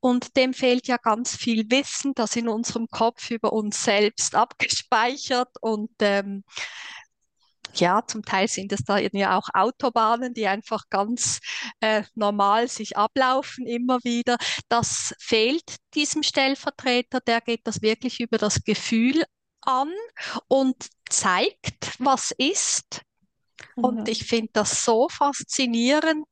Und 0.00 0.36
dem 0.36 0.54
fehlt 0.54 0.86
ja 0.86 0.96
ganz 0.96 1.36
viel 1.36 1.70
Wissen, 1.70 2.14
das 2.14 2.36
in 2.36 2.48
unserem 2.48 2.86
Kopf 2.88 3.30
über 3.30 3.52
uns 3.52 3.82
selbst 3.84 4.34
abgespeichert 4.34 5.50
und 5.60 5.90
ähm, 6.00 6.44
ja, 7.74 8.04
zum 8.06 8.24
Teil 8.24 8.48
sind 8.48 8.72
es 8.72 8.82
da 8.84 8.98
ja 8.98 9.38
auch 9.38 9.48
Autobahnen, 9.54 10.34
die 10.34 10.46
einfach 10.46 10.84
ganz 10.90 11.40
äh, 11.80 12.02
normal 12.14 12.68
sich 12.68 12.96
ablaufen 12.96 13.66
immer 13.66 13.98
wieder. 14.02 14.36
Das 14.68 15.14
fehlt 15.18 15.76
diesem 15.94 16.22
Stellvertreter, 16.22 17.20
der 17.20 17.40
geht 17.40 17.60
das 17.64 17.82
wirklich 17.82 18.20
über 18.20 18.38
das 18.38 18.64
Gefühl 18.64 19.24
an 19.62 19.92
und 20.48 20.88
zeigt, 21.08 21.94
was 21.98 22.32
ist. 22.32 23.02
Mhm. 23.76 23.84
Und 23.84 24.08
ich 24.08 24.24
finde 24.26 24.50
das 24.52 24.84
so 24.84 25.08
faszinierend, 25.08 26.26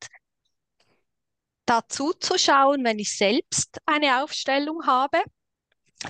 dazu 1.67 2.13
zu 2.15 2.39
schauen, 2.39 2.85
wenn 2.85 2.99
ich 2.99 3.17
selbst 3.17 3.79
eine 3.87 4.23
Aufstellung 4.23 4.87
habe, 4.87 5.23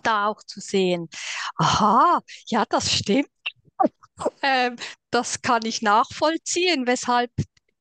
da 0.02 0.26
auch 0.26 0.42
zu 0.44 0.60
sehen, 0.60 1.08
aha, 1.56 2.20
ja, 2.46 2.64
das 2.68 2.92
stimmt 2.92 3.28
ähm, 4.42 4.76
das 5.10 5.42
kann 5.42 5.64
ich 5.64 5.82
nachvollziehen, 5.82 6.86
weshalb 6.86 7.30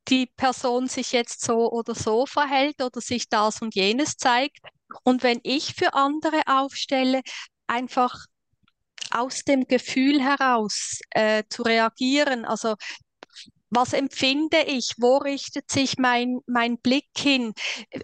die 0.07 0.27
Person 0.37 0.87
sich 0.87 1.11
jetzt 1.11 1.41
so 1.43 1.71
oder 1.71 1.93
so 1.95 2.25
verhält 2.25 2.81
oder 2.81 3.01
sich 3.01 3.29
das 3.29 3.61
und 3.61 3.75
jenes 3.75 4.15
zeigt. 4.17 4.59
und 5.03 5.23
wenn 5.23 5.39
ich 5.43 5.75
für 5.75 5.93
andere 5.93 6.41
aufstelle, 6.47 7.21
einfach 7.67 8.25
aus 9.11 9.43
dem 9.43 9.67
Gefühl 9.67 10.21
heraus 10.21 10.99
äh, 11.11 11.43
zu 11.49 11.63
reagieren. 11.63 12.45
Also 12.45 12.75
was 13.69 13.93
empfinde 13.93 14.61
ich? 14.61 14.93
Wo 14.97 15.17
richtet 15.17 15.69
sich 15.69 15.97
mein, 15.97 16.39
mein 16.45 16.77
Blick 16.77 17.09
hin? 17.17 17.53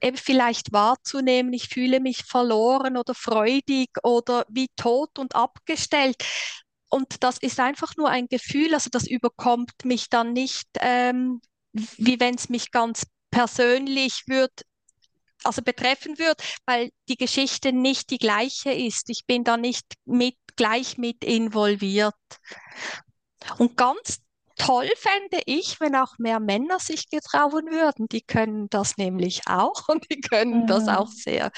Eben 0.01 0.17
vielleicht 0.17 0.73
wahrzunehmen, 0.73 1.53
ich 1.53 1.69
fühle 1.69 1.99
mich 1.99 2.23
verloren 2.25 2.97
oder 2.97 3.13
freudig 3.13 3.89
oder 4.03 4.45
wie 4.49 4.67
tot 4.75 5.17
und 5.19 5.35
abgestellt. 5.35 6.15
Und 6.89 7.23
das 7.23 7.37
ist 7.37 7.59
einfach 7.59 7.95
nur 7.97 8.09
ein 8.09 8.27
Gefühl, 8.27 8.73
also 8.73 8.89
das 8.91 9.07
überkommt 9.07 9.71
mich 9.83 10.09
dann 10.09 10.33
nicht, 10.33 10.67
ähm, 10.79 11.41
wie 11.71 12.19
wenn 12.19 12.35
es 12.35 12.49
mich 12.49 12.71
ganz 12.71 13.07
persönlich 13.31 14.23
wird, 14.27 14.51
also 15.43 15.61
betreffen 15.61 16.19
wird, 16.19 16.41
weil 16.65 16.91
die 17.09 17.17
Geschichte 17.17 17.73
nicht 17.73 18.11
die 18.11 18.19
gleiche 18.19 18.71
ist. 18.71 19.09
Ich 19.09 19.25
bin 19.25 19.43
da 19.43 19.57
nicht 19.57 19.85
mit, 20.05 20.37
gleich 20.55 20.97
mit 20.97 21.23
involviert. 21.23 22.13
Und 23.57 23.75
ganz 23.75 24.22
toll 24.65 24.89
fände 24.97 25.43
ich, 25.45 25.79
wenn 25.79 25.95
auch 25.95 26.17
mehr 26.17 26.39
Männer 26.39 26.79
sich 26.79 27.09
getrauen 27.09 27.67
würden. 27.71 28.07
Die 28.07 28.21
können 28.21 28.67
das 28.69 28.97
nämlich 28.97 29.41
auch 29.47 29.87
und 29.89 30.05
die 30.11 30.21
können 30.21 30.61
mhm. 30.61 30.67
das 30.67 30.87
auch 30.87 31.07
sehr, 31.07 31.51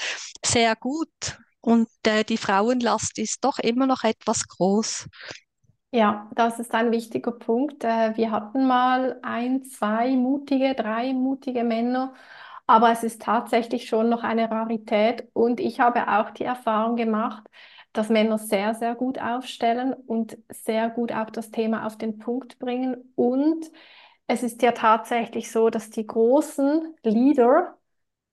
sehr 0.44 0.76
gut. 0.76 1.38
Und 1.60 1.88
äh, 2.06 2.24
die 2.24 2.36
Frauenlast 2.36 3.18
ist 3.18 3.44
doch 3.44 3.58
immer 3.58 3.86
noch 3.86 4.04
etwas 4.04 4.46
groß. 4.46 5.08
Ja, 5.90 6.28
das 6.34 6.58
ist 6.58 6.74
ein 6.74 6.92
wichtiger 6.92 7.32
Punkt. 7.32 7.82
Äh, 7.82 8.16
wir 8.16 8.30
hatten 8.30 8.66
mal 8.66 9.18
ein, 9.22 9.64
zwei 9.64 10.10
mutige, 10.14 10.74
drei 10.74 11.12
mutige 11.12 11.64
Männer, 11.64 12.14
aber 12.66 12.92
es 12.92 13.02
ist 13.02 13.22
tatsächlich 13.22 13.88
schon 13.88 14.08
noch 14.08 14.22
eine 14.22 14.50
Rarität. 14.50 15.28
Und 15.32 15.58
ich 15.58 15.80
habe 15.80 16.06
auch 16.08 16.30
die 16.30 16.44
Erfahrung 16.44 16.96
gemacht, 16.96 17.44
dass 17.98 18.08
Männer 18.08 18.38
sehr, 18.38 18.74
sehr 18.74 18.94
gut 18.94 19.18
aufstellen 19.20 19.94
und 19.94 20.38
sehr 20.50 20.90
gut 20.90 21.12
auch 21.12 21.30
das 21.30 21.50
Thema 21.50 21.86
auf 21.86 21.96
den 21.98 22.18
Punkt 22.18 22.58
bringen. 22.58 23.12
Und 23.16 23.70
es 24.26 24.42
ist 24.42 24.62
ja 24.62 24.72
tatsächlich 24.72 25.50
so, 25.52 25.70
dass 25.70 25.90
die 25.90 26.06
großen 26.06 26.94
Leader 27.02 27.78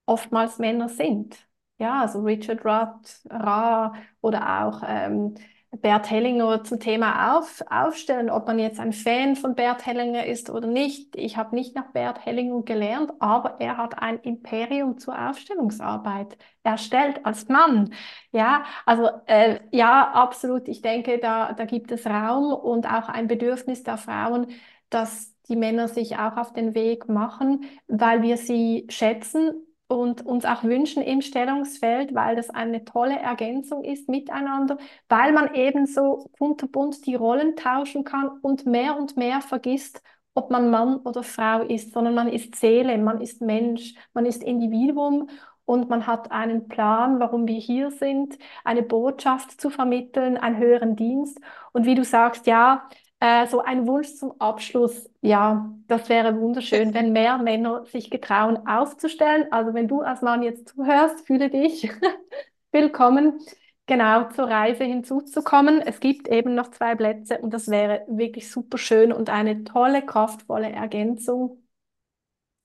oftmals 0.05 0.59
Männer 0.59 0.89
sind. 0.89 1.38
Ja, 1.80 2.01
also 2.01 2.22
Richard 2.22 2.66
Rudd, 2.66 3.07
Ra 3.30 3.93
oder 4.22 4.66
auch 4.66 4.84
ähm, 4.88 5.36
Bert 5.82 6.10
Hellinger 6.10 6.64
zum 6.64 6.80
Thema 6.80 7.38
auf, 7.38 7.64
aufstellen, 7.70 8.30
ob 8.30 8.46
man 8.48 8.60
jetzt 8.60 8.80
ein 8.80 8.94
Fan 8.94 9.36
von 9.36 9.56
Bert 9.56 9.86
Hellinger 9.86 10.26
ist 10.26 10.50
oder 10.50 10.68
nicht. 10.68 11.16
Ich 11.16 11.36
habe 11.36 11.56
nicht 11.56 11.76
nach 11.76 11.92
Bert 11.92 12.26
Hellinger 12.26 12.62
gelernt, 12.64 13.12
aber 13.20 13.60
er 13.60 13.78
hat 13.78 13.98
ein 14.00 14.20
Imperium 14.20 15.00
zur 15.00 15.18
Aufstellungsarbeit 15.30 16.38
erstellt 16.64 17.26
als 17.26 17.48
Mann. 17.50 17.94
Ja, 18.32 18.64
also 18.86 19.10
äh, 19.26 19.60
ja, 19.72 20.12
absolut. 20.12 20.68
Ich 20.68 20.82
denke, 20.82 21.18
da, 21.20 21.54
da 21.54 21.66
gibt 21.66 21.92
es 21.92 22.06
Raum 22.06 22.54
und 22.54 22.86
auch 22.88 23.10
ein 23.10 23.28
Bedürfnis 23.28 23.84
der 23.84 23.98
Frauen, 23.98 24.48
dass 24.90 25.34
die 25.48 25.56
Männer 25.56 25.88
sich 25.88 26.18
auch 26.18 26.38
auf 26.38 26.54
den 26.54 26.76
Weg 26.76 27.10
machen, 27.10 27.66
weil 27.88 28.22
wir 28.22 28.38
sie 28.38 28.86
schätzen 28.90 29.66
und 29.88 30.26
uns 30.26 30.46
auch 30.46 30.64
wünschen 30.64 31.04
im 31.04 31.22
Stellungsfeld, 31.22 32.16
weil 32.16 32.36
das 32.36 32.50
eine 32.50 32.84
tolle 32.86 33.18
Ergänzung 33.20 33.84
ist 33.84 34.10
miteinander, 34.10 34.78
weil 35.10 35.34
man 35.34 35.54
eben 35.56 35.86
so 35.86 36.30
kunterbunt 36.38 37.06
die 37.06 37.16
Rollen 37.16 37.56
tauschen 37.56 38.04
kann 38.04 38.30
und 38.42 38.66
mehr 38.66 38.98
und 38.98 39.18
mehr 39.18 39.42
vergisst, 39.42 40.02
ob 40.34 40.50
man 40.50 40.70
Mann 40.72 40.98
oder 40.98 41.24
Frau 41.24 41.62
ist, 41.62 41.94
sondern 41.94 42.16
man 42.16 42.28
ist 42.28 42.56
Seele, 42.56 42.98
man 42.98 43.22
ist 43.22 43.42
Mensch, 43.42 43.94
man 44.14 44.26
ist 44.26 44.44
Individuum 44.44 45.30
und 45.66 45.90
man 45.90 46.08
hat 46.08 46.32
einen 46.32 46.68
Plan, 46.68 47.20
warum 47.20 47.48
wir 47.48 47.60
hier 47.60 47.92
sind, 47.92 48.38
eine 48.64 48.84
Botschaft 48.84 49.62
zu 49.62 49.70
vermitteln, 49.70 50.38
einen 50.38 50.58
höheren 50.58 50.96
Dienst. 50.96 51.40
Und 51.72 51.86
wie 51.86 51.96
du 51.96 52.04
sagst, 52.04 52.48
ja, 52.48 52.90
äh, 53.24 53.48
so 53.48 53.62
ein 53.62 53.88
Wunsch 53.88 54.16
zum 54.16 54.34
Abschluss, 54.42 55.10
ja, 55.22 55.74
das 55.88 56.10
wäre 56.10 56.38
wunderschön, 56.42 56.94
wenn 56.94 57.14
mehr 57.14 57.38
Männer 57.38 57.86
sich 57.86 58.10
getrauen 58.10 58.68
aufzustellen. 58.68 59.48
Also 59.50 59.74
wenn 59.74 59.88
du 59.88 60.02
als 60.02 60.22
Mann 60.22 60.44
jetzt 60.44 60.68
zuhörst, 60.68 61.26
fühle 61.26 61.50
dich 61.50 61.90
willkommen, 62.74 63.40
genau 63.86 64.30
zur 64.30 64.50
Reise 64.50 64.84
hinzuzukommen. 64.84 65.80
Es 65.80 66.02
gibt 66.02 66.28
eben 66.28 66.54
noch 66.54 66.72
zwei 66.72 66.96
Plätze 66.96 67.38
und 67.38 67.54
das 67.54 67.70
wäre 67.70 68.04
wirklich 68.10 68.52
super 68.52 68.78
schön 68.78 69.14
und 69.14 69.30
eine 69.30 69.64
tolle, 69.64 70.06
kraftvolle 70.06 70.70
Ergänzung. 70.74 71.64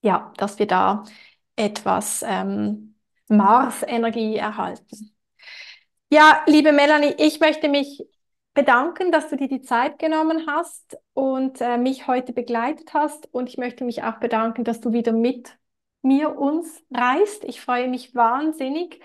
Ja, 0.02 0.32
dass 0.38 0.58
wir 0.58 0.66
da 0.66 1.04
etwas 1.54 2.24
ähm, 2.26 2.96
Mars-Energie 3.28 4.34
erhalten. 4.34 5.14
Ja, 6.10 6.42
liebe 6.46 6.72
Melanie, 6.72 7.14
ich 7.18 7.38
möchte 7.38 7.68
mich 7.68 8.02
bedanken, 8.58 9.12
dass 9.12 9.28
du 9.28 9.36
dir 9.36 9.46
die 9.46 9.62
Zeit 9.62 10.00
genommen 10.00 10.48
hast 10.48 10.98
und 11.14 11.60
äh, 11.60 11.78
mich 11.78 12.08
heute 12.08 12.32
begleitet 12.32 12.92
hast. 12.92 13.32
Und 13.32 13.48
ich 13.48 13.56
möchte 13.56 13.84
mich 13.84 14.02
auch 14.02 14.16
bedanken, 14.18 14.64
dass 14.64 14.80
du 14.80 14.92
wieder 14.92 15.12
mit 15.12 15.56
mir 16.02 16.36
uns 16.36 16.82
reist. 16.92 17.44
Ich 17.44 17.60
freue 17.60 17.86
mich 17.86 18.16
wahnsinnig 18.16 19.00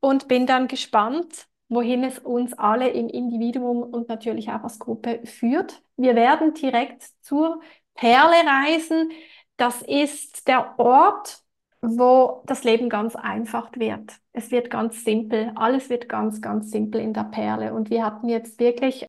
und 0.00 0.26
bin 0.26 0.46
dann 0.46 0.66
gespannt, 0.66 1.46
wohin 1.68 2.02
es 2.02 2.18
uns 2.18 2.54
alle 2.54 2.88
im 2.88 3.08
Individuum 3.08 3.84
und 3.84 4.08
natürlich 4.08 4.48
auch 4.50 4.64
als 4.64 4.80
Gruppe 4.80 5.20
führt. 5.24 5.80
Wir 5.96 6.16
werden 6.16 6.54
direkt 6.54 7.04
zur 7.20 7.60
Perle 7.94 8.34
reisen. 8.44 9.12
Das 9.56 9.80
ist 9.82 10.48
der 10.48 10.76
Ort, 10.80 11.44
wo 11.80 12.42
das 12.46 12.64
Leben 12.64 12.88
ganz 12.88 13.16
einfach 13.16 13.70
wird. 13.74 14.12
Es 14.32 14.50
wird 14.50 14.70
ganz 14.70 15.04
simpel. 15.04 15.52
Alles 15.54 15.90
wird 15.90 16.08
ganz, 16.08 16.40
ganz 16.40 16.70
simpel 16.70 17.00
in 17.00 17.12
der 17.12 17.24
Perle. 17.24 17.72
Und 17.72 17.90
wir 17.90 18.04
hatten 18.04 18.28
jetzt 18.28 18.58
wirklich 18.58 19.06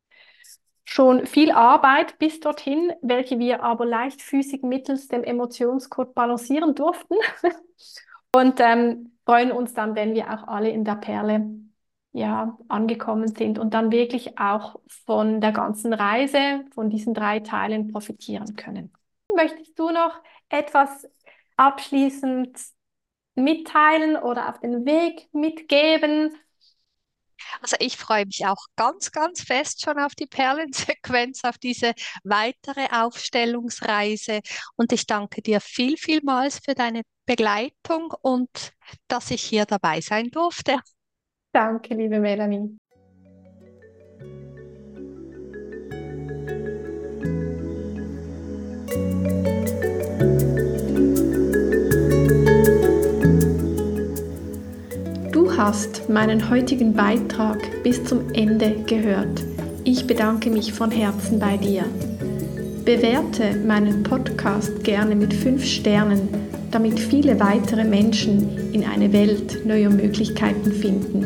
schon 0.86 1.26
viel 1.26 1.51
Arbeit 1.51 2.17
bis 2.20 2.39
dorthin, 2.39 2.91
welche 3.01 3.39
wir 3.39 3.63
aber 3.63 3.86
leichtfüßig 3.86 4.63
mittels 4.63 5.07
dem 5.07 5.24
Emotionscode 5.24 6.13
balancieren 6.13 6.76
durften. 6.76 7.15
Und 8.36 8.59
ähm, 8.59 9.13
freuen 9.26 9.51
uns 9.51 9.74
dann, 9.74 9.95
wenn 9.95 10.13
wir 10.13 10.32
auch 10.32 10.47
alle 10.47 10.70
in 10.70 10.86
der 10.86 10.95
Perle 10.95 11.49
ja, 12.11 12.57
angekommen 12.67 13.28
sind 13.28 13.59
und 13.59 13.74
dann 13.74 13.91
wirklich 13.91 14.39
auch 14.39 14.80
von 15.05 15.41
der 15.41 15.51
ganzen 15.51 15.93
Reise, 15.93 16.65
von 16.74 16.89
diesen 16.89 17.13
drei 17.13 17.39
Teilen 17.39 17.91
profitieren 17.91 18.55
können. 18.55 18.91
Möchtest 19.36 19.78
du 19.78 19.91
noch 19.91 20.20
etwas 20.49 21.07
abschließend 21.60 22.57
mitteilen 23.36 24.16
oder 24.16 24.49
auf 24.49 24.60
den 24.60 24.86
Weg 24.86 25.28
mitgeben? 25.34 26.34
Also 27.62 27.76
ich 27.80 27.97
freue 27.97 28.26
mich 28.26 28.45
auch 28.45 28.66
ganz, 28.76 29.12
ganz 29.12 29.41
fest 29.41 29.82
schon 29.82 29.97
auf 29.97 30.14
die 30.16 30.26
Perlensequenz, 30.26 31.43
auf 31.43 31.57
diese 31.57 31.93
weitere 32.24 32.88
Aufstellungsreise. 32.91 34.41
Und 34.76 34.91
ich 34.91 35.05
danke 35.05 35.41
dir 35.41 35.60
viel, 35.62 35.97
vielmals 35.97 36.60
für 36.60 36.76
deine 36.76 37.03
Begleitung 37.26 38.14
und 38.22 38.72
dass 39.07 39.32
ich 39.32 39.43
hier 39.43 39.66
dabei 39.66 40.01
sein 40.01 40.30
durfte. 40.32 40.80
Danke, 41.51 41.95
liebe 41.95 42.20
Melanie. 42.20 42.78
Hast 55.60 56.07
meinen 56.10 56.49
heutigen 56.49 56.93
Beitrag 56.93 57.84
bis 57.84 58.01
zum 58.05 58.32
Ende 58.32 58.78
gehört. 58.88 59.43
Ich 59.84 60.07
bedanke 60.07 60.49
mich 60.49 60.72
von 60.72 60.89
Herzen 60.89 61.38
bei 61.38 61.57
dir. 61.57 61.84
Bewerte 62.86 63.57
meinen 63.68 64.03
Podcast 64.03 64.86
gerne 64.86 65.18
mit 65.18 65.34
5 65.34 65.66
Sternen, 65.66 66.30
damit 66.72 66.97
viele 66.97 67.41
weitere 67.41 67.84
Menschen 67.84 68.72
in 68.72 68.86
eine 68.86 69.12
Welt 69.12 69.66
neuer 69.66 69.89
Möglichkeiten 69.89 70.72
finden. 70.72 71.26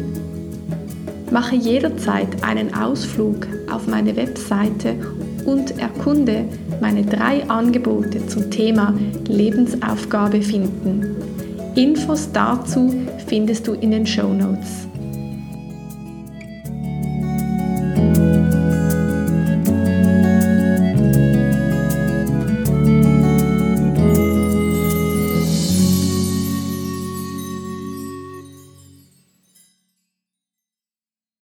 Mache 1.30 1.56
jederzeit 1.56 2.44
einen 2.44 2.74
Ausflug 2.74 3.46
auf 3.72 3.86
meine 3.86 4.16
Webseite 4.16 4.96
und 5.46 5.78
erkunde 5.80 6.46
meine 6.82 7.04
drei 7.04 7.48
Angebote 7.48 8.26
zum 8.26 8.50
Thema 8.50 8.96
Lebensaufgabe 9.28 10.42
finden. 10.42 11.33
Infos 11.76 12.32
dazu 12.32 12.94
findest 13.26 13.68
du 13.68 13.74
in 13.74 13.92
den 13.92 14.06
Show 14.06 14.32
Notes. 14.32 14.88